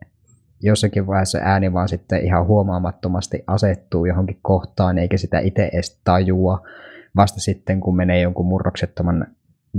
[0.61, 6.67] jossakin vaiheessa ääni vaan sitten ihan huomaamattomasti asettuu johonkin kohtaan eikä sitä itse edes tajua
[7.15, 9.27] vasta sitten kun menee jonkun murroksettoman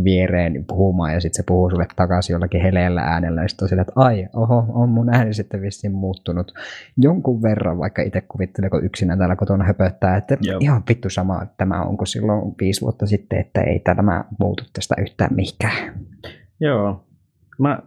[0.04, 3.82] viereen puhumaan ja sitten se puhuu sulle takaisin jollakin heleällä äänellä ja sitten on sillä,
[3.82, 6.52] että ai, oho, on mun ääni sitten vissiin muuttunut
[6.96, 10.58] jonkun verran, vaikka itse kuvittelee, kun yksinään täällä kotona höpöttää, että Joo.
[10.62, 14.94] ihan vittu sama, että tämä onko silloin viisi vuotta sitten, että ei tämä muutu tästä
[14.98, 15.94] yhtään mihinkään.
[16.60, 17.04] Joo.
[17.62, 17.82] Mä,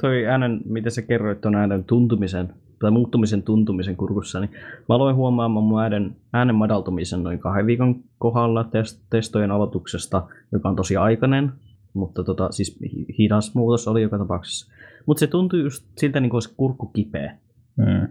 [0.00, 4.50] toi äänen, mitä sä kerroit tuon äänen tuntumisen, tai muuttumisen tuntumisen kurkussa, niin
[4.88, 10.68] mä aloin huomaamaan mun äänen, äänen madaltumisen noin kahden viikon kohdalla test, testojen aloituksesta, joka
[10.68, 11.52] on tosi aikainen,
[11.94, 14.72] mutta tota, siis hi- hidas muutos oli joka tapauksessa.
[15.06, 17.38] Mutta se tuntui just siltä, niin kuin olisi kurkku kipeä.
[17.76, 18.08] Mm.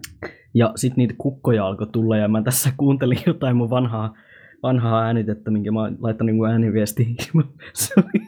[0.54, 4.14] Ja sitten niitä kukkoja alkoi tulla ja mä tässä kuuntelin jotain mun vanhaa,
[4.62, 7.16] vanhaa äänitettä, minkä mä oon laittanut niin ääniviestiin.
[7.74, 8.26] Se oli-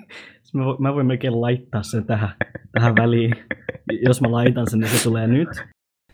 [0.54, 2.30] mä, voin, mä voin melkein laittaa sen tähän,
[2.72, 3.34] tähän väliin.
[4.02, 5.48] Jos mä laitan sen, niin se tulee nyt.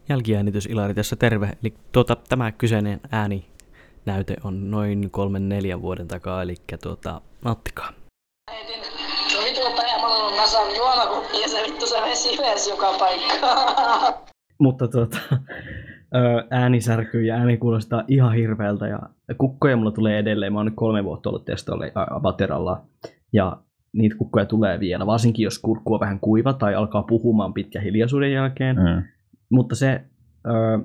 [0.09, 1.47] Jälkiäänitys Ilari tässä terve.
[1.63, 7.93] Eli tuota, tämä kyseinen ääninäyte on noin kolmen neljän vuoden takaa, eli tuota, nauttikaa.
[8.51, 8.81] Äitin,
[9.37, 14.15] no vittu kun Päijämäellä on nasan juomakuppi ja se vittu se vesi vesi joka paikkaan.
[14.61, 15.19] Mutta tuota,
[16.51, 18.99] ääni särkyy ja ääni kuulostaa ihan hirveältä ja
[19.39, 20.53] kukkoja mulla tulee edelleen.
[20.53, 22.83] Mä oon nyt kolme vuotta ollut testoilla Avateralla
[23.33, 23.57] ja
[23.93, 28.33] niitä kukkoja tulee vielä, varsinkin jos kurkku on vähän kuiva tai alkaa puhumaan pitkän hiljaisuuden
[28.33, 28.77] jälkeen.
[28.77, 29.03] Mm.
[29.51, 30.01] Mutta se,
[30.47, 30.79] ö,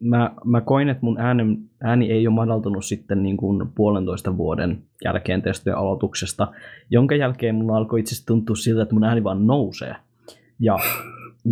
[0.00, 4.82] mä, mä koin, että mun äänen, ääni ei ole madaltunut sitten niin kuin puolentoista vuoden
[5.04, 6.52] jälkeen testojen aloituksesta,
[6.90, 9.96] jonka jälkeen mulla alkoi itse asiassa tuntua siltä, että mun ääni vaan nousee.
[10.60, 10.78] Ja,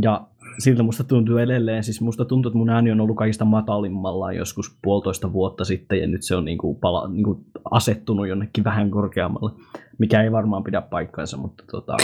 [0.03, 0.27] ja
[0.59, 1.85] siltä musta tuntuu edelleen.
[1.85, 6.07] Siis musta tuntuu, että mun ääni on ollut kaikista matalimmalla joskus puolitoista vuotta sitten ja
[6.07, 9.51] nyt se on niinku pala, niinku asettunut jonnekin vähän korkeammalle,
[9.99, 11.97] mikä ei varmaan pidä paikkaansa, mutta tota,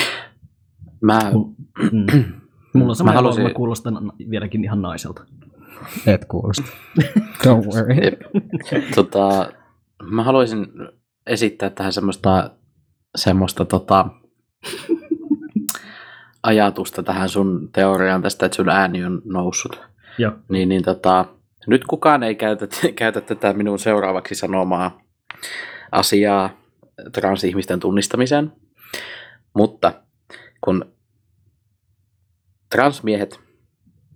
[1.01, 1.19] Mä,
[1.93, 2.33] mm,
[2.75, 5.25] mulla on sama halusin- mä kuulostan vieläkin ihan naiselta.
[6.07, 6.63] Et kuulosta.
[7.45, 8.17] Don't worry.
[8.95, 9.53] tota,
[10.05, 10.67] mä haluaisin
[11.27, 12.51] esittää tähän semmoista,
[13.17, 14.07] semmoista tota,
[16.43, 19.81] ajatusta tähän sun teoriaan tästä, että sun ääni on noussut.
[20.19, 20.33] Joo.
[20.49, 21.25] Niin, niin tota,
[21.67, 25.01] nyt kukaan ei käytä, käytä tätä minun seuraavaksi sanomaa
[25.93, 26.51] asiaa
[27.13, 28.53] transihmisten tunnistamiseen,
[29.55, 29.93] mutta
[30.61, 30.85] kun
[32.71, 33.41] transmiehet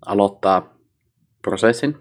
[0.06, 0.74] aloittaa
[1.42, 1.96] prosessin,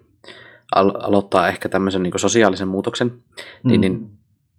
[0.76, 3.24] al- aloittaa ehkä tämmöisen niin sosiaalisen muutoksen,
[3.64, 4.10] niin, niin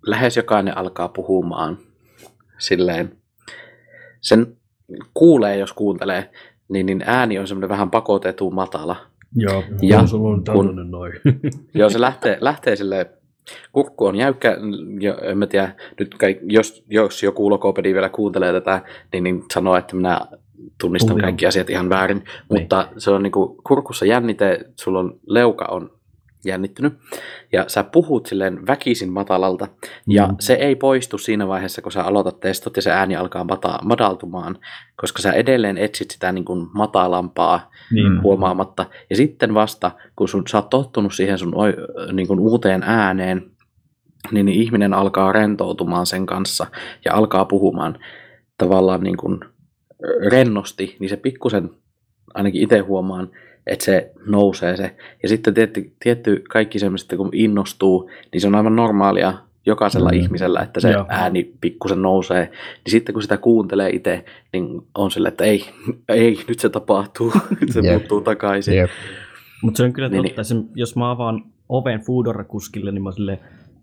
[0.06, 1.78] lähes jokainen alkaa puhumaan
[2.58, 3.16] silleen,
[4.20, 4.56] sen
[5.14, 6.30] kuulee, jos kuuntelee,
[6.68, 8.96] niin, niin ääni on semmoinen vähän pakotettu matala.
[9.36, 11.12] Joo, Ja sulla on kun- noin.
[11.74, 13.10] Joo, se lähtee, lähtee sille
[13.72, 14.56] kurkku on jäykkä,
[15.00, 19.42] ja en mä tiedä, nyt kaik, jos, jos joku logopedi vielä kuuntelee tätä, niin, niin
[19.54, 20.20] sanoo, että minä
[20.80, 21.22] tunnistan Puhuja.
[21.22, 25.90] kaikki asiat ihan väärin, mutta se on niinku kurkussa jännite, sulla on leuka on
[26.44, 26.92] jännittynyt,
[27.52, 29.68] ja sä puhut silleen väkisin matalalta,
[30.08, 30.36] ja Mm.
[30.40, 34.58] se ei poistu siinä vaiheessa, kun sä aloitat testot ja se ääni alkaa mata- madaltumaan,
[34.96, 38.22] koska sä edelleen etsit sitä niin kuin matalampaa niin.
[38.22, 38.86] huomaamatta.
[39.10, 41.54] Ja sitten vasta, kun sun, sä oot tottunut siihen sun
[42.12, 43.50] niin kuin uuteen ääneen,
[44.32, 46.66] niin, niin ihminen alkaa rentoutumaan sen kanssa
[47.04, 47.98] ja alkaa puhumaan
[48.58, 49.40] tavallaan niin kuin
[50.30, 51.70] rennosti, niin se pikkusen,
[52.34, 53.30] ainakin itse huomaan,
[53.66, 54.96] että se nousee se.
[55.22, 59.34] Ja sitten tietty, tietty kaikki semmoista, kun innostuu, niin se on aivan normaalia
[59.66, 60.18] jokaisella Mm.
[60.18, 61.04] ihmisellä, että se Joo.
[61.08, 62.44] Ääni pikkusen nousee.
[62.44, 65.64] Niin sitten kun sitä kuuntelee itse, niin on sille, että ei,
[66.08, 67.32] ei, nyt se tapahtuu,
[67.72, 67.92] se Jep.
[67.92, 68.76] muuttuu takaisin.
[68.76, 68.90] Jep.
[69.62, 70.44] Mutta se on kyllä Niin, totta.
[70.44, 73.38] Se, jos mä avaan oven Foodora-kuskille, niin mä oon silleen,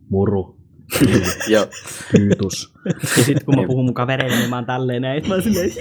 [0.09, 0.55] muru,
[1.47, 1.65] Joo.
[2.11, 2.73] kyytus.
[3.17, 5.27] Ja sitten kun mä puhun mun kavereille, niin mä oon tälleen näin.
[5.27, 5.71] Mä oon silleen,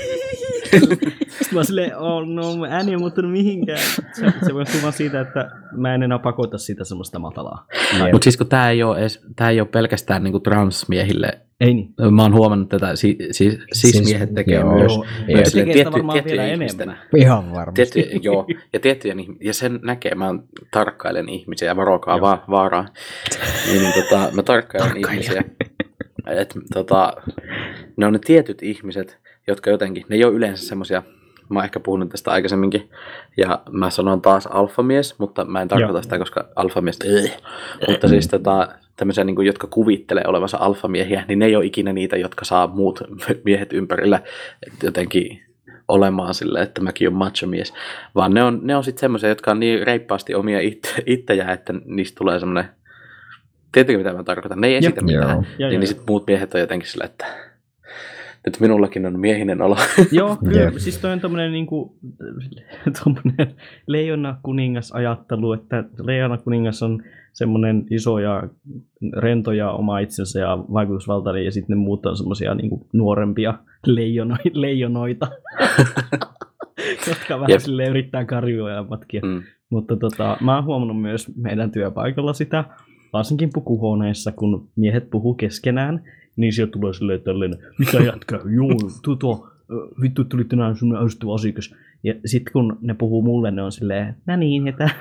[1.39, 3.79] sitten mä silleen, oh no, ääni ei muuttunut mihinkään.
[4.13, 7.67] Se, se voi vaan siitä, että mä en enää pakota sitä semmoista matalaa.
[8.13, 11.95] Mutta siis kun tämä ei, ole edes, tää ei ole pelkästään niinku transmiehille, Ei niin.
[12.11, 14.75] mä oon huomannut tätä, si, si, cismiehet tekee joo.
[14.75, 14.93] myös.
[14.93, 15.05] Joo,
[15.55, 17.09] tekee sitä varmaan vielä ihmisten- enemmän.
[17.17, 17.75] Ihan varmasti.
[17.93, 20.35] Tietty, joo, ja tiettyjen ihm- ja sen näkee, mä
[20.71, 22.87] tarkkailen ihmisiä, ja varokaa va, vaaraa,
[23.67, 25.45] niin, niin tota, mä tarkkailen ihmisiä,
[26.27, 27.13] että tota,
[27.97, 29.19] ne on ne tietyt ihmiset,
[29.51, 31.03] jotka jotenkin, ne ei ole yleensä semmoisia,
[31.49, 32.91] mä oon ehkä puhunut tästä aikaisemminkin,
[33.37, 36.03] ja mä sanon taas alfamies, mutta mä en tarkoita Joo.
[36.03, 37.37] sitä, koska alfamies, äh,
[37.89, 41.93] mutta siis tota, tämmöisiä, niin kuin, jotka kuvittelee olevansa alfamiehiä, niin ne ei ole ikinä
[41.93, 43.03] niitä, jotka saa muut
[43.45, 44.21] miehet ympärillä
[44.83, 45.43] jotenkin
[45.89, 47.75] olemaan silleen, että mäkin olen macho-mies,
[48.15, 51.75] vaan ne on, ne on sitten semmoisia, jotka on niin reippaasti omia itse, ittejä, että
[51.85, 52.65] niistä tulee semmoinen,
[53.73, 55.21] tiedätkö mitä mä tarkoitan, ne ei esitä Joo.
[55.21, 57.50] mitään, Joo, niin, niin sitten muut miehet on jotenkin silleen, että
[58.47, 59.77] nyt minullakin on miehinen olo.
[60.13, 60.61] Joo, kyllä.
[60.61, 60.75] Jep.
[60.77, 61.99] Siis toi on tommonen niinku,
[63.05, 63.55] tommonen
[63.87, 67.03] leijona kuningas ajattelu, että leijona kuningas on
[67.33, 68.43] semmonen iso ja
[69.17, 73.55] rento ja oma itsensä ja vaikutusvaltainen ja sitten ne muut on semmosia niinku nuorempia
[73.87, 75.29] leijono, leijonoita,
[77.09, 77.61] jotka vähän Jep.
[77.61, 79.21] sille yrittää karjua ja matkia.
[79.25, 79.43] Mm.
[79.71, 82.65] Mutta tota, mä oon huomannut myös meidän työpaikalla sitä,
[83.13, 86.03] varsinkin pukuhuoneessa, kun miehet puhuu keskenään,
[86.41, 91.35] niin sieltä tulee silleen tällainen, mitä jätkä, joo, tuo, ö, vittu tuli tänään sun ärsyttävä
[91.35, 91.75] asiakas.
[92.03, 94.91] Ja sitten kun ne puhuu mulle, ne on silleen, no niin, että...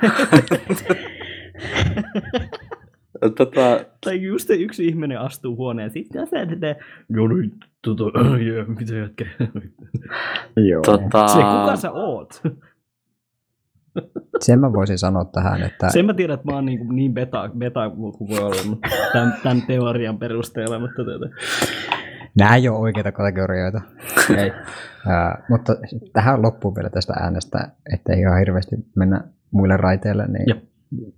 [3.37, 6.75] Tota, tai just yksi ihminen astuu huoneen, sitten sä että
[7.09, 7.51] joo, niin,
[7.81, 8.03] tota,
[8.47, 9.25] jee, mitä jätkä.
[10.69, 10.81] Joo.
[10.81, 12.41] tota, Se, kuka sä oot?
[14.39, 17.49] Sen mä voisin sanoa tähän, että Sen mä tiedän, että mä oon niin, niin beta,
[17.57, 21.35] beta kuin voi olla mutta tämän, tämän teorian perusteella, mutta tätä.
[22.39, 23.81] nämä ei ole oikeita kategorioita.
[24.37, 24.51] Ei.
[25.07, 25.75] Ää, mutta
[26.13, 29.21] tähän loppuun vielä tästä äänestä, ettei ihan hirveästi mennä
[29.51, 30.59] muille raiteille, niin Joo.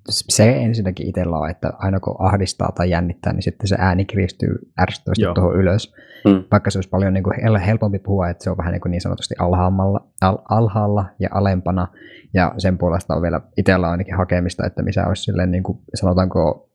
[0.09, 4.71] Se ensinnäkin itsellä on, että aina kun ahdistaa tai jännittää, niin sitten se ääni kiristyy
[4.81, 5.93] ärsyttävästi tuohon ylös.
[6.25, 6.43] Mm.
[6.51, 8.91] Vaikka se olisi paljon niin kuin hel- helpompi puhua, että se on vähän niin, kuin
[8.91, 11.87] niin sanotusti alhaalla, al- alhaalla ja alempana.
[12.33, 16.70] Ja sen puolesta on vielä itsellä ainakin hakemista, että missä olisi silleen, niin kuin, sanotaanko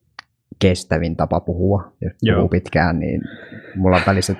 [0.58, 1.92] kestävin tapa puhua.
[2.00, 2.34] Jos Joo.
[2.36, 3.22] puhuu pitkään, niin
[3.76, 4.34] mulla on välissä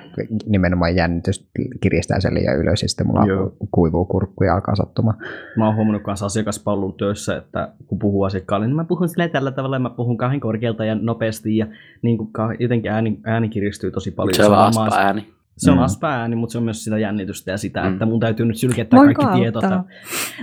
[0.45, 1.49] nimenomaan jännitys
[1.81, 3.53] kiristää sen liian ylös ja sitten mulla Joo.
[3.71, 5.17] kuivuu kurkku ja alkaa sattumaan.
[5.57, 9.51] Mä oon huomannut kanssa asiakaspalvelun töissä, että kun puhuu asiakkaalle, niin mä puhun silleen tällä
[9.51, 11.67] tavalla, ja mä puhun kauhean korkealta ja nopeasti, ja
[12.01, 12.29] niin kuin
[12.59, 14.33] jotenkin ääni, ääni kiristyy tosi paljon.
[14.35, 15.27] se on aspa ääni.
[15.57, 15.83] Se on Mm.
[15.83, 17.93] aspääni, mutta se on myös sitä jännitystä ja sitä, Mm.
[17.93, 19.63] että mun täytyy nyt sylkettää Voinko kaikki tiedot.
[19.63, 19.85] auttaa?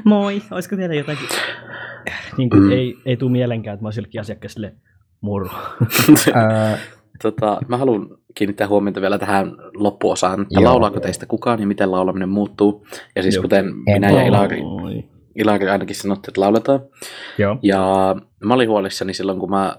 [0.05, 1.29] Moi, olisiko teillä jotakin?
[2.39, 2.71] Niin kuin, Mm.
[2.73, 4.73] ei, ei tule mielenkään, että mä sylkin asiakkaille
[5.21, 5.49] moro.
[6.37, 6.77] Öö,
[7.23, 10.65] tota, mä haluan kiinnittää huomiota vielä tähän loppuosaan, että Joo.
[10.65, 12.87] laulaako teistä kukaan ja miten laulaminen muuttuu.
[13.17, 13.43] Ja siis Joo.
[13.43, 14.23] kuten En minä ja.
[14.23, 14.63] Ilari.
[15.35, 16.81] Ilari ainakin sanotte, että lauletaan.
[17.39, 17.59] Joo.
[17.63, 19.77] Ja mä olin huolissani silloin, kun mä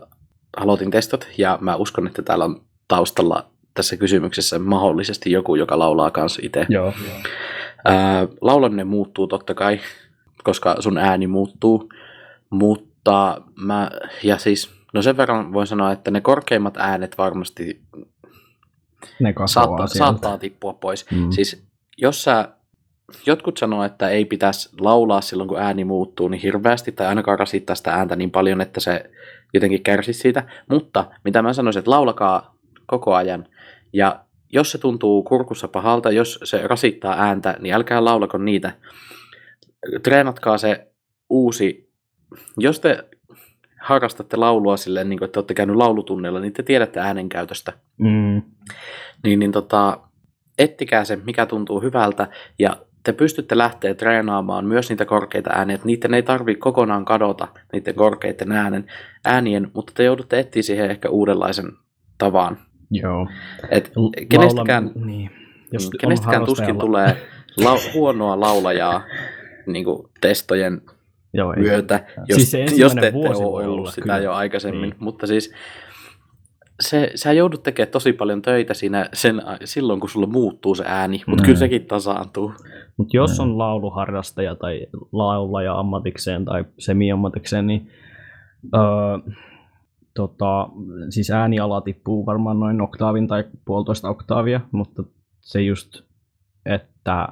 [0.57, 6.12] aloitin testot, ja mä uskon, että täällä on taustalla tässä kysymyksessä mahdollisesti joku, joka laulaa
[6.12, 6.66] kanssa itse.
[6.70, 6.94] Joo.
[7.86, 9.80] Ää, laulaminen muuttuu totta kai,
[10.44, 11.90] koska sun ääni muuttuu,
[12.49, 13.91] mutta mä,
[14.24, 17.81] ja siis, no sen verran voin sanoa, että ne korkeimmat äänet varmasti
[19.19, 20.05] Ne saattaa, sieltä.
[20.05, 21.11] saattaa tippua pois.
[21.11, 21.31] Mm.
[21.31, 21.67] Siis
[21.97, 22.49] jos sä,
[23.26, 27.76] jotkut sanoo, että ei pitäisi laulaa silloin, kun ääni muuttuu niin hirveästi, tai ainakaan rasittaa
[27.76, 29.09] sitä ääntä niin paljon, että se
[29.53, 30.43] jotenkin kärsisi siitä.
[30.69, 32.55] Mutta mitä mä sanoisin, että laulakaa
[32.85, 33.47] koko ajan.
[33.93, 38.72] Ja jos se tuntuu kurkussa pahalta, jos se rasittaa ääntä, niin älkää laulako niitä.
[40.03, 40.88] Treenatkaa se
[41.30, 41.91] uusi,
[42.57, 43.05] jos te
[43.86, 48.41] harrastatte laulua silleen, niin kuin, että olette käynyt laulutunnilla, niin te tiedätte äänenkäytöstä Mm.
[49.24, 49.99] niin, niin tota,
[50.60, 52.28] ettikää se, mikä tuntuu hyvältä,
[52.60, 57.48] ja te pystytte lähteä treenaamaan myös niitä korkeita ääniä, että niiden ei tarvitse kokonaan kadota,
[57.74, 58.86] niiden korkeiden äänen,
[59.26, 61.72] äänien, mutta te joudutte etsiä siihen ehkä uudenlaisen
[62.18, 62.57] tavan.
[62.91, 63.28] Joo.
[63.72, 63.91] Et
[64.30, 65.30] kenestäkään, laula- Niin.
[65.72, 67.18] Jos on kenestäkään tuskin tulee
[67.62, 69.02] lau- huonoa laulajaa
[69.74, 70.82] niin kuin testojen
[71.38, 71.64] Joo, ei.
[71.64, 74.18] myötä, jos, Siis se jos te ette ole ollut sitä kyllä.
[74.18, 74.82] jo aikaisemmin.
[74.82, 74.95] Niin.
[74.99, 75.53] Mutta siis
[76.80, 81.24] se, sä joudut tekemään tosi paljon töitä siinä, sen, silloin, kun sulla muuttuu se ääni,
[81.28, 81.45] mutta Mm.
[81.45, 82.53] kyllä sekin tasaantuu.
[82.98, 83.44] Mutta jos Mm.
[83.44, 87.90] on lauluharrastaja tai laulaja ammatikseen tai semi-ammatikseen, niin
[88.76, 89.34] öö,
[90.14, 90.70] tota,
[91.10, 95.03] siis ääniala tippuu varmaan noin oktaavin tai puolitoista oktaavia, mutta
[95.41, 96.02] se just,
[96.66, 97.28] että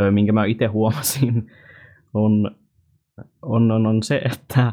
[0.00, 1.50] öö, minkä mä itse huomasin,
[2.14, 2.50] on,
[3.42, 4.72] on, on, on se, että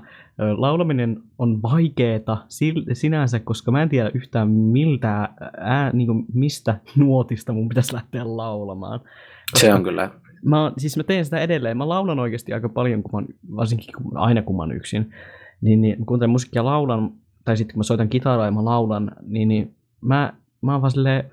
[0.58, 2.38] laulaminen on vaikeeta
[2.94, 8.38] sinänsä, koska mä en tiedä yhtään miltä ää, niin kuin mistä nuotista mun pitäisi lähteä
[8.38, 9.00] laulamaan.
[9.56, 10.12] Se on kyllä.
[10.46, 11.78] Mä, siis mä teen sitä edelleen.
[11.78, 15.12] Mä laulan oikeasti aika paljon, kun mä, varsinkin kun, aina kun mä oon yksin.
[15.62, 17.12] Niin, niin kun musiikkia laulan,
[17.46, 20.92] tai sitten kun mä soitan kitaraa ja mä laulan, niin, niin mä, mä oon vaan
[20.92, 21.32] silleen,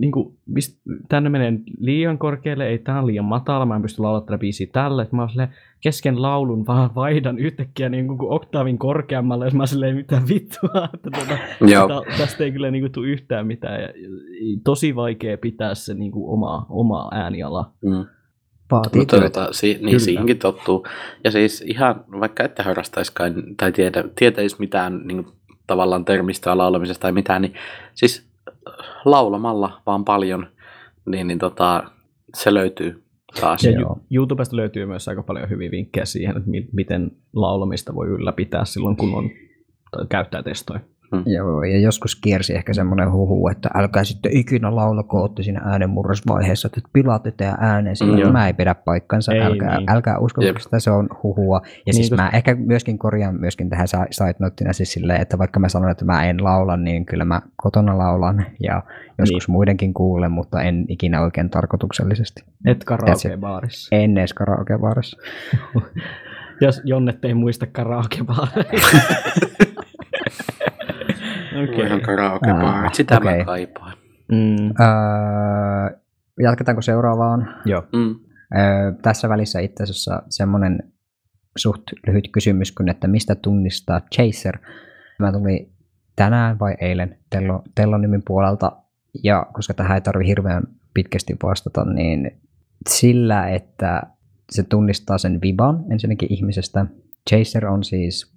[0.00, 4.02] niin kuin, mist, tänne menee liian korkealle, ei tää on liian matala, mä en pysty
[4.02, 5.02] laulamaan tätä biisiä tälle.
[5.02, 5.48] Et mä oon
[5.80, 10.70] kesken laulun vaan vaihdan yhtäkkiä niin kuin oktaavin korkeammalle, ja mä oon silleen, mitä vittua,
[10.94, 11.38] että tuota.
[11.88, 13.82] Tä- tästä ei kyllä niin kuin, tule yhtään mitään.
[13.82, 13.88] Ja,
[14.64, 17.70] tosi vaikea pitää se niin kuin, oma, oma ääniala.
[17.82, 18.06] Mm.
[18.70, 19.40] vaatii Mutta työtä.
[19.40, 19.98] tota, si, niin Kyllä.
[19.98, 20.86] siihenkin tottuu.
[21.24, 25.36] Ja siis ihan vaikka ette harrastaisikaan tai tiedä, tietäisi mitään niin kuin,
[25.66, 27.54] tavallaan termistöä laulamisesta tai mitään, niin
[27.94, 28.29] siis
[29.04, 30.46] laulamalla vaan paljon,
[31.06, 31.82] niin, niin tota,
[32.34, 33.02] se löytyy
[33.40, 33.64] taas.
[33.64, 33.98] Ja Joo.
[34.10, 38.96] YouTubesta löytyy myös aika paljon hyviä vinkkejä siihen, että mi- miten laulamista voi ylläpitää silloin,
[38.96, 39.30] kun on
[39.90, 40.80] tai käyttää testoja.
[41.26, 46.66] Joo, ja joskus kiersi ehkä semmoinen huhu, että älkää sitten ikinä laulako ootte siinä äänenmurrosvaiheessa,
[46.66, 48.32] että pilaatte teidän äänen sillä, Mm.
[48.32, 49.90] mä ei pidä paikkansa, Ei älkää, niin.
[49.90, 50.56] älkää usko, Jep.
[50.56, 51.60] että se on huhua.
[51.64, 55.38] Ja Niin, siis koska- mä ehkä myöskin korjaan myöskin tähän side noteina siis silleen, että
[55.38, 58.82] vaikka mä sanon, että mä en laula, niin kyllä mä kotona laulan ja
[59.18, 59.52] joskus Niin.
[59.52, 62.42] muidenkin kuulen, mutta en ikinä oikein tarkoituksellisesti.
[62.66, 63.88] Et karaoke-baarissa.
[63.96, 65.18] En edes karaokebaarissa.
[66.62, 68.80] Jos Jonnet ei muista karaoke-baareja.
[71.64, 71.74] Okay.
[71.86, 72.00] Ihan Okei.
[72.00, 73.38] karaoke Aa, Sitä okei.
[73.38, 73.96] mä kaipaan.
[74.32, 75.98] Mm, Öö,
[76.40, 77.54] jatketaanko seuraavaan?
[77.64, 77.82] joo.
[77.92, 78.14] Mm.
[78.58, 80.92] Öö, tässä välissä itse asiassa semmoinen
[81.56, 84.58] suht lyhyt kysymys kuin, että mistä tunnistaa Chaser.
[85.18, 85.72] Mä tuli
[86.16, 88.72] tänään vai eilen Tello, Tellonimin puolelta,
[89.24, 90.62] ja koska tähän ei tarvi hirveän
[90.94, 92.40] pitkästi vastata, niin
[92.88, 94.02] sillä, että
[94.50, 96.86] se tunnistaa sen viban ensinnäkin ihmisestä.
[97.30, 98.32] Chaser on siis,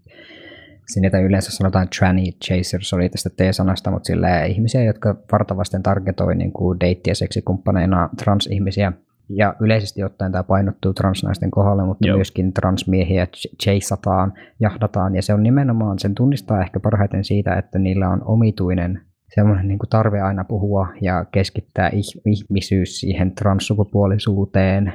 [0.87, 6.35] sinne yleensä sanotaan tranny chaser, se oli tästä T-sanasta, mutta sillä ihmisiä, jotka vartavasten targetoi
[6.35, 8.93] niin kuin deitti- ja seksikumppaneina transihmisiä.
[9.29, 12.17] Ja yleisesti ottaen tämä painottuu transnaisten kohdalle, mutta Joo.
[12.17, 15.15] myöskin transmiehiä ch- chaseataan, jahdataan.
[15.15, 19.01] Ja se on nimenomaan, sen tunnistaa ehkä parhaiten siitä, että niillä on omituinen
[19.35, 24.93] semmoinen niin tarve aina puhua ja keskittää ih- ihmisyys siihen transsukupuolisuuteen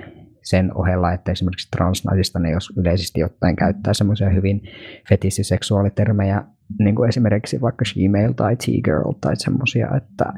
[0.48, 4.62] sen ohella, että esimerkiksi transnaisista ne jos yleisesti ottaen käyttää semmoisia hyvin
[5.08, 6.44] fetissiseksuaalitermejä,
[6.78, 10.32] niin kuin esimerkiksi vaikka she-male tai t-girl tai semmoisia, että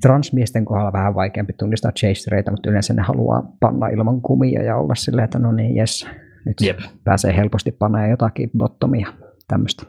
[0.00, 4.94] transmiesten kohdalla vähän vaikeampi tunnistaa chasereita, mutta yleensä ne haluaa panna ilman kumia ja olla
[4.94, 6.06] silleen, että no niin, jes,
[6.46, 6.78] nyt Jep.
[7.04, 9.08] pääsee helposti panee jotakin bottomia,
[9.48, 9.82] tämmöistä.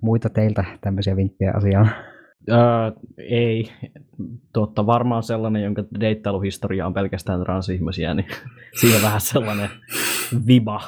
[0.00, 1.90] Muita teiltä tämmöisiä vinkkejä asiaan.
[2.48, 2.56] Öö,
[3.18, 3.72] ei.
[4.52, 8.26] Totta, varmaan sellainen, jonka deittailuhistoria on pelkästään transihmisiä, niin
[8.80, 9.68] siinä on vähän sellainen
[10.46, 10.80] viba,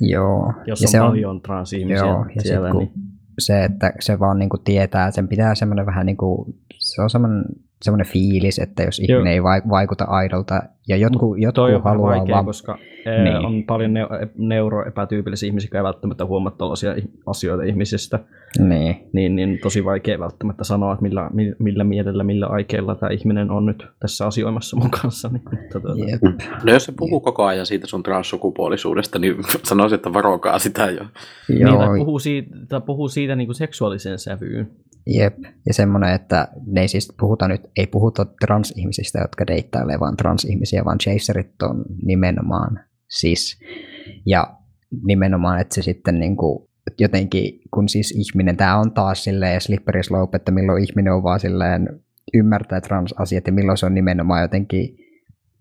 [0.00, 0.52] Joo.
[0.66, 2.70] jos ja on se paljon transihmisiä joo, ja siellä.
[2.70, 2.92] sit, Niin,
[3.38, 7.44] se, että se vaan niinku tietää, sen pitää semmoinen vähän niinku, se on semmoinen,
[7.82, 9.04] semmoinen fiilis, että jos Joo.
[9.18, 13.24] ihminen ei vai- vaikuta aidolta, ja jotkut, jotkut toi on haluaa vaikea, vaan, koska Niin.
[13.24, 13.36] niin.
[13.46, 16.94] on paljon neu- neuroepätyypillisiä ihmisiä, jotka ei välttämättä huomaa tällaisia
[17.26, 18.18] asioita ihmisistä.
[18.58, 23.50] niin, niin, niin tosi vaikea välttämättä sanoa, että millä, millä, mielellä, millä aikeilla tämä ihminen
[23.50, 25.28] on nyt tässä asioimassa mun kanssa.
[25.28, 25.42] Niin,
[25.72, 26.22] tuota, jep.
[26.64, 31.04] No jos se puhuu koko ajan siitä sun transsukupuolisuudesta, niin sanoisin, että varokaa sitä jo.
[31.48, 34.70] niin, Joo, tai puhuu siitä, tai puhuu siitä niin kuin seksuaalisen sävyyn.
[35.06, 35.36] Jep,
[35.66, 40.84] ja semmoinen, että ne ei siis puhuta nyt, ei puhuta transihmisistä, jotka deittailee vaan transihmisiä,
[40.84, 43.60] vaan chaserit on nimenomaan siis.
[44.26, 44.56] Ja
[45.04, 46.68] nimenomaan, että se sitten niin kuin
[46.98, 51.40] jotenkin, kun siis ihminen, tämä on taas silleen slippery slope, että milloin ihminen on vaan
[51.40, 51.88] silleen
[52.34, 54.96] ymmärtää transasiat ja milloin se on nimenomaan jotenkin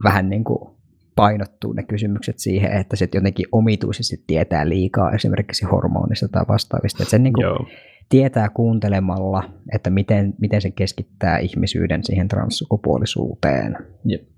[0.03, 0.79] vähän niin kuin
[1.15, 7.03] painottuu ne kysymykset siihen, että se jotenkin omituisesti tietää liikaa esimerkiksi hormonista tai vastaavista.
[7.03, 7.67] Että sen niin kuin Joo.
[8.09, 13.77] Tietää kuuntelemalla, että miten, miten se keskittää ihmisyyden siihen transsukupuolisuuteen.
[14.05, 14.29] Jep.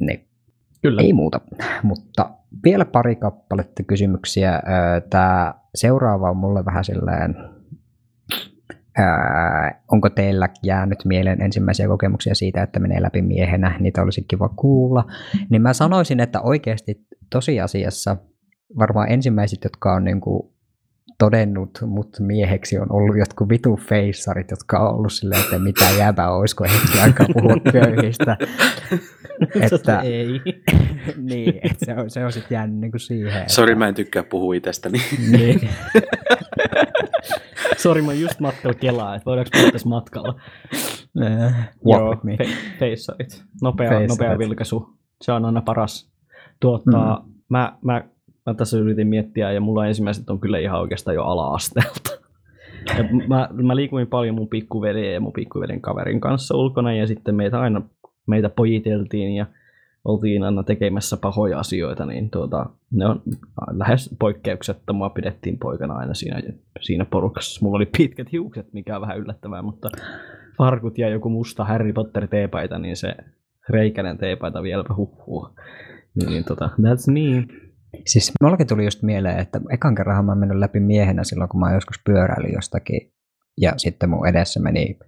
[0.00, 0.28] Niin,
[0.82, 1.02] Kyllä.
[1.02, 1.40] ei muuta.
[1.82, 2.30] Mutta
[2.64, 4.62] vielä pari kappaletta kysymyksiä.
[5.10, 7.34] Tämä seuraava on mulle vähän silleen,
[8.98, 14.48] ää, onko teillä jäänyt mieleen ensimmäisiä kokemuksia siitä, että menee läpi miehenä, niitä olisi kiva
[14.48, 15.04] kuulla.
[15.50, 18.16] Niin mä sanoisin, että oikeasti tosiasiassa
[18.78, 20.53] varmaan ensimmäiset, jotka on niinku
[21.18, 26.30] todennut mut mieheksi, on ollut jotkut vitu feissarit, jotka on ollut silleen, että mitä jäbä
[26.30, 28.36] olisiko hetki aikaa puhua köyhistä.
[29.60, 30.40] että, ei.
[31.30, 33.40] niin, että se on, se on sitten jäänyt niinku siihen.
[33.40, 34.98] Että, Sori, mä en tykkää puhua itsestäni.
[35.30, 35.60] niin,
[37.82, 40.40] Sori, mä just matkalla Kelaa, että voidaanko puhua tässä matkalla.
[41.22, 41.70] äh,
[42.22, 42.36] me.
[42.42, 43.44] fe- feissarit.
[43.62, 44.08] Nopea, Feissarit.
[44.08, 44.88] nopea vilkaisu.
[45.22, 46.12] Se on aina paras.
[46.60, 47.32] Tuota, mm.
[47.48, 48.04] mä, mä,
[48.46, 52.10] mä, tässä yritin miettiä, ja mulla ensimmäiset on kyllä ihan oikeastaan jo ala-asteelta.
[52.98, 57.34] Ja mä, mä liikuin paljon mun pikkuveljen ja mun pikkuveden kaverin kanssa ulkona, ja sitten
[57.34, 57.82] meitä aina
[58.26, 59.46] meitä pojiteltiin, ja
[60.04, 63.22] oltiin aina tekemässä pahoja asioita, niin tuota, ne on
[63.72, 64.92] lähes poikkeuksetta.
[64.92, 66.42] Mua pidettiin poikana aina siinä,
[66.80, 67.64] siinä porukassa.
[67.64, 69.90] Mulla oli pitkät hiukset, mikä on vähän yllättävää, mutta
[70.58, 73.14] farkut ja joku musta Harry Potter teepaita, niin se
[73.68, 75.48] reikäinen teepaita vieläpä huhuu.
[76.28, 77.46] Niin tota, that's me.
[78.06, 81.60] Siis mullakin tuli just mieleen, että ekan kerran mä oon mennyt läpi miehenä silloin, kun
[81.60, 83.12] mä oon joskus pyöräillyt jostakin.
[83.60, 84.98] Ja sitten mun edessä meni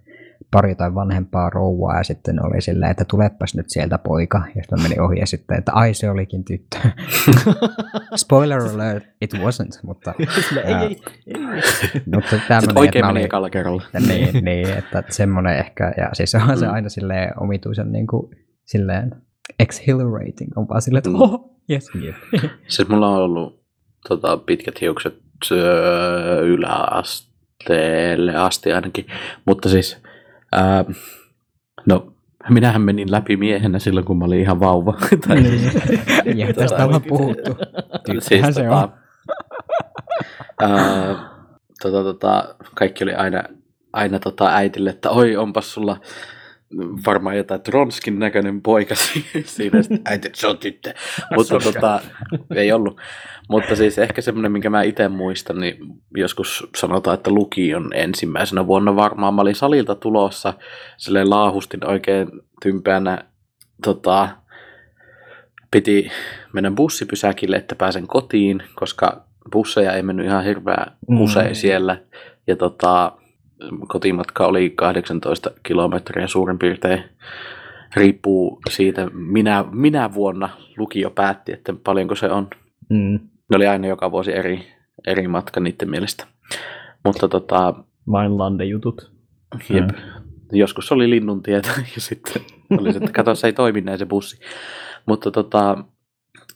[0.51, 4.37] pari tai vanhempaa rouvaa ja sitten oli silleen, että tulepas nyt sieltä poika.
[4.55, 6.77] Ja sitten mä menin ohi ja sitten, että ai se olikin tyttö.
[8.15, 10.13] Spoiler alert, it wasn't, mutta,
[10.49, 11.35] Sille, ei, ää, ei, ei.
[12.13, 13.83] mutta Sitten tämmöinen, oikein meni ekalla kerralla.
[14.07, 16.73] niin, niin, että semmoinen ehkä, ja siis onhan se Mm.
[16.73, 18.35] aina silleen omituisen niin kuin,
[18.65, 19.11] silleen
[19.59, 21.91] exhilarating, on vaan silleen, että oh, yes.
[22.67, 23.59] Siis mulla on ollut
[24.07, 25.17] tota, pitkät hiukset
[25.51, 29.05] öö, yläasteelle asti ainakin.
[29.45, 29.97] Mutta siis,
[30.51, 30.85] ää,
[31.85, 32.13] no
[32.49, 34.93] minähän menin läpi miehenä silloin, kun mä olin ihan vauva.
[35.27, 35.73] tai siis,
[36.35, 37.57] Ja tästä ollaan puhuttu.
[38.05, 38.89] Tyttöhän se on.
[40.61, 41.15] ää,
[41.81, 43.43] tota, tota, kaikki oli aina,
[43.93, 45.97] aina tota äitille, että oi onpas sulla
[47.05, 48.95] varmaan jotain Tronskin näköinen poika
[49.45, 50.93] siinä, äiti, se on tyttö.
[51.35, 52.01] Mutta tota,
[52.55, 53.01] ei ollut.
[53.49, 55.77] Mutta siis ehkä semmoinen, minkä mä itse muistan, niin
[56.15, 60.53] joskus sanotaan, että lukion ensimmäisenä vuonna varmaan mä olin salilta tulossa,
[60.97, 62.27] silleen laahustin oikein
[62.61, 63.25] tympäänä,
[63.83, 64.29] tota,
[65.71, 66.11] piti
[66.53, 71.21] mennä bussipysäkille, että pääsen kotiin, koska busseja ei mennyt ihan hirveän Mm.
[71.21, 71.97] usein siellä.
[72.47, 73.11] Ja tota,
[73.87, 77.03] kotimatka oli 18 kilometriä suurin piirtein.
[77.95, 82.47] Riippuu siitä, minä, minä vuonna lukio päätti, että paljonko se on.
[82.89, 83.19] Mm.
[83.49, 84.67] Ne oli aina joka vuosi eri,
[85.07, 86.27] eri matka niiden mielestä.
[87.05, 87.73] Mutta tota,
[88.11, 89.11] Vain landejutut.
[89.69, 89.89] jep,
[90.51, 92.41] joskus oli linnun tietä ja sitten
[92.79, 94.39] oli se, että kato, se ei toimi näin se bussi.
[95.05, 95.83] Mutta tota,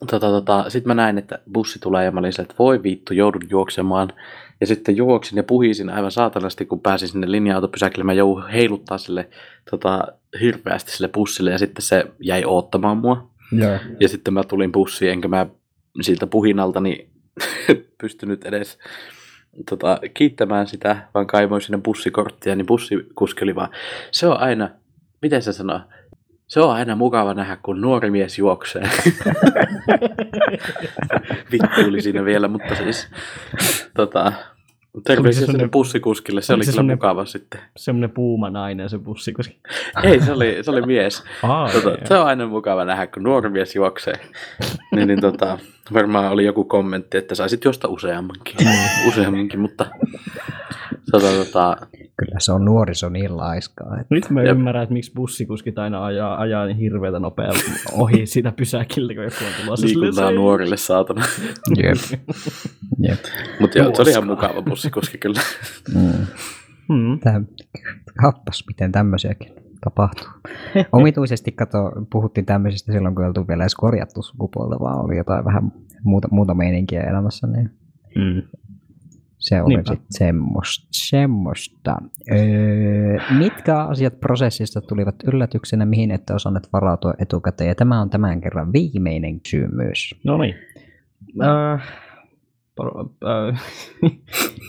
[0.10, 3.14] tota, tota, sitten mä näin, että bussi tulee ja mä olin se, että voi vittu,
[3.14, 4.14] joudun juoksemaan.
[4.62, 8.04] Ja sitten juoksin ja puhisin aivan saatanasti, kun pääsin sinne linja-autopysäkille.
[8.04, 9.30] Mä joudun heiluttaa sille
[9.72, 10.08] tota,
[10.42, 13.32] hirveästi sille bussille ja sitten se jäi oottamaan mua.
[13.52, 13.80] Joo.
[14.00, 15.46] Ja sitten mä tulin bussiin, enkä mä
[16.02, 17.10] siltä puhinalta niin
[18.02, 18.78] pystynyt edes
[19.70, 23.70] tota, kiittämään sitä, vaan kaivoin sinne bussikorttia, niin bussikuski oli vaan,
[24.12, 24.70] se on aina,
[25.22, 25.80] miten se sanoo,
[26.52, 28.82] se on aina mukava nähdä, kun nuori mies juoksee.
[31.52, 33.08] Vittu oli siinä vielä, mutta siis
[33.96, 34.34] tota,
[35.04, 37.60] Terveisiä sinne bussikuskille, se oli se kyllä semmonen- mukava sitten.
[37.78, 39.54] Semmoinen puuma nainen se bussi, koska...
[40.04, 41.24] Ei, se oli, se oli mies.
[41.44, 44.20] Aa, Tota, se on aina mukava nähdä, kun nuori mies juoksee.
[44.92, 45.58] niin, niin tota,
[45.94, 48.56] varmaan oli joku kommentti, että saisit juosta useammankin.
[49.08, 49.86] useammankin, mutta
[51.12, 51.78] tota, tota,
[52.18, 54.00] Kyllä se on nuoriso niin laiskaa.
[54.00, 54.16] Että...
[54.16, 54.58] Nyt mä Jep.
[54.58, 57.54] ymmärrän, että miksi bussikuskit aina ajaa, ajaa niin hirveätä nopeaa
[57.92, 59.86] ohi sitä pysäkiltä, kun joku on tulossa.
[59.86, 61.26] liikuntaa Silleen, nuorille saatana.
[61.78, 62.22] Jep.
[63.08, 63.20] Jep.
[63.60, 65.42] Mutta joo, se oli ihan mukava bussikuski kyllä.
[65.96, 66.26] Mm.
[66.90, 67.20] Hmm.
[67.20, 67.42] Tää,
[68.22, 70.28] kappas, miten tämmöisiäkin tapahtuu.
[70.92, 75.46] Omituisesti kato, puhuttiin tämmöisistä silloin, kun ei oltu vielä edes korjattu sukupuolta, vaan oli jotain
[75.46, 75.72] vähän
[76.04, 77.70] muuta, muuta meininkiä elämässä, niin
[78.16, 78.42] Mm.
[79.42, 79.92] Se oli Niinpä.
[79.94, 80.88] sitten semmoista.
[80.92, 81.96] semmoista.
[82.32, 87.68] Öö, mitkä asiat prosessista tulivat yllätyksenä, mihin ette osanneet varautua etukäteen?
[87.68, 90.16] Ja tämä on tämän kerran viimeinen kysymys.
[90.24, 90.56] No niin.
[91.44, 91.84] Äh,
[92.82, 93.62] por- äh,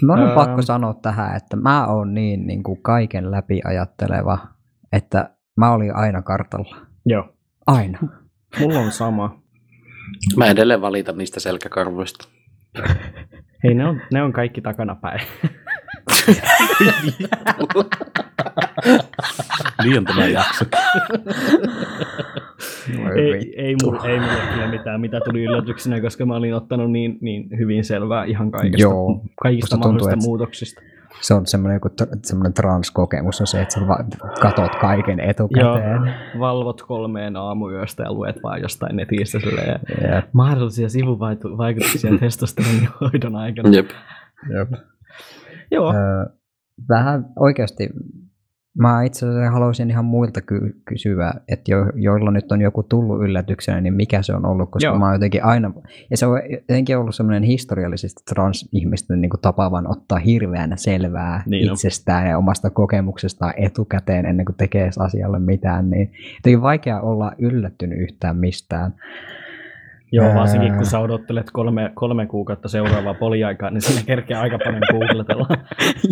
[0.03, 0.35] Mä on Öö.
[0.35, 4.39] pakko sanoa tähän, että mä oon niin, niin kuin kaiken läpi ajatteleva,
[4.93, 6.77] että mä olin aina kartalla.
[7.07, 7.29] joo,
[7.67, 7.99] Aina.
[8.61, 9.43] mulla on sama.
[10.37, 12.29] Mä edelleen valitan niistä selkäkarvoista.
[13.65, 15.21] Hei, ne on, ne on kaikki takanapäin.
[19.83, 20.65] Liian tämä jakso.
[23.17, 27.19] ei, ei, mulla, ei mulla kyllä mitään, mitä tuli yllätyksenä, koska mä olin ottanut niin,
[27.21, 29.21] niin hyvin selvää ihan kaikesta, Joo.
[29.43, 30.83] kaikista tuntuu, mahdollisista että- muutoksista.
[31.21, 31.89] Se on semmoinen, joku,
[32.25, 33.81] semmoinen transkokemus on se, että sä
[34.41, 36.15] katot kaiken etukäteen.
[36.39, 39.81] Valvot kolmeen aamuyöstä ja luet vaan jostain netistä silleen,
[40.15, 40.25] Jep.
[40.33, 43.69] mahdollisia sivuvaikutuksia testosteronin hoidon aikana.
[43.69, 43.91] Jep.
[44.59, 44.81] Jep.
[45.71, 46.27] Joo, Öö,
[46.89, 47.89] vähän oikeasti,
[48.79, 53.23] mä itse asiassa haluaisin ihan muilta ky- kysyä, että jo, joilla nyt on joku tullut
[53.23, 54.99] yllätyksenä, niin mikä se on ollut, koska Joo.
[54.99, 55.73] mä oon jotenkin aina,
[56.11, 61.75] ja se on jotenkin ollut semmoinen historiallisesti trans-ihmisten niin tapavan ottaa hirveänä selvää Niin on.
[61.75, 67.99] itsestään ja omasta kokemuksestaan etukäteen ennen kuin tekee asialle mitään, niin jotenkin vaikea olla yllättynyt
[67.99, 68.95] yhtään mistään.
[70.15, 74.83] Joo, varsinkin kun sä odottelet kolme, kolme kuukautta seuraavaa poliaikaa, niin siinä kerkeää aika paljon
[74.93, 75.47] googletella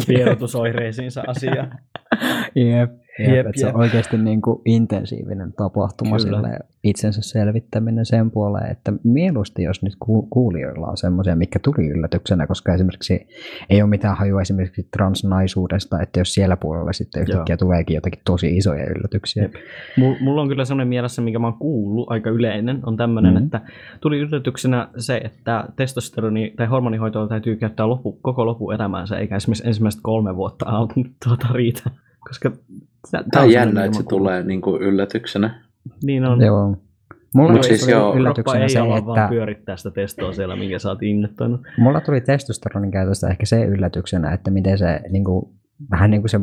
[0.09, 1.66] vierotusoireisiinsa asiaa.
[2.55, 6.37] Jep, jep, Jep, se on oikeasti niin kuin intensiivinen tapahtuma Kyllä.
[6.39, 11.89] sille itsensä selvittäminen sen puoleen, että mieluusti jos nyt ku- kuulijoilla on semmoisia, mikä tuli
[11.89, 13.29] yllätyksenä, koska esimerkiksi
[13.71, 18.57] ei ole mitään hajua esimerkiksi transnaisuudesta, että jos siellä puolella sitten yhtäkkiä tuleekin jotakin tosi
[18.57, 19.43] isoja yllätyksiä.
[19.43, 19.55] Jep.
[19.99, 23.43] Mul- Mulla on kyllä semmoinen mielessä, mikä mä oon kuullut, aika yleinen, on tämmöinen, Mhm.
[23.43, 23.57] mm-hmm.
[23.57, 29.67] että tuli yllätyksenä se, että testosteroni tai hormonihoitoa täytyy käyttää lopu, koko loppuelämäänsä, eikä esimerkiksi
[29.67, 30.67] ensimmäiset kolme vuotta
[31.25, 31.91] tuota riitä.
[32.31, 32.51] Koska
[33.31, 35.62] Tämä on jännä, että se tulee niin kuin yllätyksenä.
[36.05, 36.40] Niin on.
[36.40, 36.77] Joo.
[37.35, 40.78] Mulla Mut tuli siis joo, yllätyksenä ei se, että vaan pyörittää sitä testoa siellä, minkä
[40.78, 41.61] sä oot innoittanut.
[41.78, 45.47] Mulla tuli testosteronin käytöstä ehkä se yllätyksenä, että miten se niin kuin,
[45.90, 46.40] vähän niin kuin se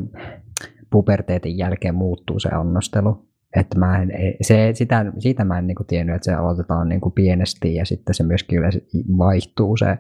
[0.90, 3.28] puberteetin jälkeen muuttuu se annostelu.
[3.56, 6.90] Että mä en, ei- se, sitä, siitä mä en niin kuin tiennyt, että se aloitetaan
[6.90, 8.80] niin kuin pienesti ja sitten se myöskin yleensä
[9.18, 9.98] vaihtuu se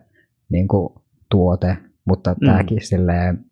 [0.50, 0.94] niin kuin,
[1.32, 1.78] tuote.
[2.06, 2.46] Mutta Mm.
[2.46, 3.46] tämäkin silleen,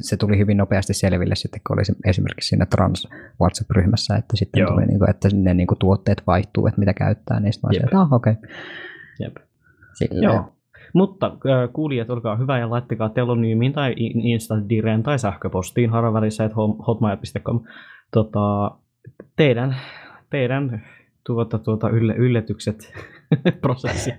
[0.00, 3.08] se tuli hyvin nopeasti selville sitten, kun oli se- esimerkiksi siinä trans
[3.40, 4.70] WhatsApp-ryhmässä, että sitten Joo.
[4.70, 8.00] tuli, niin kuin, että ne niin kuin, tuotteet vaihtuu, että mitä käyttää, niin sitten että
[8.00, 8.32] ah, okei.
[8.32, 8.50] Okay.
[9.20, 9.36] Jep.
[9.94, 10.22] Silleen.
[10.22, 10.52] Joo.
[10.94, 11.36] Mutta
[11.72, 17.64] kuulijat, olkaa hyvä ja laittakaa telonyymiin tai in- Instadireen tai sähköpostiin haravälissä.hotmail.com
[18.12, 18.70] tota,
[19.36, 19.76] teidän,
[20.30, 20.82] teidän
[21.26, 22.92] tuota, tuota, yllä, yllätykset,
[23.62, 24.12] prosessi,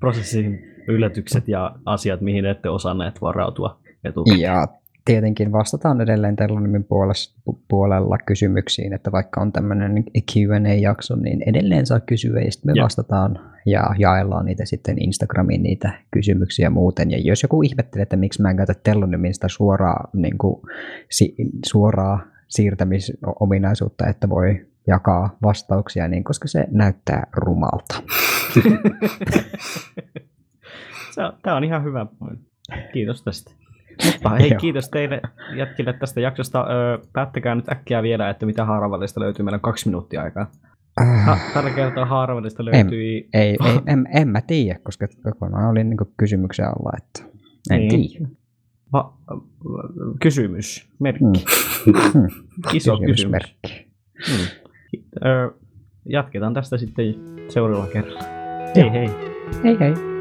[0.00, 4.40] prosessin yllätykset ja asiat, mihin ette osanneet varautua etukäteen.
[4.40, 4.68] Ja
[5.04, 7.12] tietenkin vastataan edelleen Telonimin puolella,
[7.68, 12.84] puolella kysymyksiin, että vaikka on tämmöinen Q&A-jakso, niin edelleen saa kysyä ja sitten me Joo.
[12.84, 17.10] vastataan ja jaellaan niitä sitten Instagramiin niitä kysymyksiä muuten.
[17.10, 20.62] Ja jos joku ihmettelee, että miksi mä en käytä Telonimin sitä suoraa, niin kuin,
[21.10, 21.34] si,
[21.66, 28.02] suoraa siirtämisominaisuutta, että voi jakaa vastauksia, niin koska se näyttää rumalta.
[31.42, 32.06] Tämä on ihan hyvä.
[32.92, 33.61] Kiitos tästä.
[34.06, 35.20] Mutta hei, kiitos teille
[35.56, 36.66] jätkille tästä jaksosta.
[36.70, 39.44] Öö, päättäkää nyt äkkiä vielä, että mitä haaravallista löytyy.
[39.44, 40.50] Meillä on kaksi minuuttia aikaa.
[41.00, 43.28] Ha, Ah, tällä kertaa haaravallista löytyi...
[43.34, 47.38] ei, ei, en, en mä tiedä, koska kokonaan olin niin kysymyksen alla, että
[47.70, 48.10] en Niin.
[48.10, 48.28] tiedä.
[48.92, 49.14] Va,
[50.22, 50.88] kysymys.
[51.00, 51.24] Merkki.
[51.24, 51.92] Mm.
[51.92, 52.26] Mm.
[52.74, 53.06] Iso kysymys.
[53.10, 53.88] Kysymysmerkki.
[54.28, 54.46] Mm.
[55.26, 55.50] Öö,
[56.08, 57.14] jatketaan tästä sitten
[57.48, 58.20] seuraavalla kerralla.
[58.76, 59.08] Hei hei.
[59.64, 60.11] Hei hei.